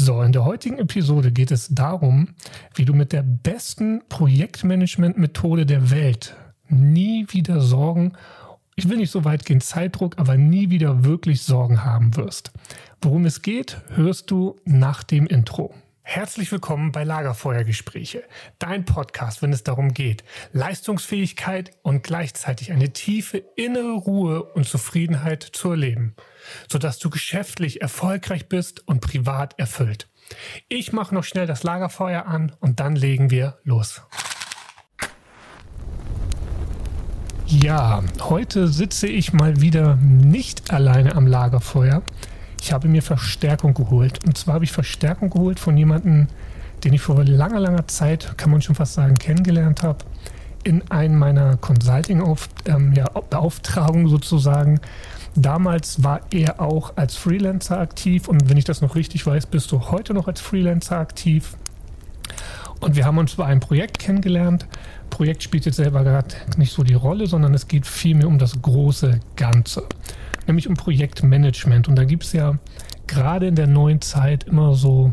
So, 0.00 0.22
in 0.22 0.30
der 0.30 0.44
heutigen 0.44 0.78
Episode 0.78 1.32
geht 1.32 1.50
es 1.50 1.74
darum, 1.74 2.28
wie 2.76 2.84
du 2.84 2.94
mit 2.94 3.12
der 3.12 3.24
besten 3.24 4.00
Projektmanagement-Methode 4.08 5.66
der 5.66 5.90
Welt 5.90 6.36
nie 6.68 7.26
wieder 7.30 7.60
Sorgen, 7.60 8.12
ich 8.76 8.88
will 8.88 8.98
nicht 8.98 9.10
so 9.10 9.24
weit 9.24 9.44
gehen, 9.44 9.60
Zeitdruck, 9.60 10.16
aber 10.16 10.36
nie 10.36 10.70
wieder 10.70 11.04
wirklich 11.04 11.42
Sorgen 11.42 11.82
haben 11.82 12.14
wirst. 12.14 12.52
Worum 13.02 13.26
es 13.26 13.42
geht, 13.42 13.78
hörst 13.88 14.30
du 14.30 14.54
nach 14.64 15.02
dem 15.02 15.26
Intro. 15.26 15.74
Herzlich 16.10 16.50
willkommen 16.50 16.90
bei 16.90 17.04
Lagerfeuergespräche, 17.04 18.24
dein 18.58 18.86
Podcast, 18.86 19.42
wenn 19.42 19.52
es 19.52 19.62
darum 19.62 19.92
geht, 19.92 20.24
Leistungsfähigkeit 20.54 21.72
und 21.82 22.02
gleichzeitig 22.02 22.72
eine 22.72 22.94
tiefe 22.94 23.44
innere 23.56 23.92
Ruhe 23.92 24.42
und 24.42 24.66
Zufriedenheit 24.66 25.42
zu 25.42 25.72
erleben, 25.72 26.16
sodass 26.66 26.98
du 26.98 27.10
geschäftlich 27.10 27.82
erfolgreich 27.82 28.48
bist 28.48 28.88
und 28.88 29.02
privat 29.02 29.58
erfüllt. 29.58 30.08
Ich 30.70 30.94
mache 30.94 31.14
noch 31.14 31.24
schnell 31.24 31.46
das 31.46 31.62
Lagerfeuer 31.62 32.24
an 32.24 32.52
und 32.58 32.80
dann 32.80 32.96
legen 32.96 33.30
wir 33.30 33.58
los. 33.64 34.00
Ja, 37.44 38.02
heute 38.20 38.68
sitze 38.68 39.08
ich 39.08 39.34
mal 39.34 39.60
wieder 39.60 39.96
nicht 39.96 40.72
alleine 40.72 41.16
am 41.16 41.26
Lagerfeuer, 41.26 42.02
ich 42.60 42.72
habe 42.72 42.88
mir 42.88 43.02
Verstärkung 43.02 43.74
geholt. 43.74 44.18
Und 44.26 44.36
zwar 44.36 44.54
habe 44.54 44.64
ich 44.64 44.72
Verstärkung 44.72 45.30
geholt 45.30 45.60
von 45.60 45.76
jemandem, 45.76 46.26
den 46.84 46.94
ich 46.94 47.00
vor 47.00 47.24
langer, 47.24 47.58
langer 47.60 47.88
Zeit, 47.88 48.36
kann 48.36 48.50
man 48.50 48.60
schon 48.62 48.74
fast 48.74 48.94
sagen, 48.94 49.14
kennengelernt 49.14 49.82
habe, 49.82 50.04
in 50.64 50.90
einem 50.90 51.18
meiner 51.18 51.56
Consulting-Beauftragungen 51.56 54.06
ja, 54.06 54.10
sozusagen. 54.10 54.80
Damals 55.34 56.02
war 56.02 56.22
er 56.30 56.58
auch 56.60 56.96
als 56.96 57.16
Freelancer 57.16 57.78
aktiv 57.78 58.26
und 58.28 58.48
wenn 58.48 58.56
ich 58.56 58.64
das 58.64 58.80
noch 58.80 58.96
richtig 58.96 59.26
weiß, 59.26 59.44
bist 59.46 59.70
du 59.72 59.90
heute 59.90 60.14
noch 60.14 60.26
als 60.26 60.40
Freelancer 60.40 60.96
aktiv. 60.98 61.54
Und 62.80 62.96
wir 62.96 63.04
haben 63.04 63.18
uns 63.18 63.34
bei 63.34 63.44
einem 63.44 63.60
Projekt 63.60 63.98
kennengelernt. 63.98 64.66
Projekt 65.10 65.42
spielt 65.42 65.66
jetzt 65.66 65.76
selber 65.76 66.02
gerade 66.04 66.34
nicht 66.56 66.72
so 66.72 66.82
die 66.82 66.94
Rolle, 66.94 67.26
sondern 67.26 67.52
es 67.54 67.68
geht 67.68 67.86
vielmehr 67.86 68.28
um 68.28 68.38
das 68.38 68.62
große 68.62 69.20
Ganze 69.36 69.84
nämlich 70.48 70.68
um 70.68 70.74
Projektmanagement. 70.74 71.88
Und 71.88 71.96
da 71.96 72.04
gibt 72.04 72.24
es 72.24 72.32
ja 72.32 72.58
gerade 73.06 73.46
in 73.46 73.54
der 73.54 73.66
neuen 73.66 74.00
Zeit 74.00 74.44
immer 74.44 74.74
so, 74.74 75.12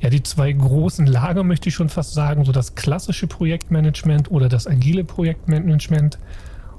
ja, 0.00 0.10
die 0.10 0.22
zwei 0.22 0.52
großen 0.52 1.06
Lager, 1.06 1.44
möchte 1.44 1.68
ich 1.68 1.74
schon 1.74 1.88
fast 1.88 2.14
sagen, 2.14 2.44
so 2.44 2.52
das 2.52 2.74
klassische 2.74 3.26
Projektmanagement 3.26 4.30
oder 4.30 4.48
das 4.48 4.66
agile 4.66 5.04
Projektmanagement. 5.04 6.18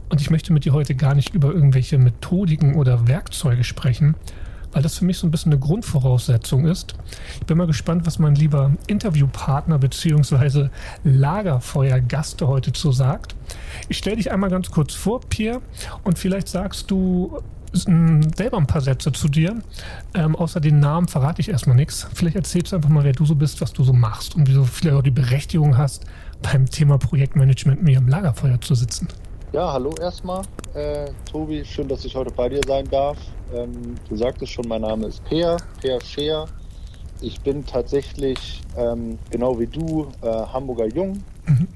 Und 0.09 0.21
ich 0.21 0.29
möchte 0.29 0.53
mit 0.53 0.65
dir 0.65 0.73
heute 0.73 0.95
gar 0.95 1.15
nicht 1.15 1.33
über 1.33 1.51
irgendwelche 1.51 1.97
Methodiken 1.97 2.75
oder 2.75 3.07
Werkzeuge 3.07 3.63
sprechen, 3.63 4.15
weil 4.71 4.83
das 4.83 4.97
für 4.99 5.05
mich 5.05 5.17
so 5.17 5.25
ein 5.25 5.31
bisschen 5.31 5.51
eine 5.51 5.59
Grundvoraussetzung 5.59 6.65
ist. 6.65 6.95
Ich 7.39 7.45
bin 7.45 7.57
mal 7.57 7.65
gespannt, 7.65 8.05
was 8.05 8.19
mein 8.19 8.35
lieber 8.35 8.73
Interviewpartner 8.87 9.79
bzw. 9.79 10.69
Lagerfeuergast 11.03 12.41
heute 12.41 12.71
zu 12.73 12.91
sagt. 12.91 13.35
Ich 13.89 13.97
stelle 13.97 14.17
dich 14.17 14.31
einmal 14.31 14.49
ganz 14.49 14.69
kurz 14.69 14.93
vor, 14.93 15.21
Pierre, 15.21 15.61
und 16.03 16.19
vielleicht 16.19 16.49
sagst 16.49 16.91
du 16.91 17.39
selber 17.75 18.57
ein 18.57 18.67
paar 18.67 18.81
Sätze 18.81 19.11
zu 19.11 19.27
dir. 19.27 19.61
Ähm, 20.13 20.35
außer 20.35 20.59
den 20.59 20.79
Namen 20.79 21.07
verrate 21.07 21.41
ich 21.41 21.49
erstmal 21.49 21.75
nichts. 21.75 22.07
Vielleicht 22.13 22.35
erzählst 22.35 22.71
du 22.71 22.77
einfach 22.77 22.89
mal, 22.89 23.03
wer 23.03 23.13
du 23.13 23.25
so 23.25 23.35
bist, 23.35 23.61
was 23.61 23.73
du 23.73 23.83
so 23.83 23.93
machst 23.93 24.35
und 24.35 24.47
wieso 24.47 24.63
vielleicht 24.63 24.95
auch 24.95 25.03
die 25.03 25.11
Berechtigung 25.11 25.77
hast, 25.77 26.05
beim 26.41 26.69
Thema 26.69 26.97
Projektmanagement 26.97 27.83
mir 27.83 27.97
im 27.97 28.07
Lagerfeuer 28.07 28.59
zu 28.61 28.75
sitzen. 28.75 29.07
Ja, 29.51 29.71
hallo 29.71 29.93
erstmal. 30.01 30.41
Äh, 30.73 31.09
Tobi, 31.31 31.63
schön, 31.63 31.87
dass 31.87 32.03
ich 32.03 32.15
heute 32.15 32.31
bei 32.31 32.49
dir 32.49 32.61
sein 32.67 32.85
darf. 32.89 33.17
Ähm, 33.53 33.95
du 34.09 34.17
sagtest 34.17 34.51
schon, 34.51 34.67
mein 34.67 34.81
Name 34.81 35.07
ist 35.07 35.23
Peer, 35.25 35.57
Peer 35.81 35.99
Scheer. 36.01 36.45
Ich 37.21 37.39
bin 37.39 37.65
tatsächlich, 37.65 38.61
ähm, 38.75 39.17
genau 39.31 39.57
wie 39.57 39.67
du, 39.67 40.07
äh, 40.21 40.27
Hamburger 40.27 40.87
Jung. 40.87 41.23
Mhm. 41.45 41.67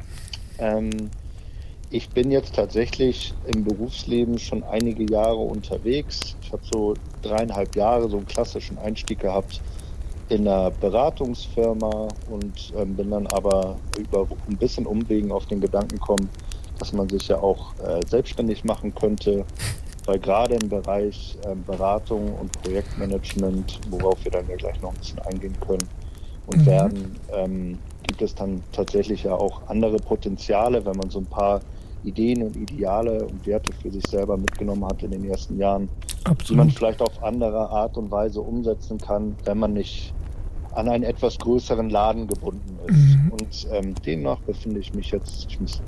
Ich 1.92 2.10
bin 2.10 2.30
jetzt 2.30 2.54
tatsächlich 2.54 3.34
im 3.48 3.64
Berufsleben 3.64 4.38
schon 4.38 4.64
einige 4.64 5.12
Jahre 5.12 5.38
unterwegs. 5.38 6.36
Ich 6.40 6.52
habe 6.52 6.62
so 6.72 6.94
dreieinhalb 7.24 7.76
Jahre 7.76 8.08
so 8.08 8.18
einen 8.18 8.28
klassischen 8.28 8.78
Einstieg 8.78 9.22
gehabt 9.22 9.60
in 10.30 10.48
einer 10.48 10.70
Beratungsfirma 10.70 12.10
und 12.30 12.74
ähm, 12.78 12.96
bin 12.96 13.10
dann 13.10 13.26
aber 13.28 13.78
über 13.98 14.28
ein 14.48 14.58
bisschen 14.58 14.86
Umwegen 14.86 15.32
auf 15.32 15.48
den 15.48 15.62
Gedanken 15.62 15.96
gekommen, 15.96 16.30
dass 16.78 16.94
man 16.94 17.10
sich 17.10 17.28
ja 17.28 17.42
auch 17.42 17.74
äh, 17.80 18.00
selbstständig 18.08 18.64
machen 18.64 18.94
könnte, 18.94 19.44
weil 20.06 20.20
gerade 20.20 20.56
im 20.62 20.70
Bereich 20.70 21.40
äh, 21.44 21.56
Beratung 21.66 22.36
und 22.36 22.52
Projektmanagement, 22.62 23.80
worauf 23.90 24.24
wir 24.24 24.32
dann 24.32 24.48
ja 24.48 24.58
gleich 24.58 24.80
noch 24.82 24.94
ein 24.94 25.00
bisschen 25.00 25.20
eingehen 25.20 25.60
können 25.60 25.90
und 26.46 26.60
mhm. 26.60 26.66
werden, 26.68 27.20
ähm, 27.34 27.80
gibt 28.06 28.22
es 28.22 28.36
dann 28.36 28.62
tatsächlich 28.72 29.24
ja 29.24 29.34
auch 29.34 29.68
andere 29.68 29.98
Potenziale, 29.98 30.86
wenn 30.86 30.96
man 30.96 31.10
so 31.10 31.18
ein 31.18 31.26
paar 31.26 31.62
Ideen 32.04 32.44
und 32.44 32.56
Ideale 32.56 33.26
und 33.26 33.46
Werte 33.46 33.74
für 33.74 33.92
sich 33.92 34.06
selber 34.08 34.38
mitgenommen 34.38 34.86
hat 34.86 35.04
in 35.04 35.12
den 35.12 35.26
ersten 35.26 35.58
Jahren, 35.58 35.90
Absolut. 36.24 36.50
die 36.50 36.56
man 36.56 36.70
vielleicht 36.70 37.02
auf 37.02 37.22
andere 37.24 37.70
Art 37.70 37.98
und 37.98 38.12
Weise 38.12 38.42
umsetzen 38.42 38.98
kann, 38.98 39.36
wenn 39.46 39.60
man 39.60 39.74
nicht 39.74 40.14
an 40.74 40.88
einen 40.88 41.04
etwas 41.04 41.38
größeren 41.38 41.90
Laden 41.90 42.28
gebunden 42.28 42.78
ist. 42.88 43.18
Mhm. 43.18 43.32
Und 43.32 43.68
ähm, 43.72 43.96
demnach 44.06 44.40
befinde 44.42 44.80
ich 44.80 44.94
mich 44.94 45.12
jetzt, 45.12 45.48
ich 45.50 45.60
muss, 45.60 45.82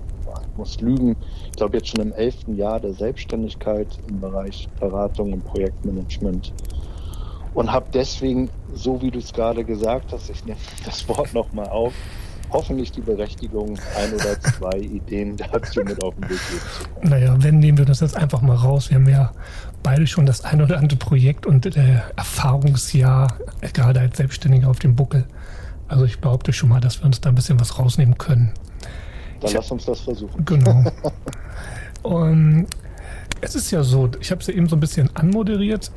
ich 0.52 0.58
muss 0.58 0.82
lügen, 0.82 1.16
ich 1.46 1.54
glaube 1.54 1.78
jetzt 1.78 1.90
schon 1.90 2.02
im 2.02 2.14
elften 2.14 2.56
Jahr 2.56 2.80
der 2.80 2.94
Selbstständigkeit 2.94 3.88
im 4.08 4.20
Bereich 4.20 4.68
Beratung 4.80 5.34
und 5.34 5.46
Projektmanagement 5.46 6.54
und 7.54 7.72
habe 7.72 7.88
deswegen, 7.94 8.50
so 8.74 9.02
wie 9.02 9.12
du 9.12 9.20
es 9.20 9.34
gerade 9.34 9.64
gesagt 9.64 10.12
hast, 10.14 10.30
ich 10.30 10.44
nehme 10.46 10.58
das 10.86 11.08
Wort 11.08 11.34
nochmal 11.34 11.70
auf, 11.70 11.94
hoffentlich 12.52 12.92
die 12.92 13.02
Berechtigung, 13.02 13.78
ein 13.98 14.14
oder 14.14 14.40
zwei 14.40 14.78
Ideen 14.78 15.38
dazu 15.52 15.82
mit 15.82 16.04
auf 16.04 16.14
den 16.16 16.30
Weg 16.30 16.40
geben 16.50 16.62
zu 16.78 16.84
können. 16.90 17.10
Naja, 17.10 17.36
wenn 17.40 17.60
nehmen 17.60 17.78
wir 17.78 17.86
das 17.86 18.02
jetzt 18.02 18.18
einfach 18.18 18.42
mal 18.42 18.56
raus. 18.56 18.90
Wir 18.90 18.96
haben 18.96 19.10
ja 19.10 19.32
beide 19.84 20.06
schon 20.08 20.26
das 20.26 20.44
ein 20.44 20.62
oder 20.62 20.78
andere 20.78 20.98
Projekt 20.98 21.46
und 21.46 21.66
äh, 21.66 22.02
Erfahrungsjahr 22.16 23.38
gerade 23.74 24.00
als 24.00 24.18
Selbstständiger 24.18 24.70
auf 24.70 24.80
dem 24.80 24.96
Buckel. 24.96 25.26
Also 25.88 26.06
ich 26.06 26.20
behaupte 26.20 26.54
schon 26.54 26.70
mal, 26.70 26.80
dass 26.80 27.00
wir 27.02 27.06
uns 27.06 27.22
da 27.22 27.30
ein 27.30 27.36
bisschen 27.36 27.60
was 27.60 27.78
rausnehmen 27.78 28.18
können. 28.18 28.52
Dann 29.40 29.50
ich, 29.50 29.54
lass 29.54 29.72
uns 29.72 29.86
das 29.86 30.02
versuchen. 30.02 30.46
Genau. 30.46 30.84
und 32.04 32.68
es 33.42 33.56
ist 33.56 33.72
ja 33.72 33.84
so, 33.84 34.10
ich 34.20 34.32
habe 34.32 34.42
es 34.42 34.48
ja 34.48 34.54
eben 34.54 34.70
so 34.70 34.76
ein 34.76 34.80
bisschen 34.80 35.10
anmoderiert. 35.16 35.92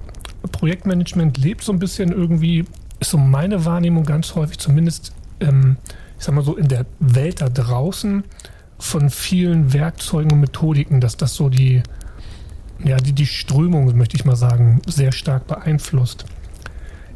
Projektmanagement 0.51 1.39
lebt 1.39 1.63
so 1.63 1.73
ein 1.73 1.79
bisschen 1.79 2.11
irgendwie, 2.11 2.65
ist 3.01 3.11
so 3.11 3.19
meine 3.19 3.65
Wahrnehmung 3.65 4.05
ganz 4.05 4.35
häufig, 4.35 4.59
zumindest 4.59 5.13
ähm, 5.41 5.77
ich 6.19 6.25
sag 6.25 6.35
mal 6.35 6.45
so, 6.45 6.57
in 6.57 6.69
der 6.69 6.87
Welt 7.01 7.41
da 7.41 7.49
draußen 7.49 8.25
von 8.79 9.11
vielen 9.11 9.73
Werkzeugen 9.73 10.33
und 10.33 10.41
Methodiken, 10.41 11.01
dass 11.01 11.17
das 11.17 11.35
so 11.35 11.49
die, 11.49 11.83
ja, 12.83 12.97
die, 12.97 13.13
die 13.13 13.27
Strömung, 13.27 13.97
möchte 13.97 14.17
ich 14.17 14.25
mal 14.25 14.37
sagen, 14.37 14.81
sehr 14.87 15.13
stark 15.13 15.47
beeinflusst. 15.47 16.25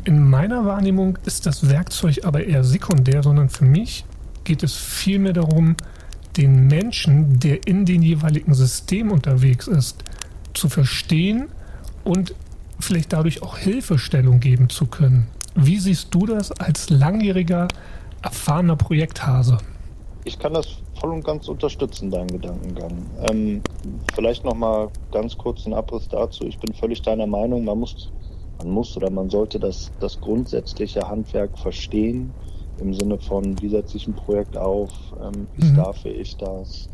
In 0.04 0.28
meiner 0.28 0.64
Wahrnehmung 0.64 1.18
ist 1.26 1.46
das 1.46 1.68
Werkzeug 1.68 2.20
aber 2.24 2.44
eher 2.44 2.64
sekundär, 2.64 3.22
sondern 3.22 3.48
für 3.48 3.64
mich 3.64 4.04
geht 4.44 4.62
es 4.62 4.74
vielmehr 4.76 5.34
darum, 5.34 5.76
den 6.36 6.68
Menschen, 6.68 7.40
der 7.40 7.66
in 7.66 7.84
den 7.84 8.00
jeweiligen 8.00 8.54
System 8.54 9.10
unterwegs 9.10 9.66
ist, 9.66 10.04
zu 10.54 10.68
verstehen 10.68 11.48
und 12.04 12.34
vielleicht 12.80 13.12
dadurch 13.12 13.42
auch 13.42 13.58
Hilfestellung 13.58 14.40
geben 14.40 14.70
zu 14.70 14.86
können. 14.86 15.26
Wie 15.54 15.78
siehst 15.78 16.14
du 16.14 16.26
das 16.26 16.52
als 16.52 16.88
langjähriger 16.88 17.68
erfahrener 18.22 18.76
Projekthase. 18.76 19.58
Ich 20.24 20.38
kann 20.38 20.54
das 20.54 20.66
voll 21.00 21.12
und 21.12 21.24
ganz 21.24 21.48
unterstützen, 21.48 22.10
deinen 22.10 22.28
Gedankengang. 22.28 22.92
Ähm, 23.30 23.62
vielleicht 24.14 24.44
noch 24.44 24.54
mal 24.54 24.88
ganz 25.12 25.36
kurz 25.38 25.66
ein 25.66 25.74
Abriss 25.74 26.08
dazu. 26.08 26.44
Ich 26.44 26.58
bin 26.58 26.74
völlig 26.74 27.02
deiner 27.02 27.26
Meinung, 27.26 27.64
man 27.64 27.78
muss, 27.78 28.12
man 28.58 28.70
muss 28.70 28.96
oder 28.96 29.10
man 29.10 29.30
sollte 29.30 29.58
das, 29.58 29.90
das 30.00 30.20
grundsätzliche 30.20 31.08
Handwerk 31.08 31.56
verstehen, 31.58 32.32
im 32.80 32.94
Sinne 32.94 33.18
von, 33.18 33.60
wie 33.60 33.68
setze 33.68 33.96
ich 33.96 34.06
ein 34.06 34.14
Projekt 34.14 34.56
auf, 34.56 34.90
ähm, 35.22 35.46
wie 35.56 35.66
mhm. 35.66 35.74
staffe 35.74 36.08
ich 36.08 36.36
das, 36.36 36.88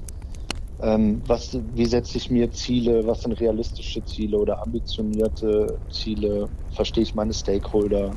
ähm, 0.83 1.23
was, 1.27 1.59
wie 1.75 1.87
setze 1.87 2.19
ich 2.19 2.31
mir 2.31 2.51
Ziele, 2.51 3.07
was 3.07 3.23
sind 3.23 3.33
realistische 3.41 4.05
Ziele 4.05 4.39
oder 4.39 4.63
ambitionierte 4.63 5.79
Ziele, 5.91 6.49
verstehe 6.73 7.03
ich 7.03 7.15
meine 7.15 7.33
Stakeholder, 7.33 8.11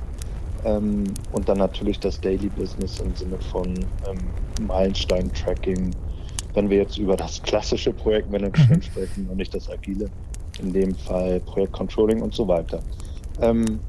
ähm, 0.66 1.06
und 1.32 1.48
dann 1.48 1.58
natürlich 1.58 2.00
das 2.00 2.20
Daily 2.20 2.50
Business 2.50 3.00
im 3.00 3.16
Sinne 3.16 3.38
von 3.52 3.74
ähm, 3.76 4.66
Meilenstein-Tracking, 4.68 5.92
wenn 6.54 6.70
wir 6.70 6.78
jetzt 6.78 6.98
über 6.98 7.16
das 7.16 7.42
klassische 7.44 7.94
Projektmanagement 7.94 8.78
mhm. 8.78 8.82
sprechen 8.82 9.28
und 9.30 9.38
nicht 9.38 9.54
das 9.54 9.70
agile, 9.70 10.10
in 10.60 10.74
dem 10.74 10.96
Fall 10.96 11.40
Projektcontrolling 11.42 12.22
und 12.22 12.34
so 12.34 12.48
weiter. 12.48 12.80
Ähm, 13.42 13.80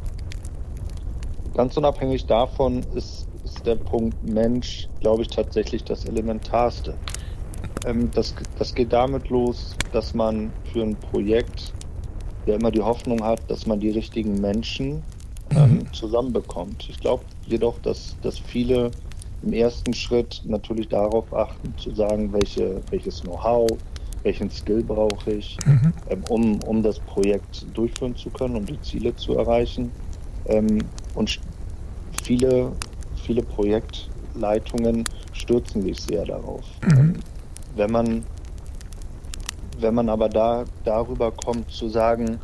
ganz 1.55 1.77
unabhängig 1.77 2.27
davon 2.27 2.83
ist, 2.95 3.27
ist 3.45 3.67
der 3.67 3.77
Punkt 3.77 4.23
Mensch, 4.29 4.89
glaube 5.01 5.23
ich, 5.23 5.29
tatsächlich 5.29 5.85
das 5.85 6.05
Elementarste. 6.05 6.95
Ähm, 7.87 8.11
das, 8.15 8.35
das 8.59 8.75
geht 8.75 8.93
damit 8.93 9.31
los, 9.31 9.75
dass 9.93 10.15
man 10.15 10.53
für 10.73 10.83
ein 10.83 10.97
Projekt 10.97 11.73
ja 12.47 12.55
immer 12.55 12.71
die 12.71 12.83
Hoffnung 12.83 13.23
hat, 13.25 13.41
dass 13.51 13.67
man 13.67 13.81
die 13.81 13.91
richtigen 13.91 14.41
Menschen 14.41 15.03
ähm, 15.55 15.75
mhm. 15.75 15.93
zusammenbekommt. 15.93 16.89
Ich 16.89 16.99
glaube 17.01 17.25
jedoch, 17.47 17.79
dass, 17.81 18.17
dass 18.23 18.39
viele 18.39 18.91
im 19.43 19.53
ersten 19.53 19.95
Schritt 19.95 20.43
natürlich 20.45 20.89
darauf 20.89 21.33
achten, 21.33 21.73
zu 21.77 21.95
sagen, 21.95 22.33
welche, 22.33 22.81
welches 22.91 23.21
Know-how, 23.23 23.69
welchen 24.23 24.51
Skill 24.51 24.83
brauche 24.83 25.33
ich, 25.33 25.57
mhm. 25.65 25.93
ähm, 26.11 26.25
um, 26.29 26.61
um 26.65 26.83
das 26.83 26.99
Projekt 26.99 27.67
durchführen 27.75 28.17
zu 28.17 28.31
können, 28.31 28.57
um 28.57 28.67
die 28.67 28.81
Ziele 28.83 29.15
zu 29.15 29.37
erreichen. 29.37 29.91
Ähm, 30.47 30.79
und 31.15 31.39
viele, 32.25 32.73
viele 33.25 33.43
Projektleitungen 33.43 35.05
stürzen 35.33 35.83
sich 35.83 36.01
sehr 36.01 36.25
darauf. 36.25 36.65
Mhm. 36.83 36.99
Ähm, 36.99 37.15
wenn 37.77 37.93
man 37.93 38.25
wenn 39.81 39.95
man 39.95 40.09
aber 40.09 40.29
da 40.29 40.65
darüber 40.85 41.31
kommt 41.31 41.71
zu 41.71 41.89
sagen, 41.89 42.41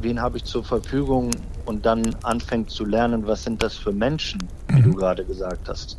wen 0.00 0.20
habe 0.20 0.38
ich 0.38 0.44
zur 0.44 0.64
Verfügung 0.64 1.30
und 1.64 1.86
dann 1.86 2.14
anfängt 2.22 2.70
zu 2.70 2.84
lernen, 2.84 3.26
was 3.26 3.44
sind 3.44 3.62
das 3.62 3.76
für 3.76 3.92
Menschen, 3.92 4.40
wie 4.68 4.80
mhm. 4.80 4.82
du 4.82 4.94
gerade 4.94 5.24
gesagt 5.24 5.68
hast, 5.68 5.98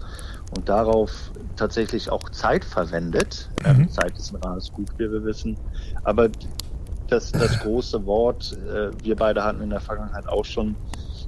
und 0.56 0.70
darauf 0.70 1.12
tatsächlich 1.56 2.10
auch 2.12 2.30
Zeit 2.30 2.64
verwendet. 2.64 3.50
Mhm. 3.62 3.82
Ähm, 3.82 3.90
Zeit 3.90 4.18
ist 4.18 4.34
ein 4.34 4.42
rares 4.42 4.72
Gut, 4.72 4.90
wie 4.98 5.12
wir 5.12 5.24
wissen. 5.24 5.58
Aber 6.04 6.30
das, 7.08 7.32
das 7.32 7.60
große 7.60 8.06
Wort, 8.06 8.58
äh, 8.68 8.92
wir 9.04 9.16
beide 9.16 9.44
hatten 9.44 9.62
in 9.62 9.70
der 9.70 9.80
Vergangenheit 9.80 10.28
auch 10.28 10.46
schon 10.46 10.76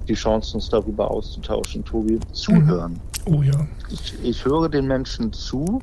die 0.08 0.14
Chance, 0.14 0.56
uns 0.56 0.70
darüber 0.70 1.10
auszutauschen, 1.10 1.84
Tobi, 1.84 2.20
zuhören. 2.32 2.94
Mhm. 3.28 3.34
Oh 3.34 3.42
ja. 3.42 3.68
Ich, 3.90 4.14
ich 4.24 4.46
höre 4.46 4.70
den 4.70 4.88
Menschen 4.88 5.34
zu 5.34 5.82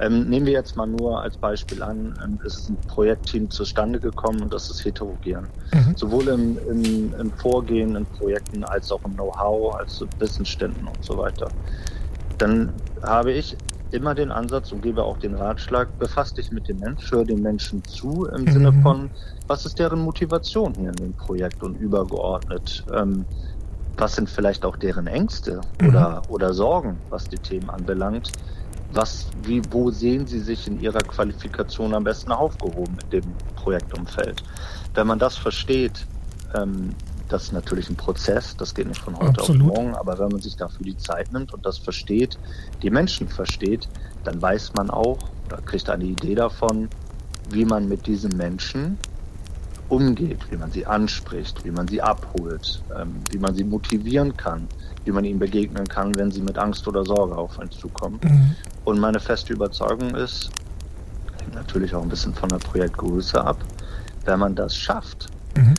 ähm, 0.00 0.28
nehmen 0.30 0.46
wir 0.46 0.54
jetzt 0.54 0.76
mal 0.76 0.86
nur 0.86 1.20
als 1.20 1.36
Beispiel 1.36 1.82
an, 1.82 2.18
ähm, 2.24 2.38
es 2.44 2.56
ist 2.56 2.70
ein 2.70 2.76
Projektteam 2.88 3.50
zustande 3.50 4.00
gekommen 4.00 4.40
und 4.40 4.52
das 4.52 4.70
ist 4.70 4.84
heterogen. 4.84 5.46
Mhm. 5.74 5.94
Sowohl 5.94 6.28
im, 6.28 6.58
im, 6.68 7.14
im 7.18 7.30
Vorgehen 7.32 7.94
in 7.96 8.06
Projekten 8.06 8.64
als 8.64 8.90
auch 8.90 9.04
im 9.04 9.14
Know-how, 9.14 9.74
als 9.74 10.02
Wissensständen 10.18 10.86
und 10.86 11.04
so 11.04 11.18
weiter. 11.18 11.48
Dann 12.38 12.72
habe 13.02 13.32
ich 13.32 13.56
immer 13.90 14.14
den 14.14 14.30
Ansatz 14.30 14.72
und 14.72 14.82
gebe 14.82 15.02
auch 15.02 15.18
den 15.18 15.34
Ratschlag, 15.34 15.88
befasst 15.98 16.38
dich 16.38 16.50
mit 16.50 16.66
dem 16.68 16.78
Mensch, 16.78 17.10
hör 17.10 17.24
den 17.24 17.42
Menschen 17.42 17.84
zu 17.84 18.26
im 18.34 18.44
mhm. 18.44 18.52
Sinne 18.52 18.72
von, 18.82 19.10
was 19.48 19.66
ist 19.66 19.78
deren 19.78 20.00
Motivation 20.00 20.72
hier 20.74 20.90
in 20.90 20.96
dem 20.96 21.12
Projekt 21.12 21.62
und 21.62 21.74
übergeordnet. 21.74 22.84
Ähm, 22.94 23.26
was 23.98 24.14
sind 24.14 24.30
vielleicht 24.30 24.64
auch 24.64 24.76
deren 24.76 25.08
Ängste 25.08 25.60
mhm. 25.78 25.88
oder, 25.88 26.22
oder 26.30 26.54
Sorgen, 26.54 26.96
was 27.10 27.28
die 27.28 27.36
Themen 27.36 27.68
anbelangt 27.68 28.32
was, 28.92 29.26
wie, 29.42 29.62
wo 29.70 29.90
sehen 29.90 30.26
Sie 30.26 30.40
sich 30.40 30.66
in 30.66 30.80
Ihrer 30.80 31.00
Qualifikation 31.00 31.94
am 31.94 32.04
besten 32.04 32.32
aufgehoben 32.32 32.96
in 33.04 33.10
dem 33.10 33.32
Projektumfeld? 33.56 34.42
Wenn 34.94 35.06
man 35.06 35.18
das 35.18 35.36
versteht, 35.36 36.06
ähm, 36.54 36.94
das 37.28 37.44
ist 37.44 37.52
natürlich 37.52 37.88
ein 37.88 37.96
Prozess, 37.96 38.56
das 38.56 38.74
geht 38.74 38.88
nicht 38.88 39.00
von 39.00 39.16
heute 39.16 39.40
Absolut. 39.40 39.62
auf 39.70 39.76
morgen, 39.76 39.94
aber 39.94 40.18
wenn 40.18 40.28
man 40.28 40.40
sich 40.40 40.56
dafür 40.56 40.84
die 40.84 40.96
Zeit 40.96 41.32
nimmt 41.32 41.54
und 41.54 41.64
das 41.64 41.78
versteht, 41.78 42.38
die 42.82 42.90
Menschen 42.90 43.28
versteht, 43.28 43.88
dann 44.24 44.42
weiß 44.42 44.72
man 44.74 44.90
auch 44.90 45.18
oder 45.46 45.58
kriegt 45.62 45.88
eine 45.88 46.04
Idee 46.04 46.34
davon, 46.34 46.88
wie 47.50 47.64
man 47.64 47.88
mit 47.88 48.06
diesen 48.06 48.36
Menschen 48.36 48.98
umgeht, 49.88 50.38
wie 50.50 50.56
man 50.56 50.70
sie 50.70 50.86
anspricht, 50.86 51.64
wie 51.64 51.70
man 51.70 51.86
sie 51.88 52.02
abholt, 52.02 52.82
ähm, 52.96 53.22
wie 53.30 53.38
man 53.38 53.54
sie 53.54 53.64
motivieren 53.64 54.36
kann, 54.36 54.68
wie 55.04 55.12
man 55.12 55.24
ihnen 55.24 55.38
begegnen 55.38 55.86
kann, 55.88 56.14
wenn 56.16 56.30
sie 56.30 56.42
mit 56.42 56.58
Angst 56.58 56.86
oder 56.86 57.04
Sorge 57.04 57.36
auf 57.36 57.58
einen 57.58 57.70
zukommen. 57.70 58.20
Mhm. 58.22 58.54
Und 58.84 58.98
meine 59.00 59.20
feste 59.20 59.52
Überzeugung 59.52 60.14
ist, 60.14 60.50
natürlich 61.54 61.94
auch 61.94 62.02
ein 62.02 62.08
bisschen 62.08 62.34
von 62.34 62.48
der 62.48 62.58
Projektgröße 62.58 63.42
ab, 63.42 63.58
wenn 64.24 64.38
man 64.38 64.54
das 64.54 64.76
schafft, 64.76 65.28
mhm. 65.56 65.74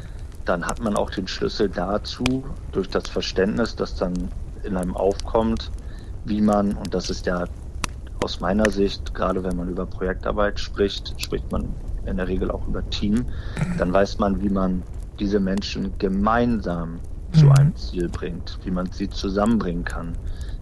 dann 0.46 0.66
hat 0.66 0.82
man 0.82 0.96
auch 0.96 1.12
den 1.12 1.28
Schlüssel 1.28 1.70
dazu, 1.70 2.44
durch 2.72 2.90
das 2.90 3.08
Verständnis, 3.10 3.76
das 3.76 3.96
dann 3.96 4.30
in 4.64 4.78
einem 4.78 4.96
aufkommt, 4.96 5.72
wie 6.26 6.42
man, 6.42 6.74
und 6.74 6.94
das 6.94 7.10
ist 7.10 7.26
ja 7.26 7.46
aus 8.24 8.40
meiner 8.40 8.70
Sicht, 8.70 9.14
gerade 9.14 9.44
wenn 9.44 9.56
man 9.58 9.70
über 9.70 9.86
Projektarbeit 9.86 10.60
spricht, 10.60 11.14
spricht 11.18 11.52
man 11.52 11.70
in 12.06 12.18
der 12.18 12.28
Regel 12.28 12.52
auch 12.52 12.68
über 12.68 12.88
Team, 12.90 13.26
dann 13.78 13.92
weiß 13.92 14.20
man, 14.20 14.42
wie 14.42 14.50
man 14.50 14.84
diese 15.20 15.40
Menschen 15.40 15.98
gemeinsam 15.98 17.00
zu 17.34 17.46
mhm. 17.46 17.52
einem 17.54 17.76
Ziel 17.76 18.10
bringt, 18.10 18.60
wie 18.64 18.72
man 18.72 18.92
sie 18.92 19.10
zusammenbringen 19.10 19.86
kann. 19.86 20.14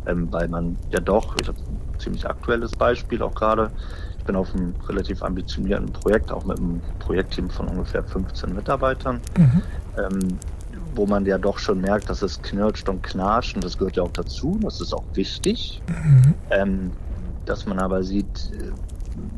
Ähm, 0.05 0.27
weil 0.31 0.47
man 0.47 0.77
ja 0.91 0.99
doch, 0.99 1.35
ich 1.41 1.47
habe 1.47 1.57
ein 1.59 1.99
ziemlich 1.99 2.27
aktuelles 2.27 2.71
Beispiel 2.71 3.21
auch 3.21 3.35
gerade, 3.35 3.69
ich 4.17 4.23
bin 4.25 4.35
auf 4.35 4.53
einem 4.53 4.73
relativ 4.87 5.21
ambitionierten 5.23 5.91
Projekt, 5.91 6.31
auch 6.31 6.45
mit 6.45 6.57
einem 6.57 6.81
Projektteam 6.99 7.49
von 7.49 7.67
ungefähr 7.67 8.03
15 8.03 8.53
Mitarbeitern, 8.53 9.19
mhm. 9.37 9.61
ähm, 9.97 10.37
wo 10.95 11.05
man 11.05 11.25
ja 11.25 11.37
doch 11.37 11.59
schon 11.59 11.81
merkt, 11.81 12.09
dass 12.09 12.21
es 12.21 12.41
knirscht 12.41 12.87
und 12.89 13.03
knarscht 13.03 13.55
und 13.55 13.63
das 13.63 13.77
gehört 13.77 13.97
ja 13.97 14.03
auch 14.03 14.11
dazu, 14.11 14.57
das 14.61 14.81
ist 14.81 14.93
auch 14.93 15.03
wichtig, 15.13 15.81
mhm. 15.87 16.33
ähm, 16.49 16.91
dass 17.45 17.65
man 17.65 17.79
aber 17.79 18.03
sieht, 18.03 18.51
äh, 18.53 18.71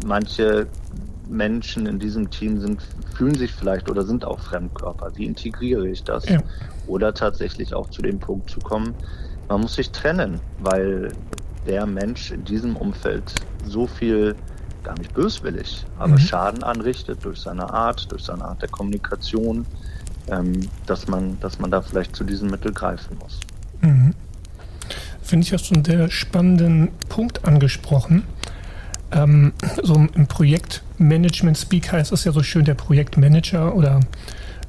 manche 0.06 0.68
Menschen 1.32 1.86
in 1.88 1.98
diesem 1.98 2.30
Team 2.30 2.60
sind, 2.60 2.82
fühlen 3.16 3.36
sich 3.36 3.54
vielleicht 3.54 3.90
oder 3.90 4.04
sind 4.04 4.26
auch 4.26 4.40
Fremdkörper. 4.40 5.12
Wie 5.16 5.26
integriere 5.26 5.88
ich 5.88 6.04
das? 6.04 6.28
Ja. 6.28 6.40
Oder 6.88 7.14
tatsächlich 7.14 7.74
auch 7.74 7.90
zu 7.90 8.02
dem 8.02 8.20
Punkt 8.20 8.50
zu 8.50 8.60
kommen, 8.60 8.94
man 9.48 9.62
muss 9.62 9.76
sich 9.76 9.92
trennen, 9.92 10.40
weil 10.60 11.12
der 11.68 11.86
Mensch 11.86 12.32
in 12.32 12.44
diesem 12.44 12.76
Umfeld 12.76 13.34
so 13.66 13.88
viel 13.88 14.36
gar 14.84 14.98
nicht 14.98 15.14
böswillig, 15.14 15.86
aber 16.00 16.14
mhm. 16.14 16.20
Schaden 16.20 16.64
anrichtet 16.64 17.24
durch 17.24 17.40
seine 17.40 17.72
Art, 17.72 18.12
durch 18.12 18.24
seine 18.24 18.44
Art 18.44 18.62
der 18.62 18.70
Kommunikation, 18.70 19.66
ähm, 20.30 20.68
dass 20.86 21.08
man, 21.08 21.40
dass 21.40 21.60
man 21.60 21.70
da 21.70 21.82
vielleicht 21.82 22.16
zu 22.16 22.24
diesem 22.24 22.50
Mittel 22.50 22.74
greifen 22.74 23.18
muss. 23.20 23.40
Mhm. 23.82 24.14
Finde 25.22 25.46
ich, 25.46 25.54
hast 25.54 25.70
du 25.70 25.76
einen 25.76 25.86
sehr 25.86 26.10
spannenden 26.10 26.90
Punkt 27.10 27.46
angesprochen. 27.46 28.24
Ähm, 29.12 29.54
so 29.84 29.96
im 29.96 30.28
Projektmanagement-Speak 31.02 31.92
heißt 31.92 32.12
es 32.12 32.24
ja 32.26 32.32
so 32.32 32.44
schön, 32.44 32.64
der 32.64 32.76
Projektmanager 32.76 33.76
oder 33.76 34.02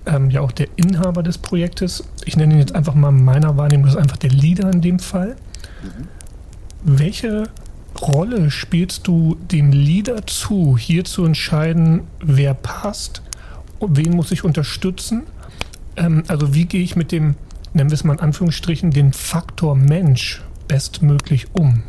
ähm, 0.07 0.31
ja 0.31 0.41
auch 0.41 0.53
der 0.53 0.69
Inhaber 0.77 1.23
des 1.23 1.37
Projektes. 1.37 2.05
Ich 2.25 2.37
nenne 2.37 2.55
ihn 2.55 2.61
jetzt 2.61 2.75
einfach 2.75 2.95
mal 2.95 3.13
meiner 3.13 3.57
Wahrnehmung, 3.59 3.85
das 3.85 3.95
ist 3.95 4.01
einfach 4.01 4.17
der 4.17 4.31
Leader 4.31 4.73
in 4.73 4.81
dem 4.81 4.99
Fall. 4.99 5.37
Mhm. 5.83 6.09
Welche 6.85 7.45
Rolle 8.01 8.51
spielst 8.51 9.07
du 9.07 9.37
dem 9.51 9.73
Leader 9.73 10.27
zu, 10.27 10.79
hier 10.79 11.05
zu 11.05 11.25
entscheiden, 11.25 12.05
wer 12.21 12.55
passt 12.55 13.23
und 13.79 13.99
wen 13.99 14.17
muss 14.17 14.33
ich 14.33 14.43
unterstützen? 14.43 15.25
Ähm, 15.97 16.25
also 16.29 16.55
wie 16.55 16.65
gehe 16.65 16.83
ich 16.83 16.97
mit 16.97 17.13
dem, 17.13 17.37
nennen 17.75 17.91
wir 17.91 17.95
es 17.95 18.05
mal 18.05 18.15
in 18.15 18.21
Anführungsstrichen, 18.21 18.91
den 18.91 19.13
Faktor 19.13 19.77
Mensch 19.77 20.43
bestmöglich 20.67 21.47
um? 21.53 21.83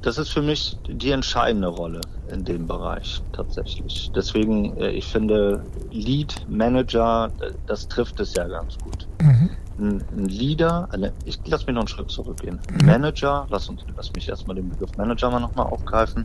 Das 0.00 0.16
ist 0.16 0.30
für 0.30 0.42
mich 0.42 0.78
die 0.88 1.10
entscheidende 1.10 1.68
Rolle 1.68 2.00
in 2.30 2.44
dem 2.44 2.66
Bereich 2.66 3.22
tatsächlich. 3.32 4.10
Deswegen, 4.14 4.76
äh, 4.76 4.90
ich 4.90 5.06
finde, 5.06 5.64
Lead 5.90 6.46
Manager, 6.48 7.30
das 7.66 7.88
trifft 7.88 8.20
es 8.20 8.34
ja 8.34 8.46
ganz 8.46 8.76
gut. 8.78 9.06
Mhm. 9.20 9.50
Ein, 9.78 10.04
ein, 10.16 10.24
Leader, 10.26 10.88
ich 11.24 11.38
lass 11.46 11.66
mich 11.66 11.74
noch 11.74 11.82
einen 11.82 11.88
Schritt 11.88 12.10
zurückgehen. 12.10 12.60
Mhm. 12.70 12.86
Manager, 12.86 13.46
lass 13.50 13.68
uns, 13.68 13.82
lass 13.96 14.12
mich 14.12 14.28
erstmal 14.28 14.56
den 14.56 14.68
Begriff 14.68 14.96
Manager 14.96 15.30
mal 15.30 15.40
nochmal 15.40 15.66
aufgreifen. 15.66 16.24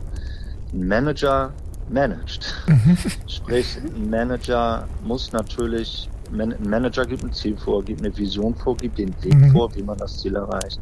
Ein 0.72 0.86
Manager 0.86 1.52
managt. 1.88 2.54
Mhm. 2.66 2.96
Sprich, 3.26 3.78
ein 3.84 4.10
Manager 4.10 4.86
muss 5.04 5.32
natürlich, 5.32 6.08
ein 6.32 6.54
Manager 6.66 7.04
gibt 7.04 7.24
ein 7.24 7.32
Ziel 7.32 7.56
vor, 7.56 7.84
gibt 7.84 8.00
eine 8.00 8.16
Vision 8.16 8.54
vor, 8.54 8.76
gibt 8.76 8.98
den 8.98 9.14
Weg 9.22 9.34
mhm. 9.34 9.52
vor, 9.52 9.74
wie 9.74 9.82
man 9.82 9.98
das 9.98 10.18
Ziel 10.18 10.36
erreicht. 10.36 10.80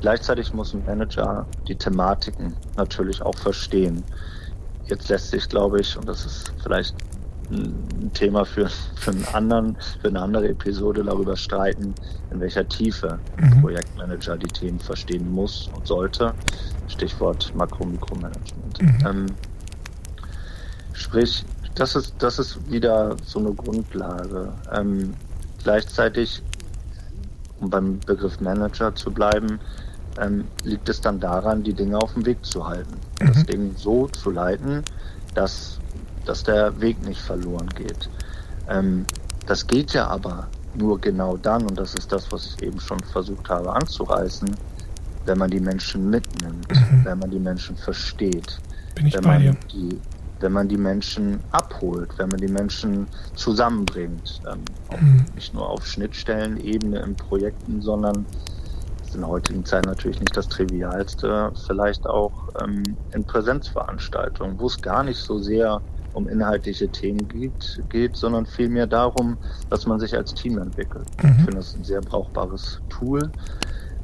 Gleichzeitig 0.00 0.54
muss 0.54 0.74
ein 0.74 0.84
Manager 0.86 1.44
die 1.66 1.74
Thematiken 1.74 2.54
natürlich 2.76 3.20
auch 3.20 3.36
verstehen. 3.36 4.04
Jetzt 4.88 5.08
lässt 5.08 5.30
sich, 5.30 5.48
glaube 5.48 5.80
ich, 5.80 5.96
und 5.96 6.08
das 6.08 6.24
ist 6.24 6.52
vielleicht 6.62 6.94
ein 7.50 8.10
Thema 8.12 8.44
für, 8.44 8.68
für, 8.96 9.10
einen 9.10 9.24
anderen, 9.32 9.76
für 10.00 10.08
eine 10.08 10.20
andere 10.20 10.48
Episode 10.48 11.02
darüber 11.02 11.36
streiten, 11.36 11.94
in 12.30 12.40
welcher 12.40 12.68
Tiefe 12.68 13.18
ein 13.36 13.50
mhm. 13.50 13.60
Projektmanager 13.62 14.36
die 14.36 14.48
Themen 14.48 14.78
verstehen 14.78 15.30
muss 15.30 15.70
und 15.74 15.86
sollte. 15.86 16.34
Stichwort 16.88 17.52
Makro-Mikromanagement. 17.54 18.82
Mhm. 18.82 19.06
Ähm, 19.06 19.26
sprich, 20.92 21.44
das 21.74 21.96
ist, 21.96 22.14
das 22.18 22.38
ist 22.38 22.70
wieder 22.70 23.16
so 23.24 23.38
eine 23.38 23.52
Grundlage. 23.52 24.52
Ähm, 24.72 25.14
gleichzeitig, 25.62 26.42
um 27.60 27.70
beim 27.70 28.00
Begriff 28.00 28.40
Manager 28.40 28.94
zu 28.94 29.10
bleiben, 29.10 29.60
ähm, 30.20 30.44
liegt 30.64 30.88
es 30.88 31.00
dann 31.00 31.20
daran, 31.20 31.62
die 31.62 31.72
Dinge 31.72 31.98
auf 31.98 32.14
dem 32.14 32.26
Weg 32.26 32.44
zu 32.44 32.66
halten. 32.66 32.94
Mhm. 33.20 33.26
Das 33.26 33.46
Ding 33.46 33.74
so 33.76 34.08
zu 34.08 34.30
leiten, 34.30 34.82
dass, 35.34 35.78
dass 36.24 36.42
der 36.42 36.80
Weg 36.80 37.04
nicht 37.06 37.20
verloren 37.20 37.68
geht. 37.76 38.08
Ähm, 38.68 39.06
das 39.46 39.66
geht 39.66 39.92
ja 39.92 40.06
aber 40.08 40.48
nur 40.74 41.00
genau 41.00 41.36
dann, 41.36 41.62
und 41.62 41.78
das 41.78 41.94
ist 41.94 42.12
das, 42.12 42.30
was 42.30 42.46
ich 42.46 42.62
eben 42.62 42.80
schon 42.80 43.00
versucht 43.00 43.48
habe 43.48 43.72
anzureißen, 43.72 44.54
wenn 45.24 45.38
man 45.38 45.50
die 45.50 45.60
Menschen 45.60 46.10
mitnimmt, 46.10 46.68
mhm. 46.70 47.04
wenn 47.04 47.18
man 47.18 47.30
die 47.30 47.38
Menschen 47.38 47.76
versteht, 47.76 48.58
wenn 48.96 49.24
man 49.24 49.56
die, 49.72 50.00
wenn 50.40 50.52
man 50.52 50.68
die 50.68 50.76
Menschen 50.76 51.40
abholt, 51.52 52.10
wenn 52.16 52.28
man 52.28 52.38
die 52.38 52.48
Menschen 52.48 53.06
zusammenbringt. 53.34 54.40
Ähm, 54.50 54.60
mhm. 55.00 55.24
Nicht 55.34 55.54
nur 55.54 55.68
auf 55.68 55.86
Schnittstellenebene 55.86 57.00
in 57.00 57.14
Projekten, 57.14 57.82
sondern 57.82 58.24
ist 59.08 59.14
in 59.14 59.22
der 59.22 59.30
heutigen 59.30 59.64
Zeit 59.64 59.86
natürlich 59.86 60.20
nicht 60.20 60.36
das 60.36 60.48
Trivialste, 60.48 61.52
vielleicht 61.66 62.06
auch 62.06 62.32
ähm, 62.62 62.82
in 63.12 63.24
Präsenzveranstaltungen, 63.24 64.58
wo 64.58 64.66
es 64.66 64.80
gar 64.80 65.02
nicht 65.02 65.18
so 65.18 65.38
sehr 65.38 65.80
um 66.12 66.28
inhaltliche 66.28 66.88
Themen 66.88 67.28
geht, 67.28 67.82
geht 67.88 68.16
sondern 68.16 68.44
vielmehr 68.44 68.86
darum, 68.86 69.38
dass 69.70 69.86
man 69.86 70.00
sich 70.00 70.14
als 70.14 70.34
Team 70.34 70.58
entwickelt. 70.58 71.06
Mhm. 71.22 71.28
Ich 71.28 71.36
finde 71.36 71.56
das 71.56 71.74
ein 71.74 71.84
sehr 71.84 72.00
brauchbares 72.00 72.80
Tool. 72.88 73.30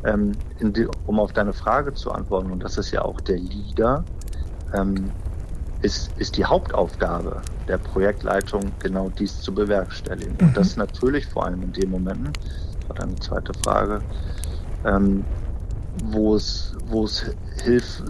Ähm, 0.04 0.32
die, 0.60 0.86
um 1.06 1.18
auf 1.18 1.32
deine 1.32 1.52
Frage 1.52 1.94
zu 1.94 2.10
antworten, 2.10 2.50
und 2.50 2.62
das 2.62 2.78
ist 2.78 2.90
ja 2.90 3.02
auch 3.02 3.20
der 3.20 3.38
Leader, 3.38 4.04
ähm, 4.74 5.10
ist, 5.82 6.10
ist 6.18 6.36
die 6.36 6.44
Hauptaufgabe 6.44 7.42
der 7.68 7.78
Projektleitung, 7.78 8.72
genau 8.78 9.10
dies 9.18 9.40
zu 9.40 9.52
bewerkstelligen. 9.52 10.36
Mhm. 10.40 10.48
Und 10.48 10.56
das 10.56 10.76
natürlich 10.76 11.26
vor 11.26 11.46
allem 11.46 11.62
in 11.62 11.72
den 11.72 11.90
Momenten, 11.90 12.32
das 12.32 12.88
war 12.88 12.96
deine 12.96 13.16
zweite 13.16 13.52
Frage, 13.64 14.00
ähm, 14.84 15.24
wo 16.04 16.34
es, 16.34 16.74
wo 16.86 17.04
es 17.04 17.24
Hilfe, 17.62 18.04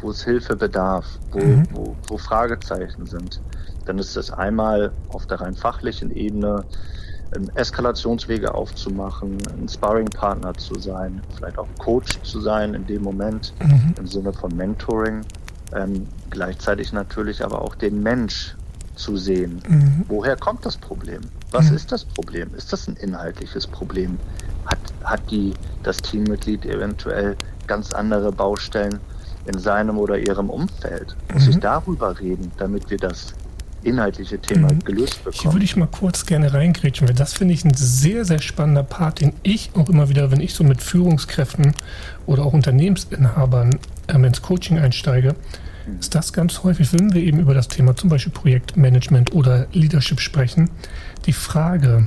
wo 0.00 0.10
es 0.10 0.24
Hilfe 0.24 0.56
bedarf, 0.56 1.06
wo, 1.32 1.38
mhm. 1.38 1.66
wo, 1.72 1.96
wo 2.08 2.18
Fragezeichen 2.18 3.06
sind. 3.06 3.40
Dann 3.86 3.98
ist 3.98 4.16
es 4.16 4.30
einmal 4.30 4.92
auf 5.08 5.26
der 5.26 5.40
rein 5.40 5.54
fachlichen 5.54 6.10
Ebene 6.10 6.64
Eskalationswege 7.54 8.54
aufzumachen, 8.54 9.38
ein 9.56 9.68
Sparring-Partner 9.68 10.54
zu 10.54 10.78
sein, 10.80 11.22
vielleicht 11.36 11.58
auch 11.58 11.68
Coach 11.78 12.20
zu 12.22 12.40
sein 12.40 12.74
in 12.74 12.86
dem 12.86 13.02
Moment 13.02 13.54
mhm. 13.62 13.94
im 13.98 14.06
Sinne 14.06 14.32
von 14.32 14.54
Mentoring. 14.56 15.20
Ähm, 15.72 16.08
gleichzeitig 16.30 16.92
natürlich 16.92 17.44
aber 17.44 17.62
auch 17.62 17.76
den 17.76 18.02
Mensch 18.02 18.56
zu 18.96 19.16
sehen. 19.16 19.62
Mhm. 19.68 20.04
Woher 20.08 20.36
kommt 20.36 20.66
das 20.66 20.76
Problem? 20.76 21.20
Was 21.52 21.70
mhm. 21.70 21.76
ist 21.76 21.92
das 21.92 22.04
Problem? 22.04 22.52
Ist 22.56 22.72
das 22.72 22.88
ein 22.88 22.96
inhaltliches 22.96 23.66
Problem? 23.66 24.18
Hat, 25.04 25.22
die, 25.30 25.54
das 25.82 25.98
Teammitglied 25.98 26.66
eventuell 26.66 27.36
ganz 27.66 27.92
andere 27.92 28.32
Baustellen 28.32 29.00
in 29.46 29.58
seinem 29.58 29.98
oder 29.98 30.18
ihrem 30.18 30.50
Umfeld? 30.50 31.16
Muss 31.32 31.44
mhm. 31.44 31.50
ich 31.50 31.58
darüber 31.58 32.18
reden, 32.18 32.50
damit 32.58 32.90
wir 32.90 32.98
das 32.98 33.34
inhaltliche 33.82 34.38
Thema 34.38 34.72
mhm. 34.72 34.80
gelöst 34.80 35.24
bekommen? 35.24 35.40
Hier 35.40 35.52
würde 35.52 35.64
ich 35.64 35.76
mal 35.76 35.88
kurz 35.88 36.26
gerne 36.26 36.52
reingrätschen, 36.52 37.08
weil 37.08 37.14
das 37.14 37.32
finde 37.32 37.54
ich 37.54 37.64
ein 37.64 37.74
sehr, 37.74 38.24
sehr 38.24 38.40
spannender 38.40 38.82
Part, 38.82 39.20
den 39.20 39.32
ich 39.42 39.70
auch 39.74 39.88
immer 39.88 40.08
wieder, 40.08 40.30
wenn 40.30 40.40
ich 40.40 40.54
so 40.54 40.64
mit 40.64 40.82
Führungskräften 40.82 41.72
oder 42.26 42.44
auch 42.44 42.52
Unternehmensinhabern 42.52 43.78
ähm, 44.08 44.24
ins 44.24 44.42
Coaching 44.42 44.78
einsteige, 44.78 45.34
ist 45.98 46.14
das 46.14 46.32
ganz 46.32 46.62
häufig, 46.62 46.92
wenn 46.92 47.12
wir 47.14 47.22
eben 47.22 47.40
über 47.40 47.54
das 47.54 47.68
Thema 47.68 47.96
zum 47.96 48.10
Beispiel 48.10 48.32
Projektmanagement 48.32 49.32
oder 49.32 49.66
Leadership 49.72 50.20
sprechen, 50.20 50.70
die 51.26 51.32
Frage, 51.32 52.06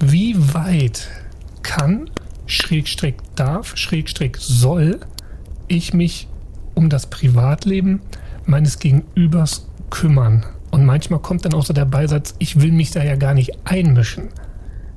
wie 0.00 0.36
weit 0.54 1.08
kann, 1.64 2.08
Schrägstrick 2.46 3.16
darf, 3.34 3.76
Schrägstrick 3.76 4.36
soll 4.38 5.00
ich 5.66 5.92
mich 5.92 6.28
um 6.74 6.88
das 6.88 7.06
Privatleben 7.06 8.00
meines 8.46 8.78
Gegenübers 8.78 9.66
kümmern? 9.90 10.46
Und 10.70 10.84
manchmal 10.84 11.20
kommt 11.20 11.44
dann 11.44 11.54
auch 11.54 11.64
so 11.64 11.72
der 11.72 11.84
Beisatz, 11.84 12.34
ich 12.38 12.60
will 12.60 12.72
mich 12.72 12.92
da 12.92 13.02
ja 13.02 13.16
gar 13.16 13.34
nicht 13.34 13.52
einmischen. 13.64 14.28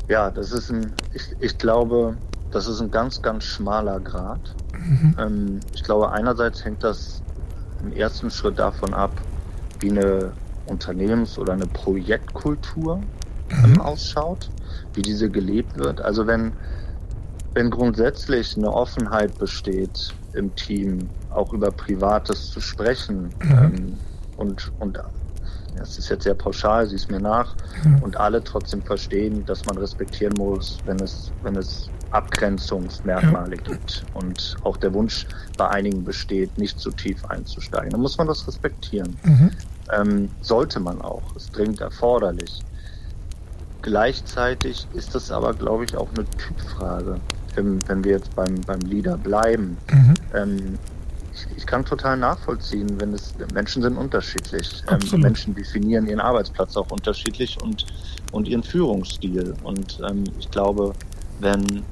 Ja, 0.08 0.30
das 0.30 0.52
ist 0.52 0.70
ein, 0.70 0.94
ich, 1.14 1.24
ich 1.40 1.58
glaube, 1.58 2.16
das 2.52 2.68
ist 2.68 2.82
ein 2.82 2.92
ganz, 2.92 3.22
ganz 3.22 3.44
schmaler 3.44 4.00
Grad. 4.00 4.40
Mhm. 4.78 5.16
Ähm, 5.20 5.60
ich 5.74 5.84
glaube, 5.84 6.12
einerseits 6.12 6.64
hängt 6.64 6.84
das 6.84 7.22
im 7.84 7.92
ersten 7.92 8.32
Schritt 8.32 8.58
davon 8.58 8.94
ab, 8.94 9.12
wie 9.80 9.92
eine 9.92 10.32
Unternehmens- 10.66 11.38
oder 11.38 11.54
eine 11.54 11.68
Projektkultur 11.68 13.02
ähm, 13.50 13.74
mhm. 13.74 13.82
ausschaut, 13.82 14.50
wie 14.98 15.02
diese 15.02 15.30
gelebt 15.30 15.78
wird. 15.78 16.02
Also 16.02 16.28
wenn, 16.28 16.52
wenn 17.54 17.70
grundsätzlich 17.70 18.58
eine 18.58 18.72
Offenheit 18.72 19.38
besteht 19.38 20.14
im 20.34 20.54
Team, 20.56 21.10
auch 21.30 21.54
über 21.54 21.72
Privates 21.72 22.52
zu 22.52 22.60
sprechen 22.60 23.30
mhm. 23.44 23.52
ähm, 23.52 23.94
und, 24.38 24.72
und 24.80 25.00
das 25.78 25.98
ist 26.00 26.10
jetzt 26.10 26.24
sehr 26.24 26.34
pauschal, 26.34 26.88
sieh 26.88 26.96
es 26.96 27.08
mir 27.08 27.20
nach, 27.20 27.56
mhm. 27.84 28.02
und 28.02 28.18
alle 28.18 28.44
trotzdem 28.44 28.82
verstehen, 28.82 29.46
dass 29.46 29.66
man 29.66 29.78
respektieren 29.78 30.34
muss, 30.38 30.80
wenn 30.86 31.00
es, 31.00 31.32
wenn 31.44 31.56
es 31.56 31.90
Abgrenzungsmerkmale 32.12 33.58
ja. 33.58 33.62
gibt 33.62 34.04
und 34.14 34.56
auch 34.64 34.78
der 34.78 34.94
Wunsch 34.94 35.28
bei 35.58 35.68
einigen 35.68 36.04
besteht, 36.04 36.58
nicht 36.58 36.80
zu 36.80 36.90
tief 36.92 37.24
einzusteigen. 37.26 37.92
Dann 37.92 38.02
muss 38.02 38.18
man 38.18 38.28
das 38.28 38.48
respektieren. 38.48 39.16
Mhm. 39.24 39.52
Ähm, 39.92 40.30
sollte 40.42 40.80
man 40.80 41.02
auch. 41.02 41.36
Ist 41.36 41.56
dringend 41.56 41.82
erforderlich. 41.82 42.62
Gleichzeitig 43.88 44.86
ist 44.96 45.16
das 45.16 45.32
aber, 45.32 45.54
glaube 45.54 45.86
ich, 45.86 45.96
auch 45.96 46.10
eine 46.14 46.26
Typfrage, 46.32 47.22
wenn, 47.56 47.80
wenn 47.88 48.04
wir 48.04 48.12
jetzt 48.12 48.36
beim, 48.36 48.60
beim 48.66 48.82
Leader 48.82 49.18
bleiben. 49.18 49.78
Mhm. 49.90 50.14
Ähm, 50.34 50.80
ich, 51.34 51.48
ich, 51.56 51.66
kann 51.66 51.86
total 51.86 52.18
nachvollziehen, 52.18 53.00
wenn 53.00 53.14
es 53.14 53.34
Menschen 53.54 53.82
sind 53.82 53.96
unterschiedlich. 53.96 54.84
Ähm, 54.90 55.22
Menschen 55.22 55.56
definieren 55.56 56.06
ihren 56.06 56.20
Arbeitsplatz 56.20 56.76
auch 56.76 56.92
unterschiedlich 56.92 57.62
und, 57.62 57.86
und 58.34 58.50
ihren 58.50 58.62
Führungsstil. 58.64 59.54
Und 59.64 60.02
ähm, 60.06 60.26
ich 60.38 60.52
glaube, 60.52 60.92
wenn 61.40 61.84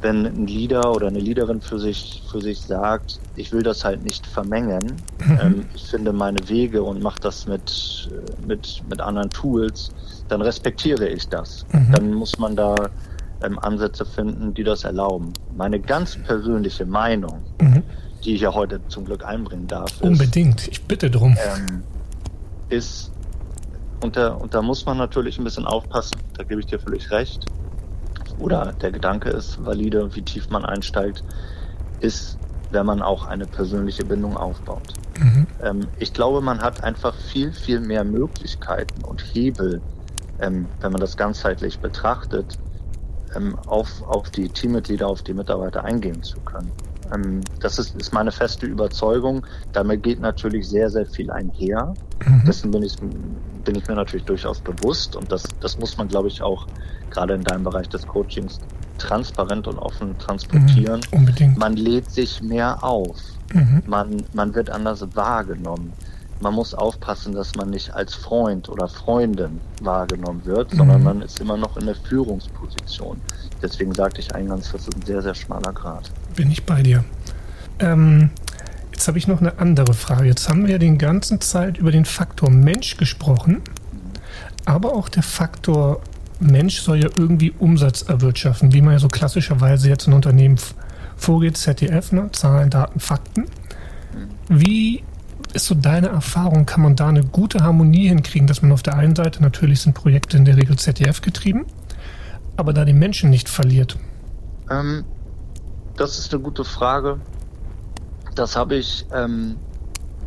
wenn 0.00 0.26
ein 0.26 0.46
Leader 0.46 0.92
oder 0.92 1.08
eine 1.08 1.18
Leaderin 1.18 1.60
für 1.60 1.78
sich, 1.78 2.22
für 2.30 2.40
sich 2.40 2.60
sagt, 2.60 3.18
ich 3.36 3.52
will 3.52 3.62
das 3.62 3.84
halt 3.84 4.04
nicht 4.04 4.26
vermengen, 4.26 4.96
mhm. 5.24 5.38
ähm, 5.40 5.64
ich 5.74 5.84
finde 5.84 6.12
meine 6.12 6.48
Wege 6.48 6.82
und 6.82 7.02
mache 7.02 7.20
das 7.20 7.46
mit, 7.46 8.08
mit, 8.46 8.82
mit 8.88 9.00
anderen 9.00 9.30
Tools, 9.30 9.90
dann 10.28 10.40
respektiere 10.42 11.08
ich 11.08 11.28
das. 11.28 11.66
Mhm. 11.72 11.92
Dann 11.92 12.14
muss 12.14 12.38
man 12.38 12.54
da 12.54 12.76
ähm, 13.42 13.58
Ansätze 13.58 14.04
finden, 14.04 14.54
die 14.54 14.64
das 14.64 14.84
erlauben. 14.84 15.32
Meine 15.56 15.80
ganz 15.80 16.16
persönliche 16.16 16.86
Meinung, 16.86 17.42
mhm. 17.60 17.82
die 18.24 18.34
ich 18.34 18.42
ja 18.42 18.54
heute 18.54 18.80
zum 18.88 19.04
Glück 19.04 19.24
einbringen 19.24 19.66
darf, 19.66 20.00
unbedingt, 20.00 20.60
ist, 20.60 20.68
ich 20.68 20.82
bitte 20.84 21.10
drum, 21.10 21.36
ähm, 21.56 21.82
ist 22.68 23.10
und 24.04 24.16
da, 24.16 24.28
und 24.28 24.54
da 24.54 24.62
muss 24.62 24.86
man 24.86 24.96
natürlich 24.96 25.38
ein 25.38 25.44
bisschen 25.44 25.66
aufpassen, 25.66 26.18
da 26.36 26.44
gebe 26.44 26.60
ich 26.60 26.66
dir 26.66 26.78
völlig 26.78 27.10
recht 27.10 27.46
oder 28.38 28.72
der 28.80 28.92
Gedanke 28.92 29.30
ist 29.30 29.64
valide, 29.64 30.14
wie 30.14 30.22
tief 30.22 30.50
man 30.50 30.64
einsteigt, 30.64 31.24
ist, 32.00 32.38
wenn 32.70 32.86
man 32.86 33.02
auch 33.02 33.26
eine 33.26 33.46
persönliche 33.46 34.04
Bindung 34.04 34.36
aufbaut. 34.36 34.94
Mhm. 35.18 35.46
Ähm, 35.62 35.88
ich 35.98 36.12
glaube, 36.12 36.40
man 36.40 36.60
hat 36.60 36.84
einfach 36.84 37.14
viel, 37.14 37.52
viel 37.52 37.80
mehr 37.80 38.04
Möglichkeiten 38.04 39.04
und 39.04 39.22
Hebel, 39.32 39.80
ähm, 40.40 40.66
wenn 40.80 40.92
man 40.92 41.00
das 41.00 41.16
ganzheitlich 41.16 41.80
betrachtet, 41.80 42.58
ähm, 43.34 43.58
auf, 43.66 44.02
auf 44.02 44.30
die 44.30 44.48
Teammitglieder, 44.48 45.06
auf 45.06 45.22
die 45.22 45.34
Mitarbeiter 45.34 45.84
eingehen 45.84 46.22
zu 46.22 46.40
können. 46.40 46.70
Ähm, 47.12 47.40
das 47.60 47.78
ist, 47.78 47.94
ist 47.96 48.12
meine 48.12 48.32
feste 48.32 48.66
Überzeugung. 48.66 49.46
Damit 49.72 50.02
geht 50.02 50.20
natürlich 50.20 50.68
sehr, 50.68 50.90
sehr 50.90 51.06
viel 51.06 51.30
einher. 51.30 51.94
Mhm. 52.26 52.44
Dessen 52.46 52.70
bin 52.70 52.82
ich, 52.82 52.96
bin 53.68 53.76
ich 53.76 53.86
mir 53.86 53.96
natürlich 53.96 54.24
durchaus 54.24 54.60
bewusst 54.60 55.14
und 55.14 55.30
das, 55.30 55.42
das 55.60 55.78
muss 55.78 55.98
man, 55.98 56.08
glaube 56.08 56.28
ich, 56.28 56.40
auch 56.40 56.66
gerade 57.10 57.34
in 57.34 57.44
deinem 57.44 57.64
Bereich 57.64 57.86
des 57.90 58.06
Coachings 58.06 58.60
transparent 58.96 59.68
und 59.68 59.78
offen 59.78 60.16
transportieren. 60.16 61.02
Mhm, 61.12 61.18
unbedingt. 61.18 61.58
Man 61.58 61.76
lädt 61.76 62.10
sich 62.10 62.40
mehr 62.40 62.82
auf. 62.82 63.18
Mhm. 63.52 63.82
Man, 63.86 64.22
man 64.32 64.54
wird 64.54 64.70
anders 64.70 65.04
wahrgenommen. 65.14 65.92
Man 66.40 66.54
muss 66.54 66.72
aufpassen, 66.72 67.34
dass 67.34 67.56
man 67.56 67.68
nicht 67.68 67.92
als 67.92 68.14
Freund 68.14 68.70
oder 68.70 68.88
Freundin 68.88 69.60
wahrgenommen 69.82 70.40
wird, 70.46 70.70
sondern 70.74 71.00
mhm. 71.00 71.04
man 71.04 71.20
ist 71.20 71.38
immer 71.38 71.58
noch 71.58 71.76
in 71.76 71.84
der 71.84 71.96
Führungsposition. 71.96 73.20
Deswegen 73.60 73.92
sagte 73.92 74.22
ich 74.22 74.34
eingangs, 74.34 74.72
das 74.72 74.88
ist 74.88 74.96
ein 74.96 75.02
sehr, 75.02 75.20
sehr 75.20 75.34
schmaler 75.34 75.74
Grad. 75.74 76.10
Bin 76.34 76.50
ich 76.50 76.64
bei 76.64 76.82
dir. 76.82 77.04
Ähm, 77.80 78.30
jetzt 78.98 79.06
habe 79.06 79.16
ich 79.16 79.28
noch 79.28 79.40
eine 79.40 79.60
andere 79.60 79.94
Frage. 79.94 80.26
Jetzt 80.26 80.48
haben 80.48 80.66
wir 80.66 80.80
die 80.80 80.98
ganze 80.98 81.38
Zeit 81.38 81.78
über 81.78 81.92
den 81.92 82.04
Faktor 82.04 82.50
Mensch 82.50 82.96
gesprochen, 82.96 83.62
aber 84.64 84.92
auch 84.92 85.08
der 85.08 85.22
Faktor 85.22 86.00
Mensch 86.40 86.80
soll 86.80 87.04
ja 87.04 87.08
irgendwie 87.16 87.52
Umsatz 87.52 88.02
erwirtschaften, 88.02 88.72
wie 88.72 88.82
man 88.82 88.94
ja 88.94 88.98
so 88.98 89.06
klassischerweise 89.06 89.88
jetzt 89.88 90.08
in 90.08 90.14
Unternehmen 90.14 90.58
vorgeht, 91.16 91.56
ZDF, 91.56 92.10
ne? 92.10 92.28
Zahlen, 92.32 92.70
Daten, 92.70 92.98
Fakten. 92.98 93.44
Wie 94.48 95.04
ist 95.52 95.66
so 95.66 95.76
deine 95.76 96.08
Erfahrung? 96.08 96.66
Kann 96.66 96.82
man 96.82 96.96
da 96.96 97.06
eine 97.06 97.22
gute 97.22 97.60
Harmonie 97.60 98.08
hinkriegen, 98.08 98.48
dass 98.48 98.62
man 98.62 98.72
auf 98.72 98.82
der 98.82 98.96
einen 98.96 99.14
Seite 99.14 99.40
natürlich 99.40 99.80
sind 99.80 99.94
Projekte 99.94 100.36
in 100.36 100.44
der 100.44 100.56
Regel 100.56 100.76
ZDF 100.76 101.20
getrieben, 101.20 101.66
aber 102.56 102.72
da 102.72 102.84
den 102.84 102.98
Menschen 102.98 103.30
nicht 103.30 103.48
verliert? 103.48 103.96
Ähm, 104.68 105.04
das 105.96 106.18
ist 106.18 106.34
eine 106.34 106.42
gute 106.42 106.64
Frage. 106.64 107.20
Das 108.38 108.54
habe 108.56 108.76
ich, 108.76 109.04
ähm, 109.12 109.56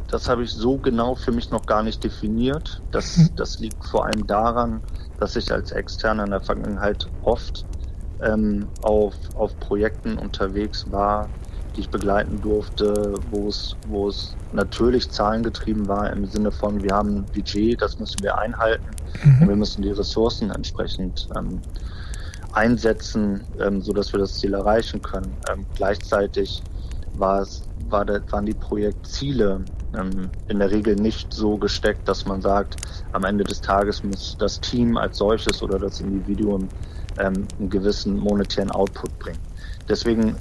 das 0.09 0.27
habe 0.27 0.43
ich 0.43 0.51
so 0.51 0.77
genau 0.77 1.15
für 1.15 1.31
mich 1.31 1.49
noch 1.49 1.65
gar 1.65 1.81
nicht 1.81 2.03
definiert. 2.03 2.81
Das, 2.91 3.17
mhm. 3.17 3.29
das 3.37 3.59
liegt 3.59 3.85
vor 3.85 4.05
allem 4.05 4.27
daran, 4.27 4.81
dass 5.19 5.37
ich 5.37 5.51
als 5.51 5.71
Externer 5.71 6.25
in 6.25 6.31
der 6.31 6.41
Vergangenheit 6.41 7.07
oft 7.23 7.65
ähm, 8.21 8.67
auf, 8.81 9.13
auf 9.35 9.57
Projekten 9.59 10.17
unterwegs 10.17 10.91
war, 10.91 11.29
die 11.75 11.81
ich 11.81 11.89
begleiten 11.89 12.41
durfte, 12.41 13.13
wo 13.29 13.47
es, 13.47 13.77
wo 13.87 14.09
es 14.09 14.35
natürlich 14.51 15.09
zahlengetrieben 15.09 15.87
war 15.87 16.11
im 16.11 16.25
Sinne 16.25 16.51
von, 16.51 16.83
wir 16.83 16.93
haben 16.93 17.19
ein 17.19 17.25
Budget, 17.33 17.81
das 17.81 17.97
müssen 17.97 18.21
wir 18.21 18.37
einhalten 18.37 18.83
mhm. 19.23 19.41
und 19.41 19.47
wir 19.47 19.55
müssen 19.55 19.81
die 19.83 19.91
Ressourcen 19.91 20.51
entsprechend 20.51 21.29
ähm, 21.37 21.61
einsetzen, 22.51 23.41
ähm, 23.61 23.81
so 23.81 23.93
dass 23.93 24.11
wir 24.11 24.19
das 24.19 24.37
Ziel 24.37 24.53
erreichen 24.53 25.01
können. 25.01 25.33
Ähm, 25.49 25.65
gleichzeitig 25.75 26.61
war 27.13 27.41
es, 27.43 27.63
war 27.91 28.05
der, 28.05 28.21
waren 28.31 28.45
die 28.45 28.53
Projektziele 28.53 29.63
ähm, 29.97 30.29
in 30.47 30.59
der 30.59 30.71
Regel 30.71 30.95
nicht 30.95 31.33
so 31.33 31.57
gesteckt, 31.57 32.07
dass 32.07 32.25
man 32.25 32.41
sagt, 32.41 32.75
am 33.11 33.23
Ende 33.23 33.43
des 33.43 33.61
Tages 33.61 34.03
muss 34.03 34.35
das 34.37 34.59
Team 34.59 34.97
als 34.97 35.17
solches 35.17 35.61
oder 35.61 35.79
das 35.79 35.99
Individuum 36.01 36.67
ähm, 37.19 37.47
einen 37.59 37.69
gewissen 37.69 38.17
monetären 38.17 38.71
Output 38.71 39.17
bringen. 39.19 39.39
Deswegen 39.89 40.35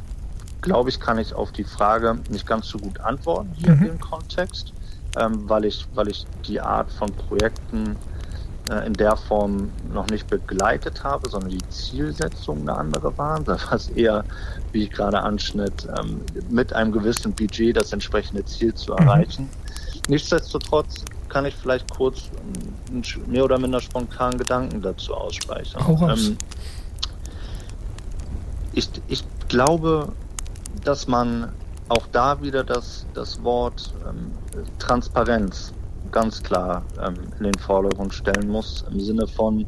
glaube 0.61 0.91
ich, 0.91 1.01
kann 1.01 1.19
ich 1.19 1.35
auf 1.35 1.53
die 1.53 1.65
Frage 1.65 2.19
nicht 2.31 2.47
ganz 2.47 2.69
so 2.69 2.79
gut 2.79 3.01
antworten 3.01 3.51
hier 3.57 3.75
mhm. 3.75 3.87
im 3.87 4.01
Kontext, 4.01 4.73
ähm, 5.19 5.49
weil 5.49 5.65
ich, 5.65 5.87
weil 5.95 6.09
ich 6.09 6.27
die 6.47 6.61
Art 6.61 6.91
von 6.91 7.11
Projekten 7.11 7.97
äh, 8.71 8.87
in 8.87 8.93
der 8.93 9.17
Form 9.17 9.71
noch 9.93 10.07
nicht 10.07 10.29
begleitet 10.29 11.03
habe, 11.03 11.29
sondern 11.29 11.51
die 11.51 11.69
Zielsetzung 11.71 12.61
eine 12.61 12.77
andere 12.77 13.17
waren. 13.19 13.45
Da 13.45 13.53
war 13.67 13.73
es 13.73 13.89
eher, 13.89 14.25
wie 14.73 14.85
ich 14.85 14.91
gerade 14.91 15.21
anschnitt, 15.21 15.89
ähm, 15.99 16.21
mit 16.49 16.73
einem 16.73 16.93
gewissen 16.93 17.33
Budget 17.33 17.77
das 17.77 17.93
entsprechende 17.93 18.45
Ziel 18.45 18.73
zu 18.73 18.93
mhm. 18.93 18.99
erreichen. 18.99 19.43
Mhm. 19.45 20.01
Nichtsdestotrotz 20.09 21.05
kann 21.29 21.47
ich 21.47 21.55
vielleicht 21.55 21.91
kurz 21.91 22.31
einen 22.89 23.05
mehr 23.27 23.45
oder 23.45 23.59
minder 23.59 23.81
spontanen 23.81 24.39
Gedanken 24.39 24.81
dazu 24.83 25.15
aussprechen. 25.15 25.81
Ähm, 26.03 26.39
ich, 28.73 28.89
ich 29.09 29.25
glaube, 29.49 30.13
dass 30.85 31.09
man 31.09 31.53
auch 31.89 32.07
da 32.13 32.41
wieder 32.41 32.63
das, 32.63 33.05
das 33.15 33.43
Wort 33.43 33.93
ähm, 34.09 34.31
Transparenz 34.79 35.73
ganz 36.11 36.43
klar 36.43 36.85
ähm, 37.01 37.15
in 37.39 37.45
den 37.45 37.59
Vordergrund 37.59 38.15
stellen 38.15 38.49
muss, 38.49 38.85
im 38.91 39.01
Sinne 39.01 39.27
von, 39.27 39.67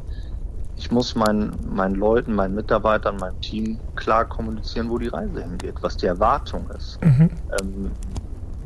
ich 0.75 0.91
muss 0.91 1.15
meinen, 1.15 1.55
meinen 1.67 1.95
Leuten, 1.95 2.33
meinen 2.33 2.55
Mitarbeitern, 2.55 3.17
meinem 3.17 3.39
Team 3.41 3.79
klar 3.95 4.25
kommunizieren, 4.25 4.89
wo 4.89 4.97
die 4.97 5.07
Reise 5.07 5.41
hingeht, 5.41 5.75
was 5.81 5.97
die 5.97 6.07
Erwartung 6.07 6.69
ist. 6.71 6.99
Mhm. 7.03 7.29
Ähm, 7.61 7.91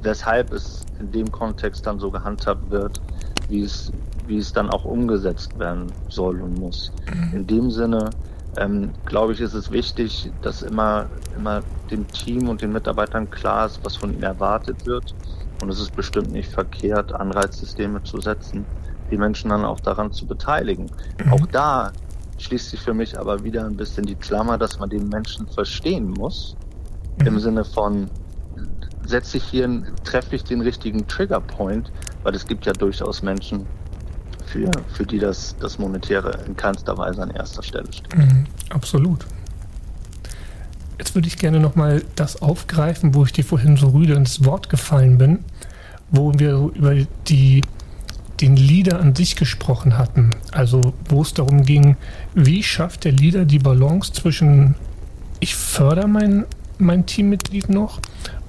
weshalb 0.01 0.51
es 0.51 0.85
in 0.99 1.11
dem 1.11 1.31
Kontext 1.31 1.85
dann 1.85 1.99
so 1.99 2.09
gehandhabt 2.09 2.69
wird, 2.69 3.01
wie 3.49 3.63
es, 3.63 3.91
wie 4.25 4.37
es 4.37 4.53
dann 4.53 4.69
auch 4.69 4.85
umgesetzt 4.85 5.57
werden 5.59 5.91
soll 6.09 6.41
und 6.41 6.59
muss. 6.59 6.91
Mhm. 7.13 7.37
In 7.37 7.47
dem 7.47 7.71
Sinne, 7.71 8.09
ähm, 8.57 8.91
glaube 9.05 9.33
ich, 9.33 9.41
ist 9.41 9.53
es 9.53 9.71
wichtig, 9.71 10.31
dass 10.41 10.61
immer, 10.61 11.07
immer 11.35 11.61
dem 11.91 12.07
Team 12.07 12.49
und 12.49 12.61
den 12.61 12.71
Mitarbeitern 12.71 13.29
klar 13.29 13.67
ist, 13.67 13.79
was 13.83 13.95
von 13.95 14.13
ihnen 14.13 14.23
erwartet 14.23 14.85
wird 14.85 15.13
und 15.61 15.69
es 15.69 15.79
ist 15.79 15.95
bestimmt 15.95 16.31
nicht 16.31 16.49
verkehrt, 16.51 17.13
Anreizsysteme 17.13 18.03
zu 18.03 18.19
setzen, 18.21 18.65
die 19.09 19.17
Menschen 19.17 19.49
dann 19.49 19.65
auch 19.65 19.79
daran 19.79 20.11
zu 20.11 20.25
beteiligen. 20.25 20.89
Mhm. 21.23 21.33
Auch 21.33 21.45
da 21.47 21.91
schließt 22.37 22.69
sich 22.69 22.79
für 22.79 22.93
mich 22.93 23.17
aber 23.17 23.43
wieder 23.43 23.65
ein 23.65 23.77
bisschen 23.77 24.05
die 24.05 24.15
Klammer, 24.15 24.57
dass 24.57 24.79
man 24.79 24.89
den 24.89 25.09
Menschen 25.09 25.47
verstehen 25.47 26.11
muss. 26.11 26.55
Mhm. 27.19 27.27
Im 27.27 27.39
Sinne 27.39 27.65
von, 27.65 28.09
setze 29.05 29.37
ich 29.37 29.43
hier, 29.43 29.83
treffe 30.03 30.35
ich 30.35 30.43
den 30.43 30.61
richtigen 30.61 31.07
Triggerpoint, 31.07 31.91
weil 32.23 32.35
es 32.35 32.45
gibt 32.45 32.65
ja 32.65 32.73
durchaus 32.73 33.21
Menschen, 33.21 33.65
für, 34.47 34.71
für 34.93 35.05
die 35.05 35.19
das, 35.19 35.55
das 35.59 35.77
Monetäre 35.77 36.39
in 36.45 36.55
keinster 36.55 36.97
Weise 36.97 37.21
an 37.21 37.31
erster 37.31 37.61
Stelle 37.61 37.91
steht. 37.91 38.15
Mhm, 38.15 38.45
absolut. 38.69 39.25
Jetzt 40.97 41.15
würde 41.15 41.27
ich 41.27 41.37
gerne 41.37 41.59
nochmal 41.59 42.03
das 42.15 42.41
aufgreifen, 42.41 43.13
wo 43.13 43.23
ich 43.23 43.31
dir 43.31 43.43
vorhin 43.43 43.77
so 43.77 43.89
rüde 43.89 44.13
ins 44.13 44.45
Wort 44.45 44.69
gefallen 44.69 45.17
bin, 45.17 45.39
wo 46.09 46.33
wir 46.35 46.71
über 46.73 46.95
die, 47.27 47.61
den 48.41 48.55
Leader 48.55 48.99
an 48.99 49.15
sich 49.15 49.35
gesprochen 49.35 49.97
hatten. 49.97 50.31
Also 50.51 50.93
wo 51.07 51.21
es 51.21 51.33
darum 51.33 51.63
ging, 51.63 51.97
wie 52.33 52.63
schafft 52.63 53.05
der 53.05 53.11
Leader 53.11 53.45
die 53.45 53.59
Balance 53.59 54.13
zwischen 54.13 54.75
ich 55.39 55.55
fördere 55.55 56.07
mein, 56.07 56.45
mein 56.79 57.05
Teammitglied 57.05 57.69
noch 57.69 57.99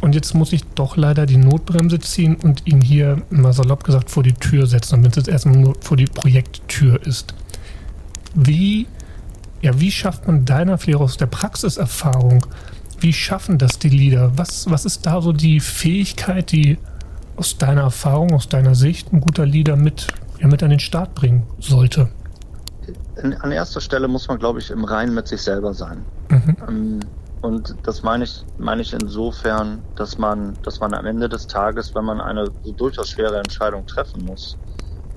und 0.01 0.15
jetzt 0.15 0.35
muss 0.35 0.53
ich 0.53 0.65
doch 0.75 0.97
leider 0.97 1.27
die 1.27 1.37
Notbremse 1.37 1.99
ziehen 1.99 2.37
und 2.37 2.67
ihn 2.67 2.81
hier 2.81 3.23
mal 3.31 3.53
salopp 3.53 3.85
gesagt 3.85 4.11
vor 4.11 4.23
die 4.23 4.33
Tür 4.33 4.67
setzen, 4.67 5.03
wenn 5.03 5.11
es 5.11 5.17
jetzt 5.17 5.29
erstmal 5.29 5.57
nur 5.57 5.75
vor 5.81 5.97
die 5.97 6.07
Projekttür 6.07 7.05
ist. 7.07 7.35
Wie 8.35 8.87
ja, 9.61 9.79
wie 9.81 9.91
schafft 9.91 10.27
man 10.27 10.45
deiner 10.45 10.79
vielleicht 10.79 11.01
aus 11.01 11.17
der 11.17 11.27
Praxiserfahrung, 11.27 12.45
wie 13.01 13.13
schaffen 13.13 13.59
das 13.59 13.79
die 13.79 13.89
Leader? 13.89 14.33
Was, 14.37 14.71
was 14.71 14.85
ist 14.85 15.07
da 15.07 15.21
so 15.21 15.33
die 15.33 15.61
Fähigkeit, 15.61 16.51
die 16.53 16.79
aus 17.37 17.57
deiner 17.57 17.83
Erfahrung, 17.83 18.35
aus 18.35 18.49
deiner 18.49 18.75
Sicht 18.75 19.13
ein 19.13 19.21
guter 19.21 19.47
Leader 19.47 19.77
mit, 19.77 20.09
ja, 20.41 20.49
mit 20.49 20.63
an 20.63 20.71
den 20.71 20.81
Start 20.81 21.15
bringen 21.15 21.45
sollte? 21.61 22.09
An 23.23 23.53
erster 23.53 23.81
Stelle 23.81 24.09
muss 24.09 24.29
man, 24.29 24.39
glaube 24.39 24.59
ich, 24.59 24.71
im 24.71 24.85
Reinen 24.85 25.15
mit 25.15 25.29
sich 25.29 25.43
selber 25.43 25.75
sein. 25.75 26.05
Mhm. 26.31 26.57
Ähm, 26.69 27.01
und 27.43 27.77
das 27.85 28.03
meine 28.03 28.25
ich, 28.25 28.45
meine 28.59 28.83
ich 28.83 28.93
insofern, 28.93 29.81
dass 29.95 30.19
man, 30.19 30.55
dass 30.65 30.81
man 30.81 30.95
am 30.95 31.07
Ende 31.07 31.29
des 31.29 31.47
Tages, 31.47 31.95
wenn 31.95 32.05
man 32.05 32.21
eine 32.21 32.51
so 32.65 32.73
durchaus 32.73 33.11
schwere 33.11 33.39
Entscheidung 33.39 33.87
treffen 33.87 34.25
muss, 34.25 34.57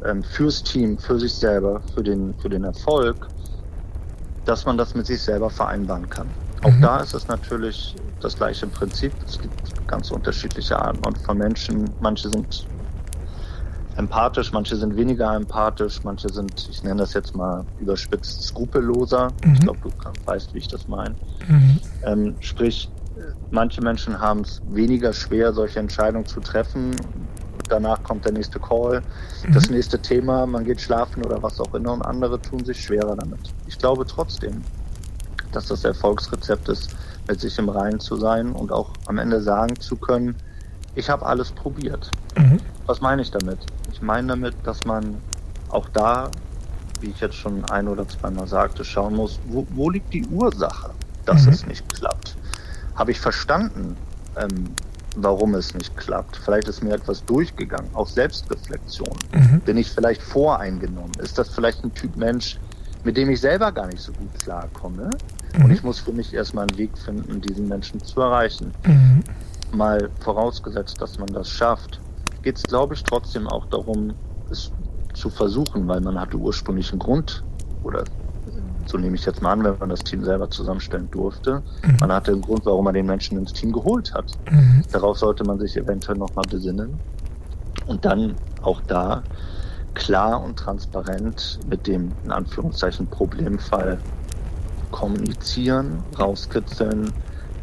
ähm, 0.06 0.22
fürs 0.24 0.62
Team, 0.62 0.98
für 0.98 1.20
sich 1.20 1.34
selber, 1.34 1.82
für 1.96 2.04
den, 2.04 2.34
für 2.40 2.50
den 2.50 2.64
Erfolg, 2.64 3.28
dass 4.46 4.66
man 4.66 4.78
das 4.78 4.96
mit 4.96 5.06
sich 5.06 5.22
selber 5.22 5.50
vereinbaren 5.50 6.10
kann. 6.10 6.28
Auch 6.64 6.72
mhm. 6.72 6.82
da 6.82 7.00
ist 7.00 7.14
es 7.14 7.28
natürlich 7.28 7.96
das 8.20 8.36
gleiche 8.36 8.68
Prinzip. 8.68 9.14
Es 9.26 9.40
gibt 9.40 9.88
ganz 9.88 10.12
unterschiedliche 10.12 10.80
Arten 10.80 11.16
von 11.16 11.38
Menschen. 11.38 11.90
Manche 12.00 12.30
sind 12.30 12.66
empathisch, 13.98 14.52
manche 14.52 14.76
sind 14.76 14.96
weniger 14.96 15.36
empathisch, 15.36 16.04
manche 16.04 16.30
sind, 16.30 16.70
ich 16.70 16.84
nenne 16.84 17.02
das 17.02 17.14
jetzt 17.14 17.36
mal 17.36 17.66
überspitzt, 17.80 18.44
skrupelloser. 18.44 19.30
Mhm. 19.44 19.54
Ich 19.54 19.60
glaube, 19.62 19.80
du 19.84 19.90
weißt, 20.26 20.54
wie 20.54 20.60
ich 20.60 20.68
das 20.68 20.88
meine. 20.88 21.16
Mhm. 21.48 21.80
Ähm, 22.04 22.36
sprich, 22.40 22.90
manche 23.52 23.82
Menschen 23.82 24.20
haben 24.20 24.42
es 24.42 24.62
weniger 24.70 25.14
schwer, 25.14 25.54
solche 25.54 25.80
Entscheidungen 25.80 26.26
zu 26.26 26.40
treffen 26.40 26.96
danach 27.72 28.04
kommt 28.04 28.26
der 28.26 28.34
nächste 28.34 28.60
Call, 28.60 29.02
mhm. 29.48 29.54
das 29.54 29.70
nächste 29.70 30.00
Thema, 30.00 30.46
man 30.46 30.64
geht 30.66 30.82
schlafen 30.82 31.24
oder 31.24 31.42
was 31.42 31.60
auch 31.60 31.74
immer 31.74 31.94
und 31.94 32.02
andere 32.04 32.42
tun 32.42 32.64
sich 32.66 32.82
schwerer 32.82 33.16
damit. 33.16 33.54
Ich 33.68 33.78
glaube 33.78 34.06
trotzdem, 34.06 34.64
dass 35.52 35.68
das 35.68 35.84
Erfolgsrezept 35.84 36.70
ist, 36.70 36.96
mit 37.28 37.40
sich 37.40 37.58
im 37.58 37.70
Reinen 37.70 38.00
zu 38.00 38.16
sein 38.16 38.52
und 38.52 38.72
auch 38.72 38.92
am 39.08 39.18
Ende 39.18 39.42
sagen 39.42 39.80
zu 39.80 39.96
können, 39.96 40.36
ich 40.96 41.10
habe 41.10 41.26
alles 41.26 41.52
probiert. 41.52 42.12
Mhm. 42.38 42.60
Was 42.86 43.02
meine 43.02 43.22
ich 43.22 43.32
damit? 43.32 43.60
Ich 43.92 44.02
meine 44.02 44.28
damit, 44.28 44.56
dass 44.64 44.84
man 44.86 45.18
auch 45.70 45.88
da, 45.90 46.30
wie 47.00 47.10
ich 47.10 47.20
jetzt 47.20 47.36
schon 47.36 47.64
ein 47.66 47.88
oder 47.88 48.08
zweimal 48.08 48.48
sagte, 48.48 48.84
schauen 48.84 49.16
muss, 49.16 49.40
wo, 49.48 49.66
wo 49.72 49.90
liegt 49.90 50.14
die 50.14 50.26
Ursache, 50.28 50.92
dass 51.26 51.46
mhm. 51.46 51.54
es 51.54 51.66
nicht 51.66 51.94
klappt? 51.94 52.36
Habe 52.96 53.12
ich 53.12 53.20
verstanden, 53.20 53.96
ähm, 54.38 54.70
warum 55.16 55.56
es 55.56 55.74
nicht 55.74 55.96
klappt. 55.98 56.38
Vielleicht 56.38 56.68
ist 56.68 56.84
mir 56.84 56.94
etwas 56.94 57.24
durchgegangen, 57.26 57.90
auch 57.94 58.08
Selbstreflexion. 58.08 59.14
Mhm. 59.34 59.60
Bin 59.62 59.78
ich 59.78 59.90
vielleicht 59.90 60.22
voreingenommen? 60.22 61.12
Ist 61.22 61.38
das 61.38 61.50
vielleicht 61.50 61.84
ein 61.84 61.94
Typ 61.94 62.16
Mensch, 62.16 62.58
mit 63.04 63.18
dem 63.18 63.30
ich 63.30 63.42
selber 63.42 63.72
gar 63.72 63.88
nicht 63.88 64.02
so 64.02 64.12
gut 64.14 64.34
klarkomme? 64.42 65.10
Mhm. 65.56 65.66
Und 65.66 65.72
ich 65.72 65.84
muss 65.84 66.00
für 66.00 66.14
mich 66.14 66.34
erstmal 66.34 66.68
einen 66.68 66.78
Weg 66.78 66.98
finden, 66.98 67.42
diesen 67.42 67.68
Menschen 67.68 68.00
zu 68.04 68.22
erreichen. 68.22 68.74
Mhm. 68.86 69.24
Mal 69.74 70.10
vorausgesetzt, 70.20 71.02
dass 71.02 71.18
man 71.18 71.28
das 71.28 71.50
schafft, 71.50 72.00
geht 72.44 72.58
es, 72.58 72.64
glaube 72.64 72.94
ich, 72.94 73.04
trotzdem 73.04 73.48
auch 73.48 73.66
darum, 73.68 74.14
es 74.50 74.72
zu 75.14 75.30
versuchen, 75.30 75.88
weil 75.88 76.02
man 76.02 76.20
hatte 76.20 76.38
ursprünglich 76.38 76.92
einen 76.92 77.00
Grund 77.00 77.44
oder 77.84 78.04
so 78.92 78.98
nehme 78.98 79.16
ich 79.16 79.26
jetzt 79.26 79.42
mal 79.42 79.54
an, 79.54 79.64
wenn 79.64 79.78
man 79.80 79.90
das 79.90 80.04
Team 80.04 80.24
selber 80.24 80.50
zusammenstellen 80.50 81.10
durfte. 81.10 81.64
Mhm. 81.84 81.98
Man 82.02 82.12
hatte 82.12 82.32
einen 82.32 82.42
Grund, 82.42 82.66
warum 82.66 82.86
man 82.86 82.94
den 82.94 83.06
Menschen 83.06 83.38
ins 83.38 83.54
Team 83.54 83.72
geholt 83.72 84.14
hat. 84.14 84.32
Mhm. 84.52 84.84
Darauf 84.92 85.18
sollte 85.18 85.44
man 85.44 85.60
sich 85.60 85.78
eventuell 85.78 86.18
nochmal 86.18 86.46
besinnen. 86.50 87.00
Und 87.88 88.06
dann 88.06 88.36
auch 88.62 88.82
da 88.82 89.24
klar 89.94 90.42
und 90.44 90.58
transparent 90.58 91.60
mit 91.70 91.88
dem, 91.88 92.12
in 92.24 92.32
Anführungszeichen, 92.32 93.08
Problemfall 93.08 93.98
kommunizieren, 94.92 96.04
rauskitzeln, 96.20 97.12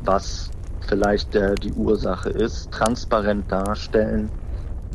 was 0.04 0.50
vielleicht 0.88 1.34
der, 1.34 1.54
die 1.54 1.72
Ursache 1.72 2.30
ist, 2.30 2.70
transparent 2.72 3.50
darstellen, 3.52 4.30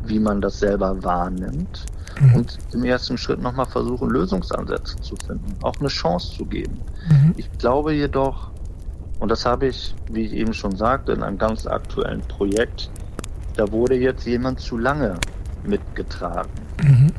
wie 0.04 0.18
man 0.18 0.40
das 0.40 0.58
selber 0.58 1.02
wahrnimmt 1.02 1.86
mhm. 2.20 2.34
und 2.34 2.58
im 2.72 2.84
ersten 2.84 3.18
Schritt 3.18 3.40
nochmal 3.40 3.66
versuchen, 3.66 4.10
Lösungsansätze 4.10 4.96
zu 5.00 5.16
finden, 5.16 5.56
auch 5.62 5.74
eine 5.80 5.88
Chance 5.88 6.36
zu 6.36 6.44
geben. 6.44 6.80
Mhm. 7.08 7.34
Ich 7.36 7.50
glaube 7.58 7.92
jedoch, 7.94 8.50
und 9.20 9.30
das 9.30 9.46
habe 9.46 9.66
ich, 9.66 9.94
wie 10.10 10.22
ich 10.22 10.32
eben 10.32 10.54
schon 10.54 10.76
sagte, 10.76 11.12
in 11.12 11.22
einem 11.22 11.38
ganz 11.38 11.66
aktuellen 11.66 12.20
Projekt, 12.22 12.90
da 13.56 13.70
wurde 13.70 13.94
jetzt 13.94 14.26
jemand 14.26 14.60
zu 14.60 14.76
lange 14.76 15.14
mitgetragen. 15.64 16.50
Mhm. 16.82 17.12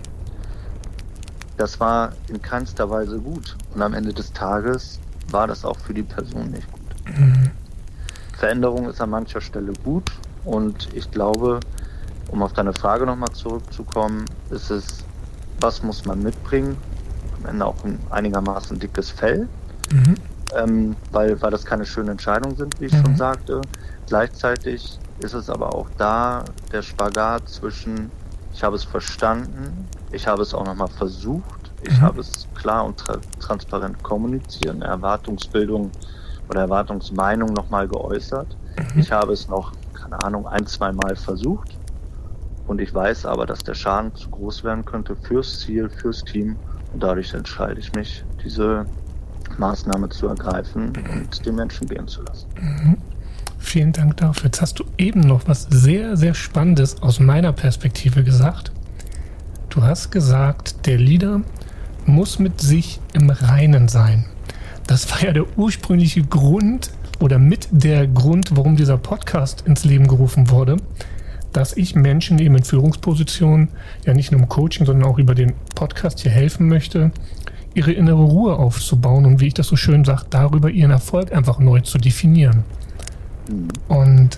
Das 1.58 1.80
war 1.80 2.12
in 2.28 2.42
keinster 2.42 2.90
Weise 2.90 3.20
gut. 3.20 3.56
Und 3.74 3.82
am 3.82 3.94
Ende 3.94 4.14
des 4.14 4.34
Tages 4.34 5.00
war 5.32 5.48
das 5.48 5.64
auch 5.64 5.78
für 5.80 5.94
die 5.94 6.04
Person 6.04 6.52
nicht 6.52 6.70
gut. 6.72 7.18
Mhm. 7.18 7.52
Veränderung 8.38 8.90
ist 8.90 9.00
an 9.00 9.10
mancher 9.10 9.40
Stelle 9.40 9.72
gut 9.84 10.12
und 10.44 10.94
ich 10.94 11.10
glaube, 11.10 11.62
um 12.30 12.42
auf 12.44 12.54
deine 12.54 12.74
Frage 12.74 13.06
nochmal 13.06 13.32
zurückzukommen, 13.34 14.26
ist 14.50 14.70
es, 14.70 15.04
was 15.60 15.84
muss 15.84 16.06
man 16.06 16.22
mitbringen? 16.22 16.78
Am 17.40 17.50
Ende 17.50 17.66
auch 17.66 17.84
ein 17.84 18.00
einigermaßen 18.10 18.80
dickes 18.80 19.10
Fell, 19.10 19.48
mhm. 19.92 20.16
ähm, 20.56 20.96
weil, 21.12 21.42
weil 21.42 21.52
das 21.52 21.66
keine 21.66 21.86
schönen 21.86 22.10
Entscheidungen 22.10 22.56
sind, 22.56 22.80
wie 22.80 22.86
ich 22.86 22.94
mhm. 22.94 23.06
schon 23.06 23.16
sagte. 23.16 23.62
Gleichzeitig 24.08 25.00
ist 25.20 25.34
es 25.34 25.50
aber 25.50 25.74
auch 25.74 25.88
da 25.98 26.44
der 26.72 26.82
Spagat 26.82 27.48
zwischen, 27.50 28.12
ich 28.54 28.64
habe 28.64 28.76
es 28.76 28.84
verstanden, 28.84 29.88
ich 30.12 30.28
habe 30.28 30.42
es 30.42 30.54
auch 30.54 30.66
nochmal 30.66 30.90
versucht, 30.90 31.72
ich 31.84 31.98
mhm. 31.98 32.02
habe 32.02 32.22
es 32.22 32.48
klar 32.56 32.86
und 32.86 32.98
tra 32.98 33.18
transparent 33.40 34.02
kommuniziert, 34.04 34.76
eine 34.76 34.86
Erwartungsbildung 34.86 35.92
oder 36.50 36.62
Erwartungsmeinung 36.62 37.54
nochmal 37.54 37.88
geäußert. 37.88 38.56
Mhm. 38.78 39.00
Ich 39.00 39.12
habe 39.12 39.34
es 39.34 39.48
noch, 39.48 39.72
keine 39.94 40.22
Ahnung, 40.24 40.48
ein, 40.48 40.66
zwei 40.66 40.92
Mal 40.92 41.16
versucht. 41.16 41.78
Und 42.68 42.82
ich 42.82 42.94
weiß 42.94 43.26
aber, 43.26 43.46
dass 43.46 43.60
der 43.60 43.76
Schaden 43.76 44.14
zu 44.16 44.30
groß 44.30 44.64
werden 44.64 44.86
könnte 44.86 45.16
fürs 45.16 45.60
Ziel, 45.60 45.90
fürs 45.90 46.24
Team. 46.24 46.56
Und 46.94 47.04
dadurch 47.04 47.34
entscheide 47.34 47.80
ich 47.80 47.94
mich, 47.94 48.24
diese 48.44 48.86
Maßnahme 49.58 50.10
zu 50.10 50.28
ergreifen 50.28 50.94
und 51.14 51.46
den 51.46 51.56
Menschen 51.56 51.88
gehen 51.88 52.08
zu 52.08 52.24
lassen. 52.24 52.48
Mhm. 52.60 52.98
Vielen 53.58 53.94
Dank 53.94 54.18
dafür. 54.18 54.46
Jetzt 54.46 54.62
hast 54.62 54.80
du 54.80 54.84
eben 54.98 55.22
noch 55.22 55.48
was 55.48 55.68
sehr, 55.70 56.18
sehr 56.18 56.34
Spannendes 56.34 57.02
aus 57.02 57.20
meiner 57.20 57.52
Perspektive 57.52 58.24
gesagt. 58.24 58.72
Du 59.70 59.82
hast 59.82 60.12
gesagt, 60.12 60.86
der 60.86 60.98
Leader 60.98 61.42
muss 62.06 62.40
mit 62.40 62.62
sich 62.62 63.00
im 63.14 63.30
Reinen 63.30 63.88
sein. 63.88 64.26
Das 64.88 65.12
war 65.12 65.24
ja 65.24 65.34
der 65.34 65.58
ursprüngliche 65.58 66.24
Grund 66.24 66.92
oder 67.20 67.40
mit 67.40 67.68
der 67.72 68.08
Grund, 68.08 68.56
warum 68.56 68.76
dieser 68.76 68.98
Podcast 68.98 69.64
ins 69.66 69.84
Leben 69.84 70.08
gerufen 70.08 70.50
wurde, 70.50 70.78
dass 71.56 71.78
ich 71.78 71.96
Menschen 71.96 72.38
eben 72.40 72.56
in 72.56 72.64
Führungspositionen 72.64 73.70
ja 74.06 74.14
nicht 74.14 74.32
nur 74.32 74.42
im 74.42 74.50
Coaching, 74.50 74.86
sondern 74.86 75.10
auch 75.10 75.18
über 75.18 75.36
den 75.36 75.54
Podcast 75.74 76.20
hier 76.20 76.32
helfen 76.32 76.68
möchte, 76.68 77.12
ihre 77.74 77.94
innere 77.94 78.24
Ruhe 78.24 78.58
aufzubauen 78.58 79.26
und 79.26 79.40
wie 79.40 79.48
ich 79.48 79.54
das 79.54 79.68
so 79.68 79.76
schön 79.76 80.04
sage, 80.04 80.26
darüber 80.30 80.70
ihren 80.70 80.92
Erfolg 80.92 81.32
einfach 81.32 81.60
neu 81.60 81.80
zu 81.80 81.98
definieren. 81.98 82.64
Und 83.88 84.38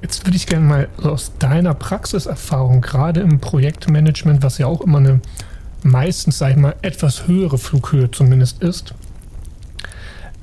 jetzt 0.00 0.26
würde 0.26 0.36
ich 0.36 0.46
gerne 0.46 0.64
mal 0.64 0.88
aus 1.02 1.32
deiner 1.38 1.74
Praxiserfahrung, 1.74 2.80
gerade 2.80 3.20
im 3.20 3.40
Projektmanagement, 3.40 4.42
was 4.42 4.56
ja 4.56 4.66
auch 4.66 4.80
immer 4.80 4.98
eine 4.98 5.20
meistens, 5.82 6.38
sage 6.38 6.52
ich 6.52 6.58
mal, 6.58 6.76
etwas 6.80 7.26
höhere 7.26 7.58
Flughöhe 7.58 8.10
zumindest 8.10 8.62
ist, 8.62 8.94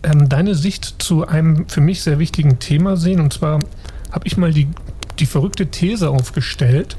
ähm, 0.04 0.30
deine 0.30 0.54
Sicht 0.54 0.96
zu 1.02 1.28
einem 1.28 1.68
für 1.68 1.82
mich 1.82 2.02
sehr 2.02 2.20
wichtigen 2.20 2.60
Thema 2.60 2.96
sehen. 2.96 3.20
Und 3.20 3.34
zwar 3.34 3.60
habe 4.12 4.28
ich 4.28 4.38
mal 4.38 4.54
die, 4.54 4.68
die 5.20 5.26
verrückte 5.26 5.68
These 5.68 6.10
aufgestellt, 6.10 6.98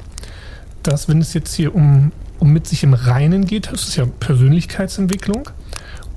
dass 0.83 1.07
wenn 1.07 1.21
es 1.21 1.33
jetzt 1.33 1.53
hier 1.53 1.75
um, 1.75 2.11
um 2.39 2.51
mit 2.51 2.67
sich 2.67 2.83
im 2.83 2.93
Reinen 2.93 3.45
geht, 3.45 3.71
das 3.71 3.87
ist 3.87 3.95
ja 3.95 4.05
Persönlichkeitsentwicklung, 4.05 5.49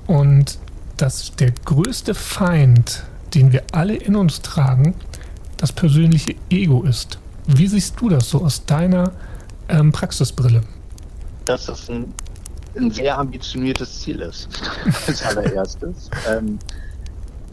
und 0.07 0.57
dass 0.97 1.35
der 1.35 1.51
größte 1.51 2.13
Feind, 2.13 3.03
den 3.33 3.51
wir 3.51 3.63
alle 3.71 3.95
in 3.95 4.15
uns 4.15 4.41
tragen, 4.41 4.95
das 5.57 5.71
persönliche 5.71 6.35
Ego 6.49 6.83
ist. 6.83 7.19
Wie 7.47 7.67
siehst 7.67 7.99
du 7.99 8.09
das 8.09 8.29
so 8.29 8.43
aus 8.43 8.65
deiner 8.65 9.11
ähm, 9.67 9.91
Praxisbrille? 9.91 10.61
Dass 11.45 11.65
das 11.65 11.89
ein 11.89 12.13
ein 12.77 12.91
sehr 12.91 13.17
ambitioniertes 13.17 14.01
Ziel 14.01 14.21
ist, 14.21 14.49
als 15.07 15.23
allererstes. 15.23 16.09
ähm, 16.29 16.59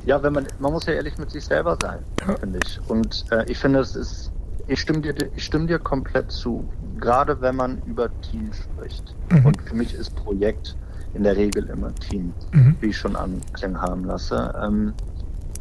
ja, 0.04 0.22
wenn 0.22 0.32
man, 0.32 0.46
man 0.58 0.72
muss 0.72 0.86
ja 0.86 0.94
ehrlich 0.94 1.16
mit 1.16 1.30
sich 1.30 1.44
selber 1.44 1.78
sein, 1.80 2.00
ja. 2.26 2.36
finde 2.36 2.58
ich. 2.64 2.80
Und 2.88 3.24
äh, 3.30 3.50
ich 3.50 3.58
finde, 3.58 3.80
es 3.80 3.94
ist, 3.94 4.32
ich 4.72 4.80
stimme 4.80 5.00
dir, 5.00 5.14
ich 5.36 5.44
stimme 5.44 5.66
dir 5.66 5.78
komplett 5.78 6.30
zu. 6.32 6.64
Gerade 6.98 7.40
wenn 7.40 7.56
man 7.56 7.82
über 7.86 8.08
Team 8.22 8.50
spricht. 8.52 9.14
Mhm. 9.30 9.46
Und 9.46 9.62
für 9.62 9.74
mich 9.74 9.94
ist 9.94 10.14
Projekt 10.16 10.76
in 11.14 11.24
der 11.24 11.36
Regel 11.36 11.68
immer 11.68 11.94
Team, 11.96 12.32
mhm. 12.52 12.76
wie 12.80 12.86
ich 12.86 12.96
schon 12.96 13.14
anklingen 13.16 13.80
haben 13.80 14.04
lasse. 14.04 14.54
Ähm, 14.62 14.94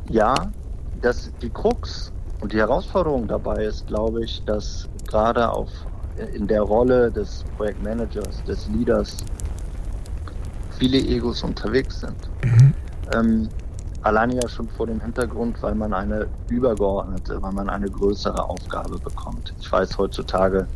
ja, 0.10 0.34
dass 1.02 1.32
die 1.42 1.50
Krux 1.50 2.12
und 2.40 2.54
die 2.54 2.58
Herausforderung 2.58 3.28
dabei 3.28 3.66
ist, 3.66 3.88
glaube 3.88 4.24
ich, 4.24 4.44
dass 4.46 4.88
gerade 5.08 5.50
auf 5.50 5.70
in 6.34 6.48
der 6.48 6.62
Rolle 6.62 7.12
des 7.12 7.44
Projektmanagers, 7.58 8.44
des 8.44 8.68
Leaders 8.70 9.18
viele 10.78 10.98
Egos 10.98 11.44
unterwegs 11.44 12.00
sind. 12.02 12.30
Mhm. 12.44 12.74
Ähm, 13.14 13.50
alleine 14.04 14.36
ja 14.36 14.50
schon 14.50 14.68
vor 14.70 14.88
dem 14.88 15.00
Hintergrund, 15.02 15.62
weil 15.62 15.76
man 15.76 15.94
eine 15.94 16.28
übergeordnete, 16.50 17.42
weil 17.42 17.52
man 17.52 17.70
eine 17.70 17.90
größere 17.90 18.44
Aufgabe 18.44 18.98
bekommt. 18.98 19.54
Ich 19.60 19.72
weiß 19.72 19.98
heutzutage, 19.98 20.68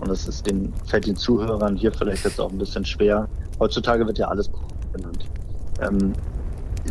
und 0.00 0.08
das 0.08 0.26
ist 0.26 0.46
den, 0.46 0.72
fällt 0.86 1.06
den 1.06 1.16
Zuhörern 1.16 1.76
hier 1.76 1.92
vielleicht 1.92 2.24
jetzt 2.24 2.40
auch 2.40 2.50
ein 2.50 2.58
bisschen 2.58 2.84
schwer, 2.84 3.28
heutzutage 3.58 4.06
wird 4.06 4.18
ja 4.18 4.28
alles 4.28 4.50
genannt. 4.92 5.26
Ähm, 5.80 6.14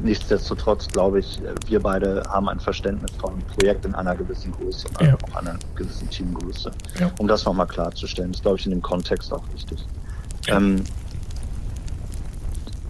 nichtsdestotrotz 0.03 0.87
glaube 0.87 1.19
ich, 1.19 1.41
wir 1.67 1.79
beide 1.79 2.23
haben 2.29 2.47
ein 2.49 2.59
Verständnis 2.59 3.11
von 3.19 3.33
einem 3.33 3.41
Projekt 3.41 3.85
in 3.85 3.95
einer 3.95 4.15
gewissen 4.15 4.51
Größe, 4.51 4.87
ja. 5.01 5.15
auch 5.15 5.35
einer 5.35 5.57
gewissen 5.75 6.09
Teamgröße. 6.09 6.71
Ja. 6.99 7.11
Um 7.19 7.27
das 7.27 7.45
nochmal 7.45 7.67
klarzustellen, 7.67 8.31
ist 8.31 8.43
glaube 8.43 8.57
ich 8.59 8.65
in 8.65 8.71
dem 8.71 8.81
Kontext 8.81 9.33
auch 9.33 9.43
wichtig. 9.53 9.83
Ja. 10.45 10.57
Ähm, 10.57 10.83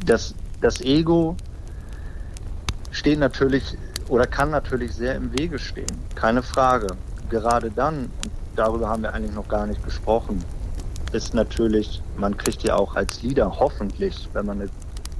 das, 0.06 0.34
das 0.62 0.82
Ego 0.82 1.36
steht 2.92 3.20
natürlich 3.20 3.78
oder 4.08 4.26
kann 4.26 4.50
natürlich 4.50 4.94
sehr 4.94 5.16
im 5.16 5.32
Wege 5.38 5.60
stehen, 5.60 5.92
keine 6.16 6.42
Frage. 6.42 6.88
Gerade 7.30 7.70
dann, 7.70 8.06
und 8.06 8.32
darüber 8.56 8.90
haben 8.90 9.04
wir 9.04 9.14
eigentlich 9.14 9.36
noch 9.36 9.48
gar 9.48 9.68
nicht 9.68 9.84
gesprochen, 9.84 10.44
ist 11.12 11.34
natürlich, 11.34 12.02
man 12.18 12.36
kriegt 12.38 12.64
ja 12.64 12.76
auch 12.76 12.96
als 12.96 13.22
Leader 13.22 13.60
hoffentlich, 13.60 14.30
wenn 14.34 14.46
man 14.46 14.62
eine 14.62 14.70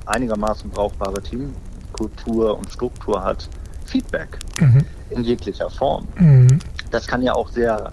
einigermaßen 0.06 0.70
brauchbare 0.70 1.22
Teamkultur 1.22 2.58
und 2.58 2.72
Struktur 2.72 3.24
hat, 3.24 3.48
Feedback 3.86 4.40
mhm. 4.60 4.86
in 5.12 5.24
jeglicher 5.24 5.70
Form. 5.70 6.08
Mhm. 6.18 6.60
Das 6.92 7.08
kann 7.08 7.22
ja 7.22 7.34
auch 7.34 7.50
sehr 7.50 7.92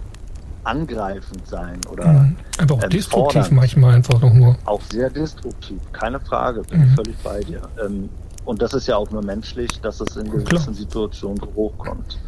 angreifend 0.64 1.46
sein 1.46 1.78
oder 1.90 2.06
mhm. 2.08 2.36
aber 2.58 2.74
auch 2.74 2.84
destruktiv 2.84 3.50
manchmal 3.50 3.94
einfach 3.94 4.20
noch 4.20 4.32
nur. 4.32 4.56
Auch 4.64 4.82
sehr 4.90 5.10
destruktiv, 5.10 5.80
keine 5.92 6.18
Frage, 6.20 6.62
bin 6.62 6.80
mhm. 6.80 6.86
ich 6.86 6.94
völlig 6.94 7.16
bei 7.18 7.40
dir. 7.40 7.62
Ähm, 7.84 8.08
und 8.46 8.62
das 8.62 8.72
ist 8.74 8.86
ja 8.86 8.96
auch 8.96 9.10
nur 9.10 9.22
menschlich, 9.22 9.80
dass 9.80 10.00
es 10.00 10.16
in 10.16 10.30
gewissen 10.30 10.46
Klar. 10.46 10.74
Situationen 10.74 11.42
hochkommt. 11.54 12.18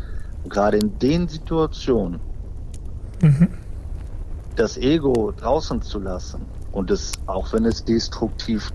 Und 0.43 0.53
gerade 0.53 0.77
in 0.77 0.99
den 0.99 1.29
Situationen, 1.29 2.21
mhm. 3.23 3.49
das 4.57 4.77
Ego 4.77 5.33
draußen 5.33 5.81
zu 5.81 6.01
lassen 6.01 6.43
und 6.73 6.91
es, 6.91 7.13
auch 7.27 7.53
wenn 7.53 7.65
es 7.65 7.85
destruktiv 7.85 8.73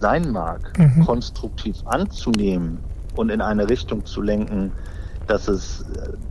sein 0.00 0.30
mag, 0.30 0.78
mhm. 0.78 1.04
konstruktiv 1.04 1.76
anzunehmen 1.84 2.78
und 3.16 3.30
in 3.30 3.40
eine 3.40 3.68
Richtung 3.68 4.06
zu 4.06 4.22
lenken, 4.22 4.70
dass 5.26 5.48
es, 5.48 5.84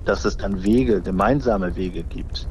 dass 0.06 0.24
es 0.24 0.38
dann 0.38 0.64
Wege, 0.64 1.02
gemeinsame 1.02 1.76
Wege 1.76 2.04
gibt, 2.04 2.48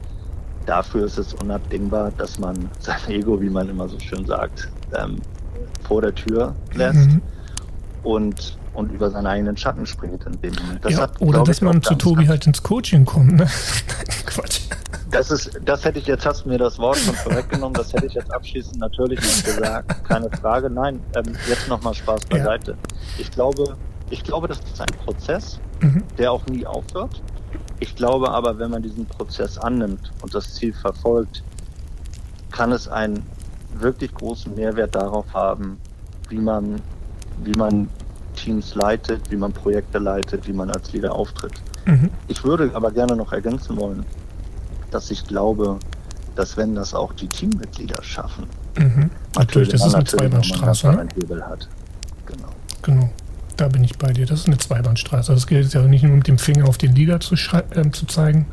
dafür 0.66 1.07
ist 1.07 1.18
es 1.18 1.33
unabdingbar, 1.35 2.12
dass 2.18 2.38
man 2.38 2.68
sein 2.81 3.01
Ego, 3.09 3.40
wie 3.40 3.51
man 3.51 3.68
immer 3.70 3.88
so 3.88 3.98
schön 3.98 4.27
sagt, 4.27 4.68
ähm, 4.94 5.16
vor 5.87 6.03
der 6.03 6.14
Tür 6.14 6.55
lässt 6.75 7.09
mhm. 7.09 7.22
Und, 8.03 8.59
und 8.75 8.93
über 8.93 9.11
seinen 9.11 9.27
eigenen 9.27 9.57
Schatten 9.57 9.87
springt 9.87 10.25
in 10.27 10.41
dem 10.41 10.55
Moment. 10.55 10.85
Das 10.85 10.93
ja, 10.93 11.01
hat, 11.01 11.21
oder 11.21 11.45
dass 11.45 11.61
man 11.61 11.83
zu 11.83 11.95
Tobi 11.95 12.29
halt 12.29 12.47
ins 12.47 12.62
Coaching 12.62 13.05
kommt. 13.05 13.33
Ne? 13.33 13.47
Quatsch. 14.27 14.61
Das 15.11 15.31
ist, 15.31 15.61
das 15.65 15.85
hätte 15.85 15.99
ich 15.99 16.07
jetzt, 16.07 16.25
hast 16.25 16.45
du 16.45 16.49
mir 16.49 16.59
das 16.59 16.79
Wort 16.79 16.97
schon 16.97 17.15
vorweggenommen, 17.15 17.75
das 17.75 17.93
hätte 17.93 18.07
ich 18.07 18.15
jetzt 18.15 18.33
abschließend 18.33 18.79
natürlich 18.79 19.21
nicht 19.21 19.45
gesagt. 19.45 20.05
Keine 20.05 20.31
Frage. 20.31 20.71
Nein, 20.71 21.01
ähm, 21.15 21.35
jetzt 21.49 21.69
nochmal 21.69 21.93
Spaß 21.93 22.25
beiseite. 22.27 22.73
Ja. 22.73 22.77
Ich 23.19 23.31
glaube, 23.31 23.77
ich 24.09 24.25
glaube, 24.25 24.49
das 24.49 24.59
ist 24.59 24.81
ein 24.81 24.95
Prozess, 25.05 25.61
mhm. 25.81 26.03
der 26.17 26.33
auch 26.33 26.47
nie 26.47 26.67
aufhört. 26.67 27.23
Ich 27.81 27.95
glaube 27.95 28.31
aber, 28.31 28.59
wenn 28.59 28.71
man 28.71 28.83
diesen 28.83 29.07
Prozess 29.07 29.59
annimmt 29.59 30.12
und 30.23 30.35
das 30.35 30.55
Ziel 30.55 30.73
verfolgt, 30.73 31.43
kann 32.51 32.73
es 32.73 32.88
einen 32.88 33.27
wirklich 33.75 34.15
großen 34.15 34.55
Mehrwert 34.55 34.95
darauf 34.95 35.33
haben, 35.35 35.79
wie 36.29 36.38
man, 36.38 36.81
wie 37.45 37.53
man 37.53 37.88
Teams 38.35 38.75
leitet, 38.75 39.31
wie 39.31 39.37
man 39.37 39.53
Projekte 39.53 39.99
leitet, 39.99 40.47
wie 40.47 40.53
man 40.53 40.71
als 40.71 40.92
Leader 40.92 41.14
auftritt. 41.14 41.53
Mhm. 41.87 42.11
Ich 42.29 42.42
würde 42.45 42.71
aber 42.75 42.90
gerne 42.90 43.16
noch 43.16 43.33
ergänzen 43.33 43.77
wollen, 43.77 44.05
dass 44.90 45.11
ich 45.11 45.27
glaube, 45.27 45.79
dass 46.35 46.57
wenn 46.57 46.75
das 46.75 46.95
auch 46.95 47.12
die 47.12 47.29
Teammitglieder 47.29 48.03
schaffen, 48.03 48.47
mhm. 48.79 49.11
natürlich, 49.37 49.68
das 49.68 49.87
ist 49.87 49.95
eine 49.95 50.05
Zweibahnstraße, 50.05 50.88
ne? 50.88 51.09
Hebel 51.14 51.45
hat. 51.45 51.68
Genau. 52.27 52.49
Genau. 52.83 53.11
Da 53.57 53.68
bin 53.68 53.85
ich 53.85 53.99
bei 53.99 54.12
dir. 54.12 54.27
Das 54.27 54.40
ist 54.40 54.47
eine 54.47 54.59
Zweibahnstraße. 54.59 55.33
Das 55.33 55.47
gilt 55.47 55.73
ja 55.75 55.83
nicht 55.83 56.03
nur 56.03 56.16
mit 56.16 56.27
dem 56.27 56.38
Finger 56.38 56.68
auf 56.68 56.79
den 56.79 56.95
Leader 56.95 57.21
zu, 57.21 57.35
äh, 57.35 57.90
zu 57.92 58.07
zeigen. 58.07 58.47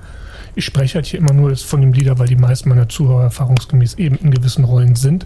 Ich 0.55 0.65
spreche 0.65 0.95
halt 0.95 1.05
hier 1.05 1.19
immer 1.19 1.33
nur 1.33 1.55
von 1.55 1.79
dem 1.79 1.93
Leader, 1.93 2.19
weil 2.19 2.27
die 2.27 2.35
meisten 2.35 2.69
meiner 2.69 2.89
Zuhörer 2.89 3.23
erfahrungsgemäß 3.23 3.93
eben 3.95 4.15
in 4.17 4.31
gewissen 4.31 4.65
Rollen 4.65 4.95
sind. 4.95 5.25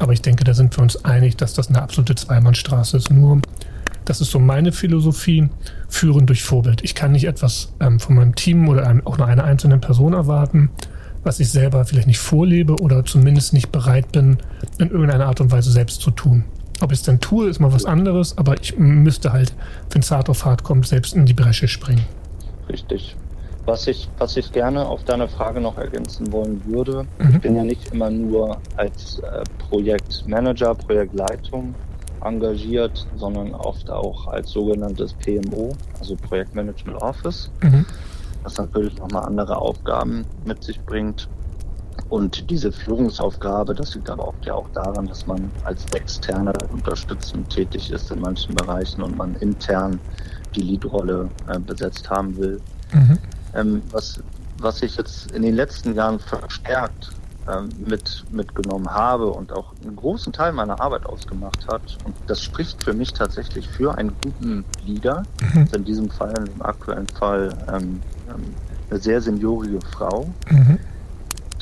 Aber 0.00 0.14
ich 0.14 0.22
denke, 0.22 0.44
da 0.44 0.54
sind 0.54 0.76
wir 0.76 0.82
uns 0.82 1.04
einig, 1.04 1.36
dass 1.36 1.52
das 1.52 1.68
eine 1.68 1.82
absolute 1.82 2.14
Zweibahnstraße 2.14 2.96
ist. 2.96 3.10
Nur 3.10 3.42
das 4.06 4.22
ist 4.22 4.30
so 4.30 4.38
meine 4.38 4.72
Philosophie, 4.72 5.50
führen 5.88 6.26
durch 6.26 6.42
Vorbild. 6.42 6.82
Ich 6.82 6.94
kann 6.94 7.12
nicht 7.12 7.26
etwas 7.26 7.74
ähm, 7.80 8.00
von 8.00 8.16
meinem 8.16 8.34
Team 8.34 8.68
oder 8.68 8.86
einem, 8.86 9.06
auch 9.06 9.18
nur 9.18 9.26
einer 9.26 9.44
einzelnen 9.44 9.80
Person 9.82 10.14
erwarten, 10.14 10.70
was 11.22 11.38
ich 11.38 11.50
selber 11.50 11.84
vielleicht 11.84 12.06
nicht 12.06 12.18
vorlebe 12.18 12.76
oder 12.80 13.04
zumindest 13.04 13.52
nicht 13.52 13.70
bereit 13.70 14.10
bin, 14.10 14.38
in 14.78 14.90
irgendeiner 14.90 15.26
Art 15.26 15.42
und 15.42 15.52
Weise 15.52 15.70
selbst 15.70 16.00
zu 16.00 16.10
tun. 16.10 16.44
Ob 16.80 16.92
ich 16.92 17.00
es 17.00 17.04
dann 17.04 17.20
tue, 17.20 17.50
ist 17.50 17.60
mal 17.60 17.72
was 17.72 17.84
anderes, 17.84 18.38
aber 18.38 18.58
ich 18.58 18.78
müsste 18.78 19.34
halt, 19.34 19.52
wenn 19.90 20.00
es 20.00 20.10
hart 20.10 20.30
auf 20.30 20.46
hart 20.46 20.64
kommt, 20.64 20.86
selbst 20.86 21.14
in 21.14 21.26
die 21.26 21.34
Bresche 21.34 21.68
springen. 21.68 22.06
Richtig. 22.70 23.16
Was 23.70 23.86
ich, 23.86 24.08
was 24.18 24.36
ich 24.36 24.50
gerne 24.50 24.84
auf 24.84 25.04
deine 25.04 25.28
Frage 25.28 25.60
noch 25.60 25.78
ergänzen 25.78 26.32
wollen 26.32 26.60
würde, 26.66 27.06
mhm. 27.20 27.30
ich 27.30 27.40
bin 27.40 27.54
ja 27.54 27.62
nicht 27.62 27.92
immer 27.92 28.10
nur 28.10 28.56
als 28.74 29.20
äh, 29.20 29.44
Projektmanager, 29.68 30.74
Projektleitung 30.74 31.72
engagiert, 32.20 33.06
sondern 33.14 33.54
oft 33.54 33.88
auch 33.88 34.26
als 34.26 34.50
sogenanntes 34.50 35.14
PMO, 35.14 35.70
also 36.00 36.16
Projektmanagement 36.16 37.00
Office, 37.00 37.48
mhm. 37.62 37.86
was 38.42 38.58
natürlich 38.58 38.98
nochmal 38.98 39.26
andere 39.26 39.58
Aufgaben 39.58 40.26
mit 40.44 40.64
sich 40.64 40.80
bringt. 40.80 41.28
Und 42.08 42.50
diese 42.50 42.72
Führungsaufgabe, 42.72 43.72
das 43.72 43.94
liegt 43.94 44.10
aber 44.10 44.26
oft 44.26 44.44
ja 44.44 44.54
auch 44.54 44.68
daran, 44.70 45.06
dass 45.06 45.28
man 45.28 45.48
als 45.62 45.84
Externe 45.94 46.52
unterstützend 46.72 47.48
tätig 47.50 47.92
ist 47.92 48.10
in 48.10 48.20
manchen 48.20 48.52
Bereichen 48.56 49.00
und 49.00 49.16
man 49.16 49.36
intern 49.36 50.00
die 50.56 50.62
Leadrolle 50.62 51.28
äh, 51.46 51.60
besetzt 51.60 52.10
haben 52.10 52.36
will. 52.36 52.60
Mhm. 52.92 53.16
Ähm, 53.54 53.82
was, 53.90 54.20
was 54.58 54.82
ich 54.82 54.96
jetzt 54.96 55.30
in 55.32 55.42
den 55.42 55.54
letzten 55.54 55.94
Jahren 55.94 56.18
verstärkt 56.18 57.10
ähm, 57.48 57.70
mit, 57.86 58.24
mitgenommen 58.30 58.88
habe 58.90 59.30
und 59.30 59.52
auch 59.52 59.72
einen 59.82 59.96
großen 59.96 60.32
Teil 60.32 60.52
meiner 60.52 60.80
Arbeit 60.80 61.06
ausgemacht 61.06 61.66
hat. 61.68 61.98
Und 62.04 62.14
das 62.26 62.42
spricht 62.42 62.82
für 62.82 62.92
mich 62.92 63.12
tatsächlich 63.12 63.68
für 63.68 63.96
einen 63.96 64.12
guten 64.22 64.64
Leader. 64.84 65.22
Mhm. 65.54 65.68
In 65.74 65.84
diesem 65.84 66.10
Fall, 66.10 66.34
im 66.54 66.62
aktuellen 66.62 67.08
Fall, 67.08 67.50
ähm, 67.68 68.00
ähm, 68.28 68.54
eine 68.90 69.00
sehr 69.00 69.20
seniorige 69.20 69.80
Frau. 69.80 70.30
Mhm. 70.50 70.78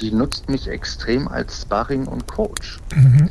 Die 0.00 0.12
nutzt 0.12 0.48
mich 0.48 0.68
extrem 0.68 1.28
als 1.28 1.62
Sparring 1.62 2.06
und 2.06 2.26
Coach. 2.26 2.78
Mhm 2.94 3.30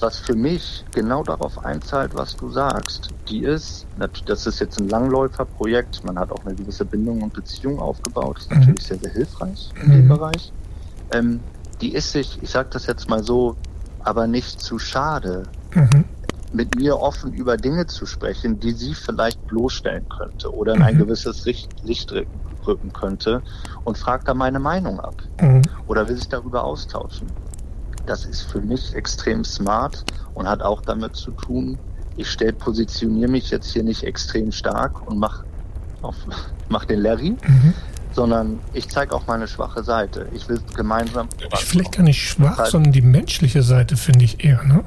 was 0.00 0.18
für 0.18 0.34
mich 0.34 0.84
genau 0.92 1.22
darauf 1.22 1.64
einzahlt, 1.64 2.14
was 2.14 2.36
du 2.36 2.50
sagst. 2.50 3.10
Die 3.28 3.44
ist, 3.44 3.86
das 4.26 4.46
ist 4.46 4.60
jetzt 4.60 4.80
ein 4.80 4.88
Langläuferprojekt, 4.88 6.04
man 6.04 6.18
hat 6.18 6.32
auch 6.32 6.44
eine 6.44 6.54
gewisse 6.54 6.84
Bindung 6.84 7.22
und 7.22 7.32
Beziehung 7.32 7.78
aufgebaut, 7.78 8.36
das 8.36 8.44
ist 8.44 8.50
mhm. 8.50 8.58
natürlich 8.58 8.82
sehr, 8.84 8.98
sehr 8.98 9.12
hilfreich 9.12 9.70
in 9.82 9.92
dem 9.92 10.04
mhm. 10.04 10.08
Bereich. 10.08 10.52
Ähm, 11.12 11.40
die 11.80 11.94
ist 11.94 12.12
sich, 12.12 12.38
ich 12.42 12.50
sage 12.50 12.68
das 12.72 12.86
jetzt 12.86 13.08
mal 13.08 13.22
so, 13.22 13.56
aber 14.00 14.26
nicht 14.26 14.60
zu 14.60 14.78
schade, 14.78 15.44
mhm. 15.74 16.04
mit 16.52 16.76
mir 16.76 16.98
offen 16.98 17.32
über 17.32 17.56
Dinge 17.56 17.86
zu 17.86 18.06
sprechen, 18.06 18.60
die 18.60 18.72
sie 18.72 18.94
vielleicht 18.94 19.46
bloßstellen 19.46 20.08
könnte 20.08 20.54
oder 20.54 20.74
in 20.74 20.82
ein 20.82 20.94
mhm. 20.94 21.00
gewisses 21.00 21.44
Licht, 21.44 21.70
Licht 21.82 22.12
rücken 22.66 22.92
könnte 22.92 23.42
und 23.84 23.98
fragt 23.98 24.28
da 24.28 24.34
meine 24.34 24.58
Meinung 24.58 25.00
ab 25.00 25.16
mhm. 25.40 25.62
oder 25.86 26.08
will 26.08 26.16
sich 26.16 26.28
darüber 26.28 26.64
austauschen. 26.64 27.26
Das 28.06 28.24
ist 28.24 28.42
für 28.42 28.60
mich 28.60 28.94
extrem 28.94 29.44
smart 29.44 30.04
und 30.34 30.48
hat 30.48 30.62
auch 30.62 30.82
damit 30.82 31.16
zu 31.16 31.30
tun, 31.30 31.78
ich 32.16 32.30
stell, 32.30 32.52
positioniere 32.52 33.30
mich 33.30 33.50
jetzt 33.50 33.72
hier 33.72 33.82
nicht 33.82 34.04
extrem 34.04 34.52
stark 34.52 35.06
und 35.08 35.18
mach, 35.18 35.44
auf, 36.02 36.16
mach 36.68 36.84
den 36.84 37.00
Larry, 37.00 37.30
mhm. 37.30 37.74
sondern 38.12 38.58
ich 38.72 38.88
zeige 38.88 39.14
auch 39.14 39.26
meine 39.26 39.48
schwache 39.48 39.82
Seite. 39.82 40.28
Ich 40.32 40.48
will 40.48 40.60
gemeinsam. 40.74 41.28
Vielleicht 41.56 41.92
gar 41.92 42.02
nicht 42.02 42.22
schwach, 42.22 42.66
sondern 42.66 42.92
die 42.92 43.02
menschliche 43.02 43.62
Seite 43.62 43.96
finde 43.96 44.24
ich 44.24 44.44
eher, 44.44 44.62
ne? 44.64 44.84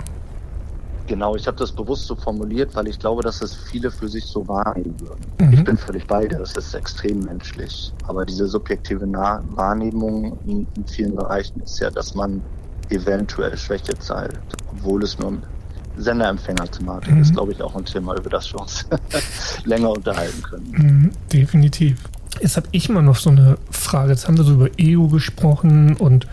Genau, 1.07 1.37
ich 1.37 1.47
habe 1.47 1.55
das 1.55 1.71
bewusst 1.71 2.05
so 2.05 2.15
formuliert, 2.15 2.75
weil 2.75 2.89
ich 2.89 2.99
glaube, 2.99 3.23
dass 3.23 3.41
es 3.41 3.55
viele 3.55 3.89
für 3.89 4.09
sich 4.09 4.25
so 4.25 4.45
wahrnehmen 4.45 4.93
würden. 4.99 5.25
Mhm. 5.39 5.53
Ich 5.53 5.63
bin 5.63 5.77
völlig 5.77 6.05
bei 6.05 6.27
dir, 6.27 6.37
das 6.37 6.51
ist 6.57 6.73
extrem 6.73 7.21
menschlich. 7.21 7.93
Aber 8.05 8.25
diese 8.25 8.45
subjektive 8.45 9.07
Wahrnehmung 9.09 10.37
in, 10.45 10.67
in 10.75 10.85
vielen 10.85 11.15
Bereichen 11.15 11.61
ist 11.61 11.79
ja, 11.79 11.89
dass 11.89 12.13
man 12.13 12.41
eventuell 12.89 13.57
Schwäche 13.57 13.97
zeigt, 13.99 14.39
obwohl 14.71 15.03
es 15.03 15.17
nur 15.19 15.37
Senderempfänger-Thematik 15.97 17.13
mhm. 17.13 17.21
ist, 17.21 17.33
glaube 17.33 17.51
ich, 17.51 17.61
auch 17.61 17.75
ein 17.75 17.85
Thema, 17.85 18.15
über 18.15 18.29
das 18.29 18.51
wir 18.53 18.61
uns 18.61 18.85
länger 19.65 19.91
unterhalten 19.91 20.41
können. 20.43 20.71
Mhm, 20.71 21.11
definitiv. 21.31 21.97
Jetzt 22.39 22.57
habe 22.57 22.67
ich 22.71 22.87
mal 22.89 23.01
noch 23.01 23.15
so 23.15 23.31
eine 23.31 23.57
Frage. 23.71 24.11
Jetzt 24.11 24.27
haben 24.27 24.37
wir 24.37 24.43
so 24.43 24.53
über 24.53 24.69
EU 24.79 25.07
gesprochen 25.07 25.95
und 25.95 26.27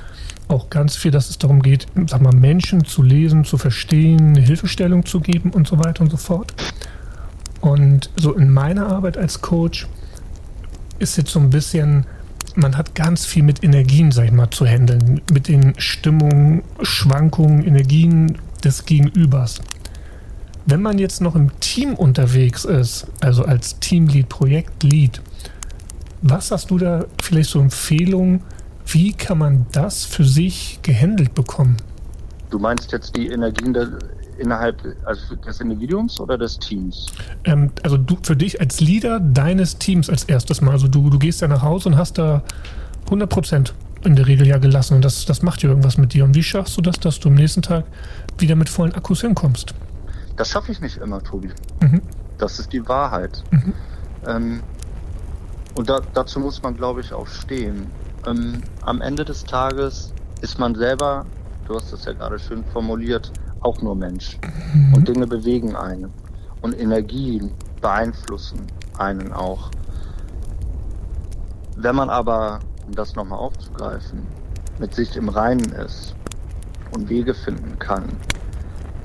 auch 0.49 0.69
ganz 0.69 0.97
viel, 0.97 1.11
dass 1.11 1.31
es 1.31 1.39
darum 1.39 1.63
geht, 1.63 1.87
sag 2.07 2.21
mal, 2.21 2.35
Menschen 2.35 2.85
zu 2.85 3.03
lesen, 3.03 3.45
zu 3.45 3.57
verstehen, 3.57 4.35
Hilfestellung 4.35 5.07
zu 5.07 5.21
geben 5.21 5.51
und 5.51 5.67
so 5.67 5.79
weiter 5.79 6.03
und 6.03 6.11
so 6.11 6.19
fort. 6.19 6.53
Und 7.61 8.11
so 8.17 8.35
in 8.35 8.51
meiner 8.51 8.89
Arbeit 8.89 9.17
als 9.17 9.41
Coach 9.41 9.89
ist 10.99 11.17
jetzt 11.17 11.31
so 11.31 11.41
ein 11.41 11.49
bisschen 11.49 12.07
man 12.55 12.77
hat 12.77 12.95
ganz 12.95 13.27
viel 13.27 13.43
mit 13.43 13.65
Energien, 13.65 14.13
sag 14.13 14.27
ich 14.27 14.33
mal, 14.33 14.51
zu 14.51 14.67
handeln, 14.67 15.21
mit 15.33 15.49
den 15.49 15.75
Stimmungen, 15.79 16.63
Schwankungen, 16.83 17.65
Energien 17.65 18.39
des 18.63 18.85
Gegenübers. 18.85 19.61
Wenn 20.67 20.81
man 20.81 20.99
jetzt 20.99 21.21
noch 21.21 21.35
im 21.35 21.59
Team 21.61 21.95
unterwegs 21.95 22.65
ist, 22.65 23.07
also 23.21 23.45
als 23.45 23.79
Teamlead, 23.81 24.29
Projektlead, 24.29 25.21
was 26.23 26.51
hast 26.51 26.71
du 26.71 26.79
da 26.79 27.05
vielleicht 27.23 27.51
so 27.51 27.61
Empfehlungen, 27.61 28.41
wie 28.87 29.13
kann 29.13 29.39
man 29.39 29.67
das 29.73 30.05
für 30.05 30.25
sich 30.25 30.79
gehandelt 30.83 31.35
bekommen? 31.35 31.77
Du 32.51 32.59
meinst 32.59 32.93
jetzt 32.93 33.17
die 33.17 33.29
Energien 33.29 33.75
der, 33.75 33.89
innerhalb 34.39 34.83
also 35.05 35.37
des 35.37 35.61
Individuums 35.61 36.21
oder 36.21 36.39
des 36.39 36.59
Teams? 36.59 37.07
Ähm, 37.45 37.71
also 37.83 37.97
du 37.97 38.19
für 38.23 38.37
dich 38.37 38.61
als 38.61 38.81
Leader 38.81 39.21
deines 39.21 39.79
Teams 39.79 40.11
als 40.11 40.25
erstes 40.25 40.61
Mal. 40.61 40.73
Also 40.73 40.89
du, 40.89 41.11
du 41.11 41.19
gehst 41.19 41.41
ja 41.41 41.49
nach 41.49 41.63
Hause 41.63 41.91
und 41.91 41.97
hast 41.97 42.19
da 42.19 42.43
100 43.07 43.29
Prozent 43.29 43.75
in 44.05 44.17
der 44.17 44.27
Regel 44.27 44.47
ja 44.47 44.59
gelassen 44.59 44.95
und 44.95 45.05
das, 45.05 45.25
das 45.25 45.43
macht 45.43 45.63
ja 45.63 45.71
irgendwas 45.71 45.97
mit 45.97 46.13
dir. 46.13 46.25
Und 46.25 46.35
wie 46.35 46.43
schaffst 46.43 46.77
du 46.77 46.83
das, 46.83 47.01
dass 47.01 47.21
du 47.21 47.29
am 47.29 47.35
nächsten 47.35 47.63
Tag 47.63 47.85
wieder 48.39 48.55
mit 48.55 48.69
vollen 48.69 48.95
Akkus 48.95 49.23
hinkommst? 49.23 49.75
Das 50.37 50.51
schaffe 50.51 50.73
ich 50.73 50.81
nicht 50.81 50.99
immer, 50.99 51.23
Tobi. 51.23 51.51
Mhm. 51.81 52.03
Das 52.39 52.59
ist 52.59 52.73
die 52.73 52.87
Wahrheit. 52.89 53.43
Mhm. 53.51 53.73
Ähm, 54.27 54.63
und 55.75 55.89
da, 55.89 56.01
dazu 56.13 56.41
muss 56.41 56.63
man, 56.63 56.77
glaube 56.77 57.01
ich, 57.01 57.13
auch 57.13 57.27
stehen. 57.27 57.87
Ähm, 58.27 58.63
am 58.83 59.01
Ende 59.01 59.25
des 59.25 59.45
Tages 59.45 60.13
ist 60.41 60.59
man 60.59 60.75
selber, 60.75 61.27
du 61.67 61.75
hast 61.75 61.93
das 61.93 62.05
ja 62.05 62.13
gerade 62.13 62.39
schön 62.39 62.65
formuliert, 62.73 63.33
auch 63.65 63.81
nur 63.83 63.97
Mensch. 63.97 64.39
Mhm. 64.75 64.95
Und 64.95 65.09
Dinge 65.09 65.27
bewegen 65.27 65.75
einen. 65.75 66.13
Und 66.61 66.79
Energien 66.79 67.53
beeinflussen 67.81 68.67
einen 68.99 69.33
auch. 69.33 69.71
Wenn 71.77 71.97
man 71.97 72.09
aber, 72.09 72.61
um 72.87 72.95
das 72.95 73.15
nochmal 73.17 73.39
aufzugreifen, 73.39 74.27
mit 74.79 74.95
sich 74.95 75.17
im 75.17 75.29
Reinen 75.29 75.73
ist 75.73 76.15
und 76.93 77.09
Wege 77.09 77.35
finden 77.35 77.79
kann, 77.79 78.05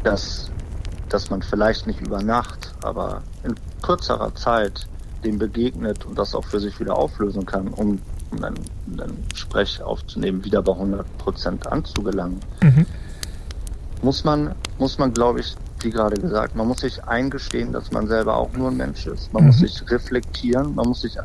dass, 0.03 0.51
dass 1.09 1.29
man 1.29 1.41
vielleicht 1.41 1.87
nicht 1.87 2.01
über 2.01 2.21
Nacht, 2.21 2.73
aber 2.83 3.23
in 3.43 3.55
kürzerer 3.81 4.33
Zeit 4.35 4.87
dem 5.23 5.37
begegnet 5.37 6.05
und 6.05 6.17
das 6.17 6.33
auch 6.33 6.45
für 6.45 6.59
sich 6.59 6.79
wieder 6.79 6.97
auflösen 6.97 7.45
kann, 7.45 7.67
um 7.69 7.99
einen, 8.31 8.55
einen 8.87 9.25
Sprech 9.35 9.81
aufzunehmen, 9.81 10.45
wieder 10.45 10.61
bei 10.61 10.71
100 10.71 11.17
Prozent 11.17 11.67
anzugelangen, 11.67 12.39
mhm 12.61 12.85
muss 14.01 14.23
man, 14.23 14.55
muss 14.77 14.97
man, 14.97 15.13
glaube 15.13 15.41
ich, 15.41 15.55
wie 15.81 15.89
gerade 15.89 16.19
gesagt, 16.19 16.55
man 16.55 16.67
muss 16.67 16.81
sich 16.81 17.03
eingestehen, 17.05 17.71
dass 17.71 17.91
man 17.91 18.07
selber 18.07 18.37
auch 18.37 18.51
nur 18.53 18.69
ein 18.69 18.77
Mensch 18.77 19.07
ist. 19.07 19.33
Man 19.33 19.43
mhm. 19.43 19.47
muss 19.47 19.59
sich 19.59 19.89
reflektieren, 19.89 20.75
man 20.75 20.87
muss 20.87 21.01
sich, 21.01 21.17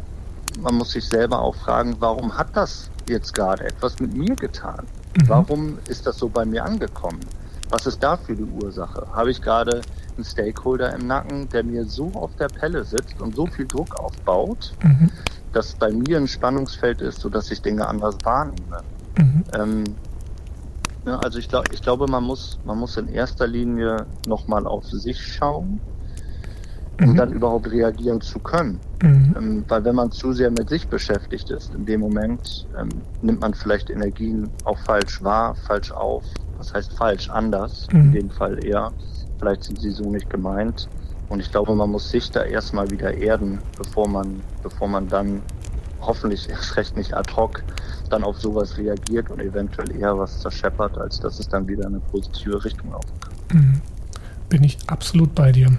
man 0.61 0.75
muss 0.75 0.93
sich 0.93 1.07
selber 1.09 1.41
auch 1.41 1.57
fragen, 1.57 1.97
warum 1.99 2.37
hat 2.37 2.49
das 2.55 2.91
jetzt 3.09 3.35
gerade 3.35 3.65
etwas 3.65 3.99
mit 4.01 4.15
mir 4.15 4.35
getan? 4.37 4.87
Mhm. 5.17 5.29
Warum 5.29 5.79
ist 5.89 6.07
das 6.07 6.19
so 6.19 6.29
bei 6.29 6.45
mir 6.45 6.65
angekommen? 6.65 7.21
Was 7.71 7.87
ist 7.87 8.03
dafür 8.03 8.37
die 8.37 8.45
Ursache? 8.45 9.07
Habe 9.13 9.31
ich 9.31 9.41
gerade 9.41 9.81
einen 10.17 10.25
Stakeholder 10.25 10.95
im 10.95 11.07
Nacken, 11.07 11.49
der 11.49 11.65
mir 11.65 11.85
so 11.85 12.11
auf 12.15 12.31
der 12.37 12.49
Pelle 12.49 12.85
sitzt 12.85 13.21
und 13.21 13.35
so 13.35 13.47
viel 13.47 13.67
Druck 13.67 13.97
aufbaut, 13.97 14.73
mhm. 14.83 15.11
dass 15.53 15.75
bei 15.75 15.91
mir 15.91 16.19
ein 16.19 16.29
Spannungsfeld 16.29 17.01
ist, 17.01 17.21
sodass 17.21 17.51
ich 17.51 17.63
Dinge 17.63 17.87
anders 17.87 18.17
wahrnehme? 18.23 18.83
Mhm. 19.19 19.45
Ähm, 19.59 19.85
Ne, 21.05 21.23
also 21.23 21.39
ich, 21.39 21.49
glaub, 21.49 21.71
ich 21.73 21.83
glaube, 21.83 22.07
man 22.07 22.25
muss, 22.25 22.59
man 22.65 22.79
muss 22.79 22.97
in 22.97 23.09
erster 23.09 23.47
Linie 23.47 24.07
nochmal 24.27 24.67
auf 24.67 24.85
sich 24.87 25.21
schauen, 25.21 25.81
um 27.01 27.11
mhm. 27.11 27.17
dann 27.17 27.33
überhaupt 27.33 27.71
reagieren 27.71 28.21
zu 28.21 28.39
können. 28.39 28.81
Mhm. 29.03 29.35
Ähm, 29.37 29.65
weil 29.69 29.85
wenn 29.85 29.97
man 29.97 30.11
zu 30.11 30.33
sehr 30.33 30.51
mit 30.51 30.71
sich 30.71 30.89
beschäftigt 30.89 31.51
ist, 31.51 31.75
in 31.75 31.85
dem 31.85 32.01
Moment 32.01 32.67
ähm, 32.79 32.89
nimmt 33.21 33.41
man 33.41 33.53
vielleicht 33.53 33.91
Energien 33.91 34.49
auch 34.65 34.79
falsch 34.79 35.23
wahr, 35.23 35.55
falsch 35.55 35.93
auf. 35.93 36.25
Was 36.57 36.73
heißt 36.73 36.95
falsch? 36.95 37.29
Anders. 37.29 37.87
Mhm. 37.93 38.01
In 38.01 38.13
dem 38.13 38.31
Fall 38.31 38.65
eher. 38.65 38.91
Vielleicht 39.39 39.65
sind 39.65 39.81
sie 39.81 39.91
so 39.91 40.11
nicht 40.11 40.31
gemeint. 40.31 40.89
Und 41.29 41.41
ich 41.41 41.51
glaube, 41.51 41.75
man 41.75 41.91
muss 41.91 42.11
sich 42.11 42.31
da 42.31 42.45
erstmal 42.45 42.91
wieder 42.91 43.13
erden, 43.13 43.59
bevor 43.77 44.09
man, 44.09 44.41
bevor 44.63 44.89
man 44.89 45.09
dann 45.09 45.43
hoffentlich 46.07 46.49
erst 46.49 46.77
recht 46.77 46.97
nicht 46.97 47.15
ad 47.15 47.33
hoc 47.35 47.63
dann 48.11 48.25
auf 48.25 48.41
sowas 48.41 48.77
reagiert 48.77 49.31
und 49.31 49.41
eventuell 49.41 49.91
eher 49.97 50.19
was 50.19 50.41
zerscheppert, 50.41 50.99
als 50.99 51.21
dass 51.21 51.39
es 51.39 51.49
dann 51.49 51.67
wieder 51.67 51.87
eine 51.87 52.01
positive 52.01 52.65
Richtung 52.65 52.93
laufen 52.93 53.21
kann. 53.21 53.59
Mhm. 53.59 53.81
Bin 54.49 54.63
ich 54.63 54.79
absolut 54.87 55.35
bei 55.35 55.53
dir. 55.53 55.77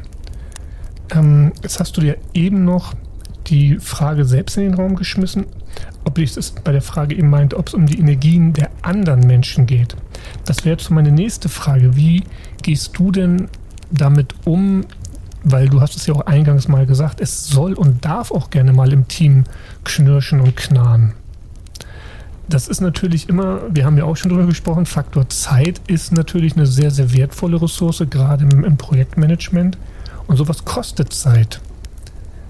Ähm, 1.12 1.54
jetzt 1.62 1.80
hast 1.80 1.96
du 1.98 2.02
dir 2.02 2.18
eben 2.34 2.66
noch 2.66 2.94
die 3.48 3.78
Frage 3.80 4.26
selbst 4.26 4.58
in 4.58 4.64
den 4.64 4.74
Raum 4.74 4.96
geschmissen, 4.96 5.46
ob 6.04 6.18
ich 6.18 6.36
es 6.36 6.52
bei 6.52 6.72
der 6.72 6.82
Frage 6.82 7.16
eben 7.16 7.30
meint, 7.30 7.54
ob 7.54 7.68
es 7.68 7.74
um 7.74 7.86
die 7.86 8.00
Energien 8.00 8.54
der 8.54 8.72
anderen 8.82 9.22
Menschen 9.22 9.66
geht. 9.66 9.96
Das 10.46 10.66
wäre 10.66 10.78
jetzt 10.78 10.90
meine 10.90 11.12
nächste 11.12 11.50
Frage. 11.50 11.96
Wie 11.96 12.24
gehst 12.64 12.98
du 12.98 13.12
denn 13.12 13.50
damit 13.92 14.34
um? 14.46 14.86
Weil 15.48 15.70
du 15.70 15.80
hast 15.80 15.96
es 15.96 16.08
ja 16.08 16.16
auch 16.16 16.26
eingangs 16.26 16.68
mal 16.68 16.88
gesagt, 16.88 17.22
es 17.22 17.48
soll 17.48 17.74
und 17.74 18.04
darf 18.04 18.32
auch 18.32 18.50
gerne 18.50 18.74
mal 18.74 18.92
im 18.92 19.08
Team 19.08 19.44
knirschen 19.84 20.42
und 20.42 20.56
knarren. 20.56 21.14
Das 22.50 22.68
ist 22.68 22.82
natürlich 22.82 23.30
immer, 23.30 23.62
wir 23.70 23.86
haben 23.86 23.98
ja 23.98 24.06
auch 24.06 24.18
schon 24.18 24.30
drüber 24.32 24.48
gesprochen, 24.48 24.88
Faktor 24.88 25.30
Zeit 25.30 25.82
ist 25.88 26.12
natürlich 26.12 26.56
eine 26.56 26.66
sehr, 26.66 26.90
sehr 26.90 27.14
wertvolle 27.14 27.62
Ressource, 27.62 28.04
gerade 28.10 28.44
im, 28.44 28.64
im 28.64 28.78
Projektmanagement. 28.78 29.78
Und 30.28 30.38
sowas 30.38 30.66
kostet 30.66 31.14
Zeit. 31.14 31.62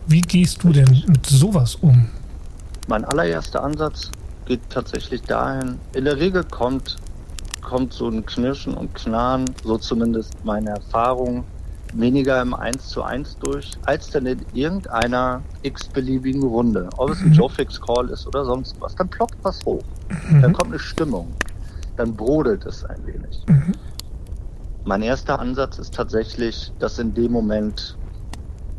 Wie 0.07 0.21
gehst 0.21 0.63
du 0.63 0.71
denn 0.71 1.03
mit 1.07 1.25
sowas 1.25 1.75
um? 1.75 2.07
Mein 2.87 3.03
allererster 3.03 3.61
Ansatz 3.61 4.09
geht 4.45 4.61
tatsächlich 4.69 5.21
dahin, 5.23 5.79
in 5.93 6.05
der 6.05 6.17
Regel 6.17 6.45
kommt, 6.45 6.95
kommt 7.61 7.91
so 7.91 8.07
ein 8.07 8.25
Knirschen 8.25 8.73
und 8.75 8.93
Knarren, 8.95 9.45
so 9.63 9.77
zumindest 9.77 10.33
meine 10.45 10.69
Erfahrung, 10.69 11.43
weniger 11.99 12.41
im 12.41 12.53
1 12.53 12.89
zu 12.89 13.03
1 13.03 13.37
durch, 13.39 13.71
als 13.85 14.09
dann 14.09 14.25
in 14.25 14.45
irgendeiner 14.53 15.41
x-beliebigen 15.63 16.43
Runde. 16.43 16.89
Ob 16.97 17.11
es 17.11 17.21
ein 17.21 17.29
mhm. 17.29 17.33
Joe-Fix-Call 17.33 18.09
ist 18.09 18.27
oder 18.27 18.45
sonst 18.45 18.79
was. 18.79 18.95
Dann 18.95 19.09
ploppt 19.09 19.37
was 19.43 19.63
hoch. 19.65 19.83
Mhm. 20.29 20.41
Dann 20.41 20.53
kommt 20.53 20.71
eine 20.71 20.79
Stimmung. 20.79 21.33
Dann 21.97 22.15
brodelt 22.15 22.65
es 22.65 22.83
ein 22.83 23.05
wenig. 23.05 23.43
Mhm. 23.47 23.73
Mein 24.83 25.01
erster 25.01 25.39
Ansatz 25.39 25.79
ist 25.79 25.95
tatsächlich, 25.95 26.71
das 26.79 26.99
in 26.99 27.13
dem 27.13 27.31
Moment 27.31 27.97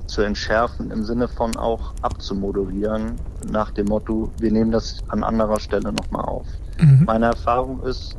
zu 0.07 0.23
entschärfen, 0.23 0.91
im 0.91 1.05
Sinne 1.05 1.27
von 1.27 1.57
auch 1.57 1.93
abzumoderieren, 2.03 3.17
nach 3.51 3.73
dem 3.73 3.87
Motto, 3.87 4.31
wir 4.39 4.53
nehmen 4.53 4.71
das 4.71 5.03
an 5.09 5.25
anderer 5.25 5.59
Stelle 5.59 5.93
nochmal 5.93 6.25
auf. 6.25 6.47
Mhm. 6.81 7.05
Meine 7.07 7.27
Erfahrung 7.27 7.83
ist, 7.83 8.17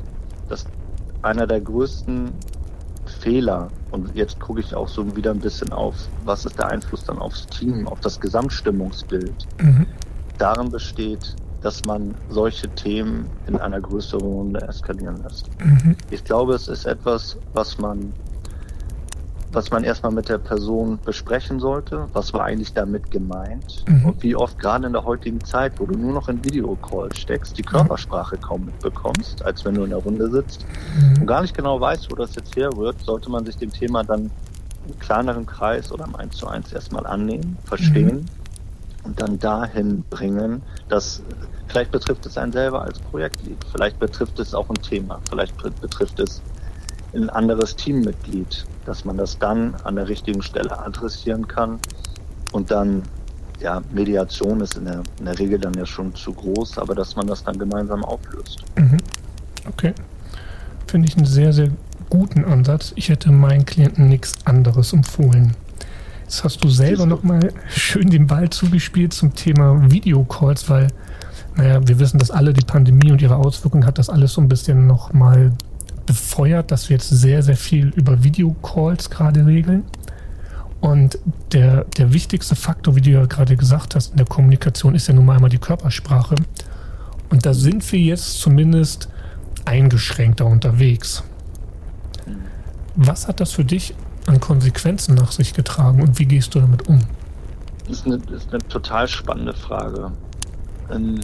dass 0.49 0.65
einer 1.21 1.47
der 1.47 1.61
größten 1.61 2.31
Fehler, 3.07 3.69
und 3.91 4.15
jetzt 4.15 4.39
gucke 4.39 4.59
ich 4.59 4.75
auch 4.75 4.87
so 4.87 5.15
wieder 5.15 5.31
ein 5.31 5.39
bisschen 5.39 5.71
auf, 5.71 5.95
was 6.25 6.45
ist 6.45 6.57
der 6.57 6.69
Einfluss 6.69 7.03
dann 7.03 7.19
aufs 7.19 7.45
Team, 7.47 7.87
auf 7.87 7.99
das 8.01 8.19
Gesamtstimmungsbild, 8.19 9.47
mhm. 9.59 9.85
darin 10.37 10.69
besteht, 10.69 11.35
dass 11.61 11.83
man 11.85 12.13
solche 12.29 12.67
Themen 12.69 13.29
in 13.47 13.57
einer 13.57 13.81
größeren 13.81 14.21
Runde 14.21 14.61
eskalieren 14.61 15.23
lässt. 15.23 15.49
Mhm. 15.59 15.95
Ich 16.11 16.23
glaube, 16.23 16.53
es 16.53 16.67
ist 16.67 16.85
etwas, 16.85 17.37
was 17.53 17.77
man 17.79 18.13
was 19.51 19.71
man 19.71 19.83
erstmal 19.83 20.11
mit 20.11 20.29
der 20.29 20.37
Person 20.37 20.99
besprechen 21.03 21.59
sollte. 21.59 22.07
Was 22.13 22.33
war 22.33 22.43
eigentlich 22.43 22.73
damit 22.73 23.09
gemeint? 23.11 23.83
Mhm. 23.87 24.05
Und 24.05 24.23
wie 24.23 24.35
oft 24.35 24.59
gerade 24.59 24.87
in 24.87 24.93
der 24.93 25.05
heutigen 25.05 25.43
Zeit, 25.43 25.73
wo 25.79 25.85
du 25.85 25.97
nur 25.97 26.13
noch 26.13 26.27
in 26.29 26.43
Videocall 26.43 27.13
steckst, 27.15 27.57
die 27.57 27.63
Körpersprache 27.63 28.37
kaum 28.37 28.65
mitbekommst, 28.65 29.43
als 29.43 29.63
wenn 29.65 29.75
du 29.75 29.83
in 29.83 29.91
der 29.91 29.99
Runde 29.99 30.29
sitzt 30.29 30.65
mhm. 30.99 31.21
und 31.21 31.27
gar 31.27 31.41
nicht 31.41 31.55
genau 31.55 31.79
weißt, 31.79 32.11
wo 32.11 32.15
das 32.15 32.35
jetzt 32.35 32.55
herrührt, 32.55 32.99
sollte 33.01 33.29
man 33.31 33.45
sich 33.45 33.57
dem 33.57 33.71
Thema 33.71 34.03
dann 34.03 34.29
im 34.87 34.99
kleineren 34.99 35.45
Kreis 35.45 35.91
oder 35.91 36.05
im 36.05 36.15
1 36.15 36.35
zu 36.35 36.47
1 36.47 36.71
erstmal 36.71 37.05
annehmen, 37.05 37.57
verstehen 37.65 38.17
mhm. 38.17 39.05
und 39.05 39.21
dann 39.21 39.39
dahin 39.39 40.03
bringen, 40.09 40.61
dass 40.89 41.21
vielleicht 41.67 41.91
betrifft 41.91 42.25
es 42.25 42.37
einen 42.37 42.51
selber 42.51 42.81
als 42.81 42.99
Projektlead, 42.99 43.57
vielleicht 43.71 43.99
betrifft 43.99 44.39
es 44.39 44.53
auch 44.53 44.69
ein 44.69 44.81
Thema, 44.81 45.19
vielleicht 45.29 45.57
betrifft 45.81 46.19
es 46.19 46.41
ein 47.17 47.29
anderes 47.29 47.75
Teammitglied, 47.75 48.65
dass 48.85 49.05
man 49.05 49.17
das 49.17 49.37
dann 49.37 49.75
an 49.83 49.95
der 49.95 50.07
richtigen 50.07 50.41
Stelle 50.41 50.77
adressieren 50.79 51.47
kann 51.47 51.79
und 52.51 52.71
dann 52.71 53.03
ja, 53.59 53.81
Mediation 53.91 54.61
ist 54.61 54.77
in 54.77 54.85
der, 54.85 55.01
in 55.19 55.25
der 55.25 55.39
Regel 55.39 55.59
dann 55.59 55.73
ja 55.73 55.85
schon 55.85 56.13
zu 56.13 56.31
groß, 56.31 56.77
aber 56.77 56.93
dass 56.93 57.15
man 57.15 57.27
das 57.27 57.43
dann 57.43 57.57
gemeinsam 57.57 58.03
auflöst. 58.05 58.63
Mhm. 58.75 58.97
Okay. 59.67 59.93
Finde 60.85 61.07
ich 61.07 61.17
einen 61.17 61.25
sehr, 61.25 61.51
sehr 61.51 61.69
guten 62.09 62.45
Ansatz. 62.45 62.93
Ich 62.95 63.09
hätte 63.09 63.31
meinen 63.31 63.65
Klienten 63.65 64.07
nichts 64.07 64.33
anderes 64.45 64.93
empfohlen. 64.93 65.55
Jetzt 66.23 66.43
hast 66.43 66.63
du 66.63 66.69
selber 66.69 67.05
nochmal 67.05 67.53
schön 67.69 68.09
den 68.09 68.27
Ball 68.27 68.49
zugespielt 68.49 69.13
zum 69.13 69.33
Thema 69.33 69.91
Videocalls, 69.91 70.69
weil, 70.69 70.87
naja, 71.55 71.85
wir 71.85 71.99
wissen, 71.99 72.19
dass 72.19 72.31
alle 72.31 72.53
die 72.53 72.65
Pandemie 72.65 73.11
und 73.11 73.21
ihre 73.21 73.37
Auswirkungen 73.37 73.85
hat 73.85 73.97
das 73.97 74.09
alles 74.09 74.33
so 74.33 74.41
ein 74.41 74.49
bisschen 74.49 74.87
nochmal 74.87 75.53
befeuert, 76.07 76.71
dass 76.71 76.89
wir 76.89 76.95
jetzt 76.95 77.09
sehr, 77.09 77.43
sehr 77.43 77.57
viel 77.57 77.89
über 77.89 78.23
Videocalls 78.23 79.11
gerade 79.11 79.45
regeln. 79.45 79.83
Und 80.81 81.19
der, 81.51 81.83
der 81.97 82.13
wichtigste 82.13 82.55
Faktor, 82.55 82.95
wie 82.95 83.01
du 83.01 83.11
ja 83.11 83.25
gerade 83.25 83.55
gesagt 83.55 83.93
hast, 83.93 84.11
in 84.11 84.17
der 84.17 84.25
Kommunikation 84.25 84.95
ist 84.95 85.07
ja 85.07 85.13
nun 85.13 85.25
mal 85.25 85.35
einmal 85.35 85.49
die 85.49 85.59
Körpersprache. 85.59 86.35
Und 87.29 87.45
da 87.45 87.53
sind 87.53 87.89
wir 87.91 87.99
jetzt 87.99 88.39
zumindest 88.39 89.09
eingeschränkter 89.65 90.45
unterwegs. 90.45 91.23
Was 92.95 93.27
hat 93.27 93.39
das 93.39 93.51
für 93.51 93.65
dich 93.65 93.93
an 94.27 94.39
Konsequenzen 94.39 95.15
nach 95.15 95.31
sich 95.31 95.53
getragen 95.53 96.01
und 96.01 96.19
wie 96.19 96.25
gehst 96.25 96.55
du 96.55 96.59
damit 96.59 96.87
um? 96.87 96.99
Das 97.87 97.99
ist 97.99 98.05
eine, 98.05 98.17
das 98.19 98.43
ist 98.43 98.49
eine 98.53 98.67
total 98.67 99.07
spannende 99.07 99.53
Frage. 99.53 100.11
Ähm, 100.91 101.19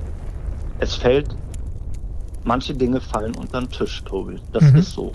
es 0.80 0.96
fällt 0.96 1.36
manche 2.44 2.74
Dinge 2.74 3.02
fallen 3.02 3.36
unter 3.36 3.62
den 3.62 3.70
Tisch, 3.70 4.04
Tobi. 4.04 4.40
Das 4.52 4.64
mhm. 4.64 4.78
ist 4.78 4.92
so. 4.92 5.12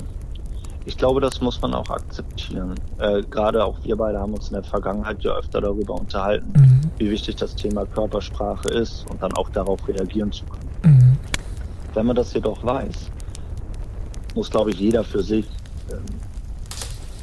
Ich 0.84 0.96
glaube, 0.96 1.20
das 1.20 1.40
muss 1.40 1.60
man 1.60 1.74
auch 1.74 1.90
akzeptieren. 1.90 2.74
Äh, 2.98 3.22
Gerade 3.22 3.62
auch 3.64 3.78
wir 3.84 3.96
beide 3.96 4.18
haben 4.18 4.32
uns 4.32 4.48
in 4.48 4.54
der 4.54 4.62
Vergangenheit 4.62 5.22
ja 5.22 5.32
öfter 5.36 5.60
darüber 5.60 5.94
unterhalten, 5.94 6.50
mhm. 6.54 6.80
wie 6.96 7.10
wichtig 7.10 7.36
das 7.36 7.54
Thema 7.54 7.84
Körpersprache 7.84 8.68
ist 8.70 9.04
und 9.10 9.22
dann 9.22 9.32
auch 9.34 9.50
darauf 9.50 9.86
reagieren 9.86 10.32
zu 10.32 10.44
können. 10.46 10.96
Mhm. 10.96 11.18
Wenn 11.94 12.06
man 12.06 12.16
das 12.16 12.32
jedoch 12.32 12.64
weiß, 12.64 13.10
muss, 14.34 14.50
glaube 14.50 14.70
ich, 14.70 14.80
jeder 14.80 15.04
für 15.04 15.22
sich 15.22 15.46
ähm, 15.90 16.04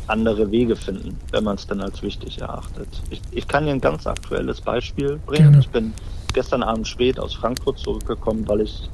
andere 0.07 0.51
Wege 0.51 0.75
finden, 0.75 1.17
wenn 1.31 1.43
man 1.43 1.55
es 1.55 1.65
dann 1.65 1.81
als 1.81 2.01
wichtig 2.01 2.39
erachtet. 2.39 2.87
Ich, 3.09 3.21
ich, 3.31 3.47
kann 3.47 3.63
hier 3.63 3.73
ein 3.73 3.81
ganz 3.81 4.05
aktuelles 4.05 4.61
Beispiel 4.61 5.19
bringen. 5.25 5.51
Gerne. 5.51 5.59
Ich 5.59 5.69
bin 5.69 5.93
gestern 6.33 6.61
Abend 6.61 6.87
spät 6.87 7.19
aus 7.19 7.33
Frankfurt 7.33 7.79
zurückgekommen, 7.79 8.47
weil 8.47 8.61
ich 8.61 8.89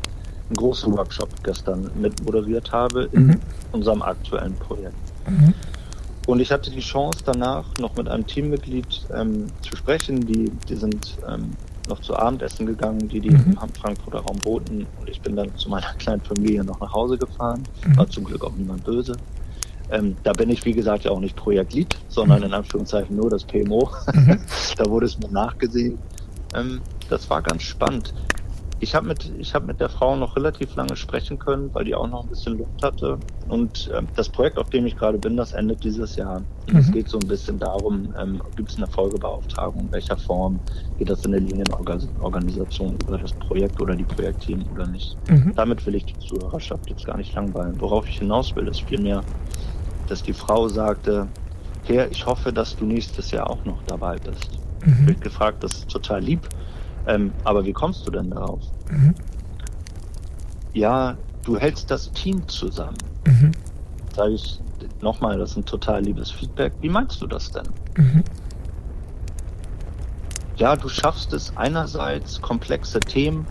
einen 0.51 0.57
großen 0.57 0.91
Workshop 0.93 1.29
gestern 1.43 1.89
mit 1.95 2.23
moderiert 2.25 2.71
habe 2.71 3.07
in 3.13 3.27
mhm. 3.27 3.39
unserem 3.71 4.01
aktuellen 4.01 4.53
Projekt. 4.55 4.95
Mhm. 5.27 5.53
Und 6.27 6.39
ich 6.39 6.51
hatte 6.51 6.69
die 6.69 6.81
Chance 6.81 7.19
danach 7.25 7.65
noch 7.79 7.95
mit 7.95 8.07
einem 8.07 8.27
Teammitglied 8.27 9.01
ähm, 9.15 9.47
zu 9.61 9.75
sprechen, 9.75 10.25
die, 10.25 10.51
die 10.69 10.75
sind 10.75 11.17
ähm, 11.27 11.51
noch 11.87 11.99
zu 11.99 12.15
Abendessen 12.15 12.65
gegangen, 12.65 13.07
die 13.07 13.19
die 13.19 13.31
mhm. 13.31 13.57
im 13.61 13.69
Frankfurter 13.73 14.19
Raum 14.19 14.37
boten. 14.37 14.85
Und 14.99 15.09
ich 15.09 15.21
bin 15.21 15.35
dann 15.35 15.55
zu 15.55 15.69
meiner 15.69 15.93
kleinen 15.97 16.21
Familie 16.21 16.63
noch 16.63 16.79
nach 16.79 16.93
Hause 16.93 17.17
gefahren. 17.17 17.63
Mhm. 17.85 17.97
War 17.97 18.09
zum 18.09 18.25
Glück 18.25 18.43
auch 18.43 18.53
niemand 18.55 18.83
böse. 18.83 19.15
Ähm, 19.89 20.15
da 20.23 20.33
bin 20.33 20.49
ich, 20.49 20.63
wie 20.65 20.73
gesagt, 20.73 21.05
ja 21.05 21.11
auch 21.11 21.19
nicht 21.19 21.35
Projektlead, 21.35 21.97
sondern 22.07 22.39
mhm. 22.39 22.45
in 22.45 22.53
Anführungszeichen 22.53 23.15
nur 23.15 23.29
das 23.29 23.43
PMO. 23.43 23.89
Mhm. 24.13 24.39
da 24.77 24.85
wurde 24.85 25.05
es 25.05 25.17
mir 25.17 25.29
nachgesehen. 25.29 25.97
Ähm, 26.53 26.81
das 27.09 27.29
war 27.29 27.41
ganz 27.41 27.63
spannend 27.63 28.13
ich 28.81 28.95
habe 28.95 29.07
mit, 29.07 29.31
ich 29.37 29.53
hab 29.53 29.65
mit 29.67 29.79
der 29.79 29.89
Frau 29.89 30.15
noch 30.15 30.35
relativ 30.35 30.75
lange 30.75 30.95
sprechen 30.95 31.37
können, 31.37 31.69
weil 31.73 31.85
die 31.85 31.93
auch 31.93 32.07
noch 32.07 32.23
ein 32.23 32.29
bisschen 32.29 32.57
Luft 32.57 32.83
hatte. 32.83 33.19
Und 33.47 33.91
ähm, 33.95 34.07
das 34.15 34.27
Projekt, 34.27 34.57
auf 34.57 34.71
dem 34.71 34.87
ich 34.87 34.97
gerade 34.97 35.19
bin, 35.19 35.37
das 35.37 35.53
endet 35.53 35.83
dieses 35.83 36.15
Jahr. 36.15 36.41
Mhm. 36.67 36.77
Es 36.77 36.91
geht 36.91 37.07
so 37.07 37.19
ein 37.19 37.27
bisschen 37.27 37.59
darum, 37.59 38.11
ähm, 38.19 38.41
gibt 38.55 38.71
es 38.71 38.77
eine 38.77 38.87
Folgebeauftragung, 38.87 39.81
in 39.81 39.91
welcher 39.91 40.17
Form 40.17 40.59
geht 40.97 41.11
das 41.11 41.23
in 41.23 41.31
der 41.31 41.41
Linienorganisation 41.41 42.97
über 43.07 43.19
das 43.19 43.33
Projekt 43.33 43.79
oder 43.79 43.95
die 43.95 44.03
Projektteam 44.03 44.65
oder 44.73 44.87
nicht. 44.87 45.15
Mhm. 45.29 45.53
Damit 45.55 45.85
will 45.85 45.93
ich 45.93 46.05
die 46.05 46.17
Zuhörerschaft 46.17 46.89
jetzt 46.89 47.05
gar 47.05 47.17
nicht 47.17 47.35
langweilen. 47.35 47.79
Worauf 47.79 48.07
ich 48.09 48.17
hinaus 48.17 48.55
will, 48.55 48.67
ist 48.67 48.81
vielmehr, 48.81 49.21
dass 50.07 50.23
die 50.23 50.33
Frau 50.33 50.67
sagte, 50.67 51.27
Herr, 51.83 52.09
ich 52.09 52.25
hoffe, 52.25 52.51
dass 52.51 52.75
du 52.75 52.85
nächstes 52.85 53.29
Jahr 53.29 53.47
auch 53.47 53.63
noch 53.63 53.83
dabei 53.85 54.17
bist. 54.17 54.59
Mhm. 54.83 55.09
Ich 55.09 55.19
gefragt, 55.19 55.63
das 55.63 55.73
ist 55.73 55.91
total 55.91 56.21
lieb. 56.21 56.47
Ähm, 57.07 57.31
aber 57.43 57.65
wie 57.65 57.73
kommst 57.73 58.05
du 58.07 58.11
denn 58.11 58.29
darauf? 58.29 58.61
Mhm. 58.89 59.15
Ja, 60.73 61.17
du 61.43 61.57
hältst 61.57 61.89
das 61.91 62.11
Team 62.11 62.47
zusammen. 62.47 62.97
Mhm. 63.25 63.51
Sage 64.15 64.33
ich 64.33 64.59
nochmal, 65.01 65.37
das 65.37 65.51
ist 65.51 65.57
ein 65.57 65.65
total 65.65 66.03
liebes 66.03 66.31
Feedback. 66.31 66.73
Wie 66.81 66.89
meinst 66.89 67.21
du 67.21 67.27
das 67.27 67.51
denn? 67.51 67.67
Mhm. 67.97 68.23
Ja, 70.57 70.75
du 70.75 70.89
schaffst 70.89 71.33
es 71.33 71.55
einerseits 71.57 72.39
komplexe 72.41 72.99
Themen 72.99 73.47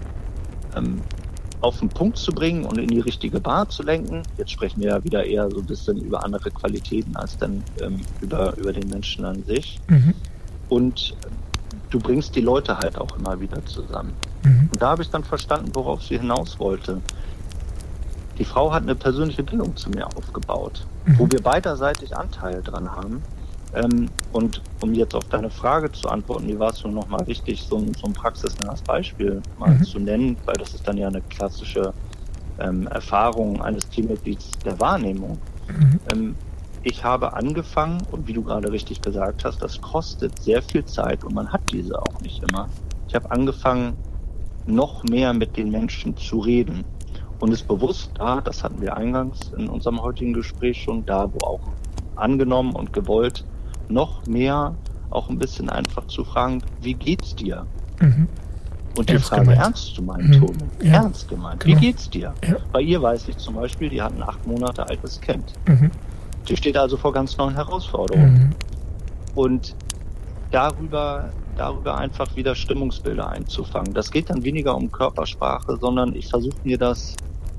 ähm, 0.77 1.01
auf 1.61 1.79
den 1.81 1.89
Punkt 1.89 2.17
zu 2.17 2.33
bringen 2.33 2.65
und 2.65 2.79
in 2.79 2.89
die 2.89 3.01
richtige 3.01 3.41
Bar 3.41 3.69
zu 3.69 3.83
lenken. 3.83 4.23
Jetzt 4.39 4.53
sprechen 4.53 4.81
wir 4.81 4.91
ja 4.91 5.05
wieder 5.05 5.25
eher 5.25 5.51
so 5.51 5.59
ein 5.59 5.67
bisschen 5.67 5.99
über 5.99 6.25
andere 6.25 6.51
Qualitäten 6.51 7.17
als 7.17 7.37
dann 7.37 7.63
ähm, 7.81 8.01
über, 8.21 8.57
über 8.57 8.73
den 8.73 8.89
Menschen 8.89 9.25
an 9.25 9.43
sich. 9.45 9.81
Mhm. 9.89 10.15
Und 10.69 11.17
du 11.91 11.99
bringst 11.99 12.35
die 12.35 12.41
Leute 12.41 12.79
halt 12.79 12.99
auch 12.99 13.17
immer 13.19 13.39
wieder 13.41 13.65
zusammen. 13.67 14.13
Mhm. 14.45 14.71
Und 14.73 14.83
da 14.83 14.91
habe 14.91 15.03
ich 15.03 15.11
dann 15.11 15.25
verstanden, 15.25 15.71
worauf 15.75 16.03
sie 16.03 16.19
hinaus 16.19 16.59
wollte. 16.59 17.01
Die 18.39 18.45
Frau 18.45 18.73
hat 18.73 18.85
eine 18.85 18.95
persönliche 18.95 19.43
Bindung 19.43 19.77
zu 19.77 19.91
mir 19.91 20.07
aufgebaut, 20.07 20.87
mhm. 21.05 21.19
wo 21.19 21.31
wir 21.31 21.43
beiderseitig 21.43 22.17
Anteil 22.17 22.63
dran 22.63 22.91
haben. 22.91 23.23
Ähm, 23.75 24.09
und 24.33 24.63
um 24.81 24.95
jetzt 24.95 25.15
auf 25.15 25.25
deine 25.29 25.51
Frage 25.51 25.93
zu 25.93 26.09
antworten, 26.09 26.49
wie 26.49 26.59
war 26.59 26.71
es 26.71 26.83
nun 26.83 26.95
nochmal 26.95 27.27
wichtig, 27.27 27.63
so 27.63 27.77
ein, 27.77 27.93
so 27.95 28.07
ein 28.07 28.13
praxisnahes 28.13 28.83
Beispiel 28.83 29.43
mal 29.59 29.71
mhm. 29.71 29.85
zu 29.85 29.99
nennen, 29.99 30.37
weil 30.47 30.57
das 30.57 30.75
ist 30.75 30.89
dann 30.89 30.97
ja 30.97 31.09
eine 31.09 31.21
klassische 31.23 31.93
ähm, 32.59 32.87
Erfahrung 32.89 33.63
eines 33.63 33.89
Teammitglieds 33.89 34.51
der 34.65 34.79
Wahrnehmung. 34.81 35.39
Mhm. 35.69 36.01
Ähm, 36.13 36.37
ich 36.83 37.05
habe 37.05 37.35
angefangen, 37.35 38.03
und 38.11 38.27
wie 38.27 38.33
du 38.33 38.43
gerade 38.43 38.73
richtig 38.73 39.03
gesagt 39.03 39.45
hast, 39.45 39.63
das 39.63 39.81
kostet 39.81 40.43
sehr 40.43 40.63
viel 40.63 40.85
Zeit 40.85 41.25
und 41.25 41.35
man 41.35 41.53
hat 41.53 41.61
diese 41.73 42.01
auch 42.01 42.21
nicht 42.23 42.43
immer. 42.43 42.69
Ich 43.09 43.15
habe 43.15 43.31
angefangen, 43.31 43.95
noch 44.67 45.05
mehr 45.05 45.33
mit 45.33 45.57
den 45.57 45.71
Menschen 45.71 46.17
zu 46.17 46.39
reden 46.39 46.85
und 47.41 47.53
ist 47.53 47.67
bewusst 47.67 48.13
da, 48.15 48.41
das 48.41 48.63
hatten 48.63 48.81
wir 48.81 48.97
eingangs 48.97 49.53
in 49.57 49.69
unserem 49.69 50.01
heutigen 50.01 50.33
Gespräch 50.33 50.83
schon, 50.83 51.05
da 51.07 51.29
wo 51.33 51.47
auch 51.47 51.61
angenommen 52.17 52.75
und 52.75 52.93
gewollt, 52.93 53.45
noch 53.89 54.27
mehr 54.27 54.75
auch 55.11 55.29
ein 55.29 55.39
bisschen 55.39 55.69
einfach 55.69 56.07
zu 56.07 56.25
fragen, 56.25 56.63
wie 56.81 56.95
geht's 56.95 57.35
dir? 57.35 57.67
Mhm. 58.01 58.29
Und 58.97 59.09
die 59.09 59.15
ernst 59.15 59.29
Frage 59.29 59.43
gemeint. 59.43 59.61
ernst 59.61 59.95
zu 59.95 60.03
meinen, 60.03 60.29
mhm. 60.29 60.41
Tobi. 60.41 60.65
Ja. 60.83 60.93
Ernst 60.95 61.29
gemeint. 61.29 61.61
Genau. 61.61 61.77
Wie 61.77 61.81
geht's 61.81 62.11
dir? 62.11 62.35
Ja. 62.47 62.57
Bei 62.73 62.81
ihr 62.81 63.01
weiß 63.01 63.29
ich 63.29 63.37
zum 63.39 63.55
Beispiel, 63.55 63.89
die 63.89 64.03
hat 64.03 64.15
ein 64.15 64.23
acht 64.23 64.47
Monate 64.47 64.89
altes 64.89 65.21
Kind. 65.21 65.53
Mhm. 65.67 65.91
Die 66.49 66.57
steht 66.57 66.77
also 66.77 66.97
vor 66.97 67.13
ganz 67.13 67.37
neuen 67.37 67.55
Herausforderungen. 67.55 68.35
Mhm. 68.35 68.55
Und 69.35 69.77
darüber, 70.51 71.31
darüber 71.57 71.99
einfach 71.99 72.35
wieder 72.37 72.55
Stimmungsbilder 72.55 73.29
einzufangen. 73.29 73.95
Das 73.95 74.11
geht 74.11 74.31
dann 74.31 74.43
weniger 74.45 74.75
um 74.77 74.91
Körpersprache, 74.91 75.77
sondern 75.81 76.15
ich 76.15 76.29
versuche 76.29 76.57
mir 76.65 76.79
das 76.79 77.15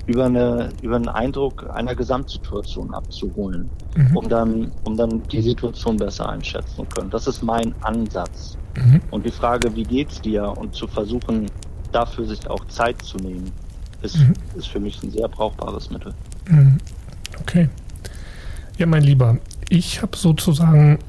über, 0.08 0.26
eine, 0.26 0.70
über 0.82 0.96
einen 0.96 1.08
Eindruck 1.08 1.70
einer 1.70 1.96
Gesamtsituation 1.96 2.94
abzuholen, 2.94 3.70
mhm. 3.96 4.18
um, 4.18 4.30
dann, 4.30 4.72
um 4.84 4.98
dann 4.98 5.24
die 5.24 5.42
Situation 5.42 5.98
besser 5.98 6.28
einschätzen 6.30 6.76
zu 6.76 6.84
können. 6.86 7.10
Das 7.10 7.28
ist 7.28 7.44
mein 7.44 7.74
Ansatz. 7.82 8.58
Mhm. 8.78 9.02
Und 9.12 9.26
die 9.26 9.32
Frage, 9.32 9.76
wie 9.76 9.84
geht's 9.84 10.22
dir? 10.22 10.58
Und 10.58 10.74
zu 10.74 10.88
versuchen, 10.88 11.48
dafür 11.92 12.26
sich 12.26 12.50
auch 12.50 12.66
Zeit 12.68 13.02
zu 13.02 13.18
nehmen, 13.18 13.52
ist, 14.02 14.18
mhm. 14.18 14.34
ist 14.56 14.68
für 14.68 14.80
mich 14.80 15.02
ein 15.04 15.12
sehr 15.12 15.28
brauchbares 15.28 15.90
Mittel. 15.92 16.14
Mhm. 16.50 16.78
Okay. 17.42 17.70
Ja, 18.78 18.86
mein 18.86 19.04
Lieber, 19.04 19.38
ich 19.70 20.02
habe 20.02 20.18
sozusagen 20.18 21.00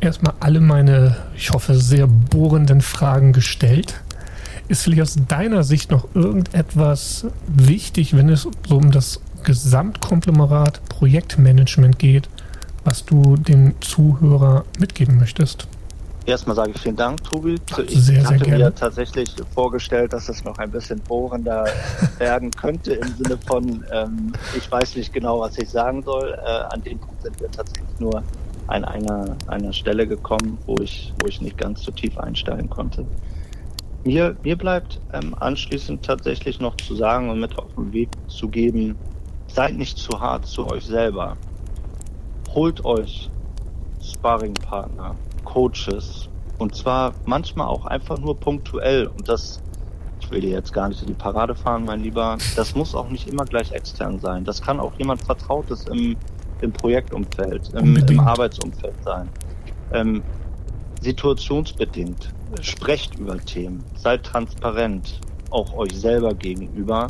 erstmal 0.00 0.34
alle 0.40 0.60
meine, 0.60 1.16
ich 1.36 1.50
hoffe, 1.50 1.74
sehr 1.74 2.06
bohrenden 2.06 2.80
Fragen 2.80 3.32
gestellt. 3.32 4.00
Ist 4.68 4.82
vielleicht 4.82 5.02
aus 5.02 5.16
deiner 5.28 5.62
Sicht 5.62 5.90
noch 5.90 6.08
irgendetwas 6.14 7.26
wichtig, 7.46 8.16
wenn 8.16 8.28
es 8.28 8.48
so 8.66 8.76
um 8.76 8.90
das 8.90 9.20
Gesamtkonglomerat 9.42 10.80
Projektmanagement 10.88 11.98
geht, 11.98 12.28
was 12.84 13.04
du 13.04 13.36
dem 13.36 13.74
Zuhörer 13.80 14.64
mitgeben 14.78 15.18
möchtest? 15.18 15.66
Erstmal 16.30 16.54
sage 16.54 16.70
ich 16.72 16.80
vielen 16.80 16.94
Dank, 16.94 17.24
Tobi. 17.24 17.56
Ich 17.88 18.04
sehr, 18.04 18.24
hatte 18.24 18.44
sehr 18.44 18.56
mir 18.56 18.72
tatsächlich 18.72 19.34
vorgestellt, 19.52 20.12
dass 20.12 20.28
es 20.28 20.44
noch 20.44 20.56
ein 20.58 20.70
bisschen 20.70 21.00
bohrender 21.00 21.64
werden 22.18 22.52
könnte 22.52 22.92
im 22.92 23.08
Sinne 23.16 23.36
von, 23.48 23.84
ähm, 23.90 24.32
ich 24.56 24.70
weiß 24.70 24.94
nicht 24.94 25.12
genau, 25.12 25.40
was 25.40 25.58
ich 25.58 25.68
sagen 25.68 26.04
soll. 26.04 26.38
Äh, 26.40 26.72
an 26.72 26.84
dem 26.84 27.00
Punkt 27.00 27.20
sind 27.20 27.40
wir 27.40 27.50
tatsächlich 27.50 27.98
nur 27.98 28.22
an 28.68 28.84
einer, 28.84 29.36
einer 29.48 29.72
Stelle 29.72 30.06
gekommen, 30.06 30.56
wo 30.66 30.76
ich, 30.76 31.12
wo 31.20 31.26
ich 31.26 31.40
nicht 31.40 31.58
ganz 31.58 31.82
so 31.82 31.90
tief 31.90 32.16
einsteigen 32.16 32.70
konnte. 32.70 33.04
Mir, 34.04 34.36
mir 34.44 34.56
bleibt 34.56 35.00
ähm, 35.12 35.34
anschließend 35.34 36.04
tatsächlich 36.04 36.60
noch 36.60 36.76
zu 36.76 36.94
sagen 36.94 37.28
und 37.28 37.40
mit 37.40 37.58
auf 37.58 37.74
den 37.74 37.92
Weg 37.92 38.08
zu 38.28 38.46
geben, 38.46 38.94
seid 39.48 39.74
nicht 39.74 39.98
zu 39.98 40.20
hart 40.20 40.46
zu 40.46 40.70
euch 40.70 40.84
selber. 40.84 41.36
Holt 42.54 42.84
euch 42.84 43.28
Sparringpartner, 44.00 45.16
Coaches 45.52 46.28
und 46.58 46.74
zwar 46.74 47.14
manchmal 47.24 47.66
auch 47.66 47.86
einfach 47.86 48.18
nur 48.18 48.38
punktuell 48.38 49.06
und 49.06 49.28
das 49.28 49.60
ich 50.20 50.30
will 50.30 50.42
dir 50.42 50.50
jetzt 50.50 50.72
gar 50.72 50.88
nicht 50.88 51.00
in 51.00 51.08
die 51.08 51.14
Parade 51.14 51.54
fahren, 51.54 51.84
mein 51.84 52.02
Lieber. 52.02 52.36
Das 52.54 52.74
muss 52.74 52.94
auch 52.94 53.08
nicht 53.08 53.26
immer 53.26 53.44
gleich 53.44 53.72
extern 53.72 54.20
sein. 54.20 54.44
Das 54.44 54.60
kann 54.60 54.78
auch 54.78 54.92
jemand 54.98 55.24
Vertrautes 55.24 55.86
im, 55.86 56.16
im 56.60 56.72
Projektumfeld, 56.72 57.72
im, 57.74 57.96
im 57.96 58.20
Arbeitsumfeld 58.20 58.94
sein. 59.02 59.28
Ähm, 59.92 60.22
situationsbedingt 61.00 62.32
sprecht 62.60 63.18
über 63.18 63.38
Themen, 63.38 63.82
seid 63.96 64.24
transparent, 64.24 65.20
auch 65.50 65.72
euch 65.74 65.98
selber 65.98 66.34
gegenüber 66.34 67.08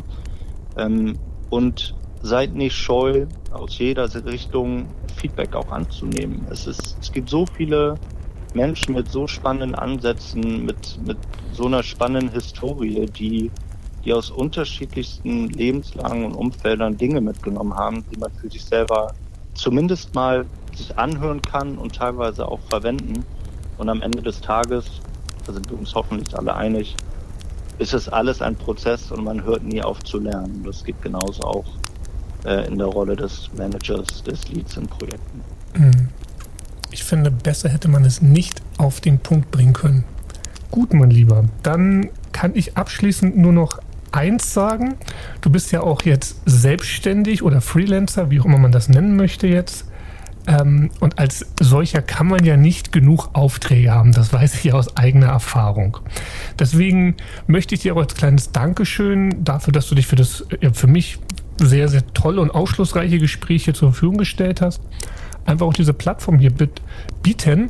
ähm, 0.77 1.19
und 1.49 1.95
seid 2.23 2.55
nicht 2.55 2.75
scheu, 2.75 3.25
aus 3.51 3.77
jeder 3.77 4.07
Richtung 4.25 4.85
Feedback 5.17 5.55
auch 5.55 5.71
anzunehmen. 5.71 6.45
Es 6.49 6.65
ist, 6.67 6.97
es 7.01 7.11
gibt 7.11 7.29
so 7.29 7.45
viele 7.45 7.95
Menschen 8.53 8.95
mit 8.95 9.09
so 9.09 9.27
spannenden 9.27 9.75
Ansätzen, 9.75 10.65
mit, 10.65 10.99
mit 11.05 11.17
so 11.53 11.65
einer 11.65 11.83
spannenden 11.83 12.31
Historie, 12.31 13.05
die, 13.05 13.51
die 14.03 14.13
aus 14.13 14.29
unterschiedlichsten 14.29 15.49
Lebenslagen 15.49 16.25
und 16.25 16.33
Umfeldern 16.33 16.97
Dinge 16.97 17.21
mitgenommen 17.21 17.75
haben, 17.75 18.03
die 18.11 18.17
man 18.17 18.31
für 18.31 18.49
sich 18.49 18.63
selber 18.63 19.13
zumindest 19.53 20.15
mal 20.15 20.45
sich 20.75 20.97
anhören 20.97 21.41
kann 21.41 21.77
und 21.77 21.95
teilweise 21.95 22.47
auch 22.47 22.59
verwenden. 22.69 23.25
Und 23.77 23.89
am 23.89 24.01
Ende 24.01 24.21
des 24.21 24.41
Tages 24.41 25.01
da 25.45 25.53
sind 25.53 25.69
wir 25.69 25.77
uns 25.77 25.93
hoffentlich 25.95 26.37
alle 26.37 26.55
einig, 26.55 26.95
ist 27.77 27.93
es 27.93 28.07
alles 28.09 28.41
ein 28.41 28.55
Prozess 28.55 29.11
und 29.11 29.23
man 29.23 29.43
hört 29.43 29.63
nie 29.63 29.81
auf 29.81 30.03
zu 30.03 30.19
lernen. 30.19 30.63
Das 30.63 30.83
geht 30.83 31.01
genauso 31.01 31.43
auch 31.43 31.65
äh, 32.45 32.67
in 32.67 32.77
der 32.77 32.87
Rolle 32.87 33.15
des 33.15 33.49
Managers, 33.57 34.23
des 34.23 34.47
Leads 34.49 34.77
in 34.77 34.87
Projekten. 34.87 35.41
Mhm. 35.75 36.09
Ich 36.91 37.03
finde, 37.05 37.31
besser 37.31 37.69
hätte 37.69 37.87
man 37.87 38.03
es 38.03 38.21
nicht 38.21 38.61
auf 38.77 38.99
den 38.99 39.19
Punkt 39.19 39.49
bringen 39.49 39.73
können. 39.73 40.03
Gut, 40.69 40.93
mein 40.93 41.09
Lieber, 41.09 41.45
dann 41.63 42.09
kann 42.33 42.51
ich 42.53 42.77
abschließend 42.77 43.37
nur 43.37 43.53
noch 43.53 43.79
eins 44.11 44.53
sagen. 44.53 44.95
Du 45.39 45.49
bist 45.49 45.71
ja 45.71 45.81
auch 45.81 46.01
jetzt 46.03 46.37
selbstständig 46.45 47.43
oder 47.43 47.61
Freelancer, 47.61 48.29
wie 48.29 48.41
auch 48.41 48.45
immer 48.45 48.57
man 48.57 48.71
das 48.71 48.89
nennen 48.89 49.15
möchte 49.15 49.47
jetzt. 49.47 49.85
Ähm, 50.47 50.89
und 50.99 51.19
als 51.19 51.45
solcher 51.59 52.01
kann 52.01 52.27
man 52.27 52.43
ja 52.43 52.57
nicht 52.57 52.91
genug 52.91 53.29
Aufträge 53.33 53.91
haben. 53.91 54.11
Das 54.11 54.33
weiß 54.33 54.55
ich 54.55 54.63
ja 54.65 54.73
aus 54.73 54.97
eigener 54.97 55.27
Erfahrung. 55.27 55.97
Deswegen 56.59 57.15
möchte 57.47 57.75
ich 57.75 57.81
dir 57.81 57.95
auch 57.95 58.01
als 58.01 58.15
kleines 58.15 58.51
Dankeschön 58.51 59.43
dafür, 59.43 59.71
dass 59.71 59.87
du 59.87 59.95
dich 59.95 60.07
für 60.07 60.15
das 60.15 60.45
für 60.73 60.87
mich 60.87 61.19
sehr, 61.57 61.87
sehr 61.87 62.05
tolle 62.13 62.41
und 62.41 62.49
aufschlussreiche 62.49 63.19
Gespräch 63.19 63.65
hier 63.65 63.73
zur 63.73 63.91
Verfügung 63.91 64.17
gestellt 64.17 64.61
hast. 64.61 64.81
Einfach 65.45 65.65
auch 65.65 65.73
diese 65.73 65.93
Plattform 65.93 66.37
hier 66.37 66.51
bieten 67.23 67.69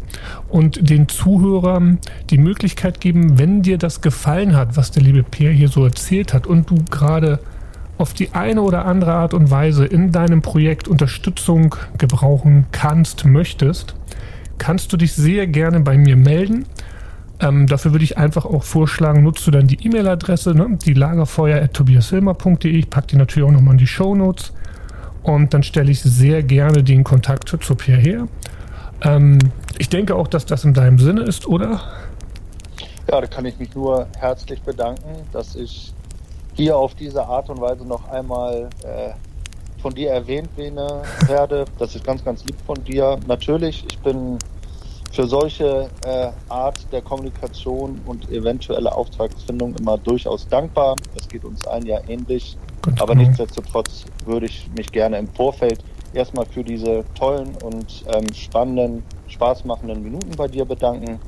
und 0.49 0.89
den 0.89 1.07
Zuhörern 1.07 1.99
die 2.30 2.38
Möglichkeit 2.38 2.99
geben, 2.99 3.39
wenn 3.39 3.61
dir 3.61 3.78
das 3.78 4.01
gefallen 4.01 4.55
hat, 4.55 4.76
was 4.76 4.91
der 4.91 5.03
liebe 5.03 5.24
Peer 5.24 5.51
hier 5.51 5.69
so 5.69 5.86
erzählt 5.86 6.34
hat 6.34 6.47
und 6.47 6.69
du 6.69 6.76
gerade 6.89 7.39
auf 7.97 8.13
die 8.13 8.34
eine 8.34 8.61
oder 8.61 8.86
andere 8.86 9.13
Art 9.13 9.34
und 9.34 9.51
Weise 9.51 9.86
in 9.86 10.11
deinem 10.11 10.41
Projekt 10.41 10.88
Unterstützung 10.88 11.76
gebrauchen 11.97 12.65
kannst, 12.72 13.26
möchtest, 13.26 13.95
kannst 14.57 14.91
du 14.91 14.97
dich 14.97 15.13
sehr 15.13 15.47
gerne 15.47 15.80
bei 15.80 15.97
mir 15.97 16.17
melden. 16.17 16.65
Ähm, 17.39 17.67
dafür 17.67 17.91
würde 17.91 18.03
ich 18.03 18.17
einfach 18.17 18.45
auch 18.45 18.63
vorschlagen, 18.63 19.24
nutzt 19.24 19.45
du 19.47 19.51
dann 19.51 19.67
die 19.67 19.86
E-Mail-Adresse, 19.86 20.53
ne, 20.55 20.78
die 20.84 20.93
lagerfeuer.tobiashilmer.de. 20.93 22.72
Ich 22.72 22.89
packe 22.89 23.07
die 23.07 23.15
natürlich 23.17 23.47
auch 23.47 23.53
nochmal 23.53 23.74
in 23.74 23.80
die 23.80 23.88
Show 23.88 24.15
Notes. 24.15 24.53
Und 25.24 25.53
dann 25.53 25.63
stelle 25.63 25.91
ich 25.91 26.01
sehr 26.01 26.43
gerne 26.43 26.84
den 26.84 27.03
Kontakt 27.03 27.49
zu 27.49 27.76
Pierre 27.76 28.01
her. 28.01 28.28
Ähm, 29.03 29.39
ich 29.78 29.89
denke 29.89 30.15
auch, 30.15 30.28
dass 30.28 30.45
das 30.45 30.63
in 30.63 30.74
deinem 30.74 30.99
Sinne 30.99 31.22
ist, 31.22 31.47
oder? 31.47 31.82
Ja, 33.09 33.22
da 33.22 33.28
kann 33.28 33.45
ich 33.45 33.57
mich 33.59 33.74
nur 33.76 34.07
herzlich 34.17 34.61
bedanken, 34.61 35.09
dass 35.32 35.55
ich 35.55 35.93
hier 36.53 36.78
auf 36.78 36.95
diese 36.95 37.26
Art 37.26 37.49
und 37.49 37.59
Weise 37.61 37.86
noch 37.86 38.07
einmal 38.09 38.69
äh, 38.84 39.11
von 39.82 39.93
dir 39.93 40.11
erwähnt 40.11 40.49
werde. 40.55 41.65
Das 41.80 41.95
ist 41.95 42.03
ganz, 42.03 42.24
ganz 42.24 42.43
lieb 42.45 42.55
von 42.65 42.84
dir. 42.84 43.17
Natürlich, 43.28 43.84
ich 43.89 43.99
bin 43.99 44.38
für 45.11 45.28
solche 45.28 45.89
äh, 46.05 46.30
Art 46.49 46.86
der 46.91 47.01
Kommunikation 47.01 47.99
und 48.05 48.30
eventuelle 48.30 48.93
Auftragsfindung 48.95 49.76
immer 49.76 49.97
durchaus 49.97 50.47
dankbar. 50.47 50.95
Das 51.15 51.28
geht 51.28 51.43
uns 51.43 51.65
allen 51.65 51.86
ja 51.86 51.99
ähnlich. 52.07 52.57
Ganz 52.82 53.02
Aber 53.02 53.14
genau. 53.14 53.28
nichtsdestotrotz 53.28 54.06
würde 54.26 54.48
ich 54.48 54.70
mich 54.76 54.92
gerne 54.92 55.18
im 55.18 55.28
Vorfeld 55.28 55.84
erstmal 56.14 56.46
für 56.46 56.64
diese 56.64 57.04
tollen 57.16 57.56
und 57.64 58.04
ähm, 58.08 58.34
spannenden, 58.34 59.04
spaßmachenden 59.28 60.02
Minuten 60.04 60.32
bei 60.36 60.48
dir 60.48 60.66
bedanken. 60.66 61.20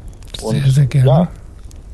Und 0.42 0.56
sehr, 0.56 0.72
sehr 0.72 0.86
gerne. 0.86 1.08
Ja, 1.08 1.28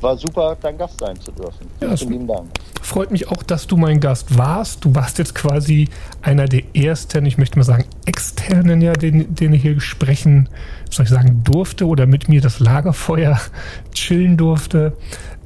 war 0.00 0.16
super, 0.16 0.56
dein 0.60 0.78
Gast 0.78 0.98
sein 0.98 1.20
zu 1.20 1.30
dürfen. 1.32 1.68
Ja, 1.80 1.96
Vielen 1.96 2.12
lieben 2.12 2.26
Dank. 2.26 2.48
Freut 2.82 3.10
mich 3.10 3.28
auch, 3.28 3.42
dass 3.42 3.66
du 3.66 3.76
mein 3.76 4.00
Gast 4.00 4.38
warst. 4.38 4.84
Du 4.84 4.94
warst 4.94 5.18
jetzt 5.18 5.34
quasi 5.34 5.88
einer 6.22 6.46
der 6.46 6.62
ersten, 6.74 7.26
ich 7.26 7.38
möchte 7.38 7.58
mal 7.58 7.64
sagen, 7.64 7.84
externen, 8.06 8.80
ja, 8.80 8.92
den, 8.92 9.34
den 9.34 9.52
ich 9.52 9.62
hier 9.62 9.80
sprechen, 9.80 10.48
soll 10.90 11.04
ich 11.04 11.10
sagen, 11.10 11.42
durfte 11.44 11.86
oder 11.86 12.06
mit 12.06 12.28
mir 12.28 12.40
das 12.40 12.60
Lagerfeuer 12.60 13.40
chillen 13.92 14.36
durfte. 14.36 14.96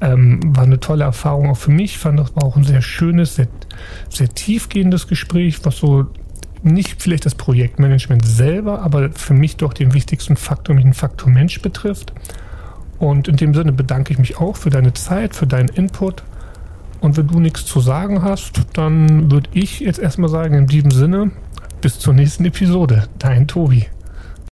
Ähm, 0.01 0.55
war 0.55 0.63
eine 0.63 0.79
tolle 0.79 1.03
Erfahrung 1.03 1.49
auch 1.49 1.57
für 1.57 1.71
mich. 1.71 1.91
Ich 1.91 1.97
fand, 1.97 2.19
das 2.19 2.35
auch 2.35 2.55
ein 2.55 2.63
sehr 2.63 2.81
schönes, 2.81 3.35
sehr, 3.35 3.47
sehr 4.09 4.29
tiefgehendes 4.29 5.07
Gespräch, 5.07 5.59
was 5.63 5.77
so 5.77 6.07
nicht 6.63 7.01
vielleicht 7.01 7.25
das 7.25 7.35
Projektmanagement 7.35 8.25
selber, 8.25 8.81
aber 8.81 9.11
für 9.11 9.33
mich 9.33 9.57
doch 9.57 9.73
den 9.73 9.93
wichtigsten 9.93 10.35
Faktor, 10.35 10.73
mich 10.73 10.83
den 10.83 10.93
Faktor 10.93 11.29
Mensch 11.29 11.61
betrifft. 11.61 12.11
Und 12.97 13.27
in 13.27 13.35
dem 13.35 13.53
Sinne 13.53 13.71
bedanke 13.71 14.13
ich 14.13 14.19
mich 14.19 14.37
auch 14.37 14.55
für 14.55 14.69
deine 14.69 14.93
Zeit, 14.93 15.35
für 15.35 15.47
deinen 15.47 15.69
Input. 15.69 16.23
Und 17.05 17.17
wenn 17.17 17.27
du 17.27 17.39
nichts 17.39 17.67
zu 17.67 17.81
sagen 17.81 18.23
hast, 18.23 18.63
dann 18.73 19.29
würde 19.29 19.47
ich 19.53 19.79
jetzt 19.79 19.99
erstmal 19.99 20.27
sagen, 20.27 20.55
in 20.55 20.65
diesem 20.65 20.89
Sinne, 20.89 21.29
bis 21.79 21.99
zur 21.99 22.15
nächsten 22.15 22.45
Episode. 22.45 23.07
Dein 23.19 23.47
Tobi. 23.47 23.85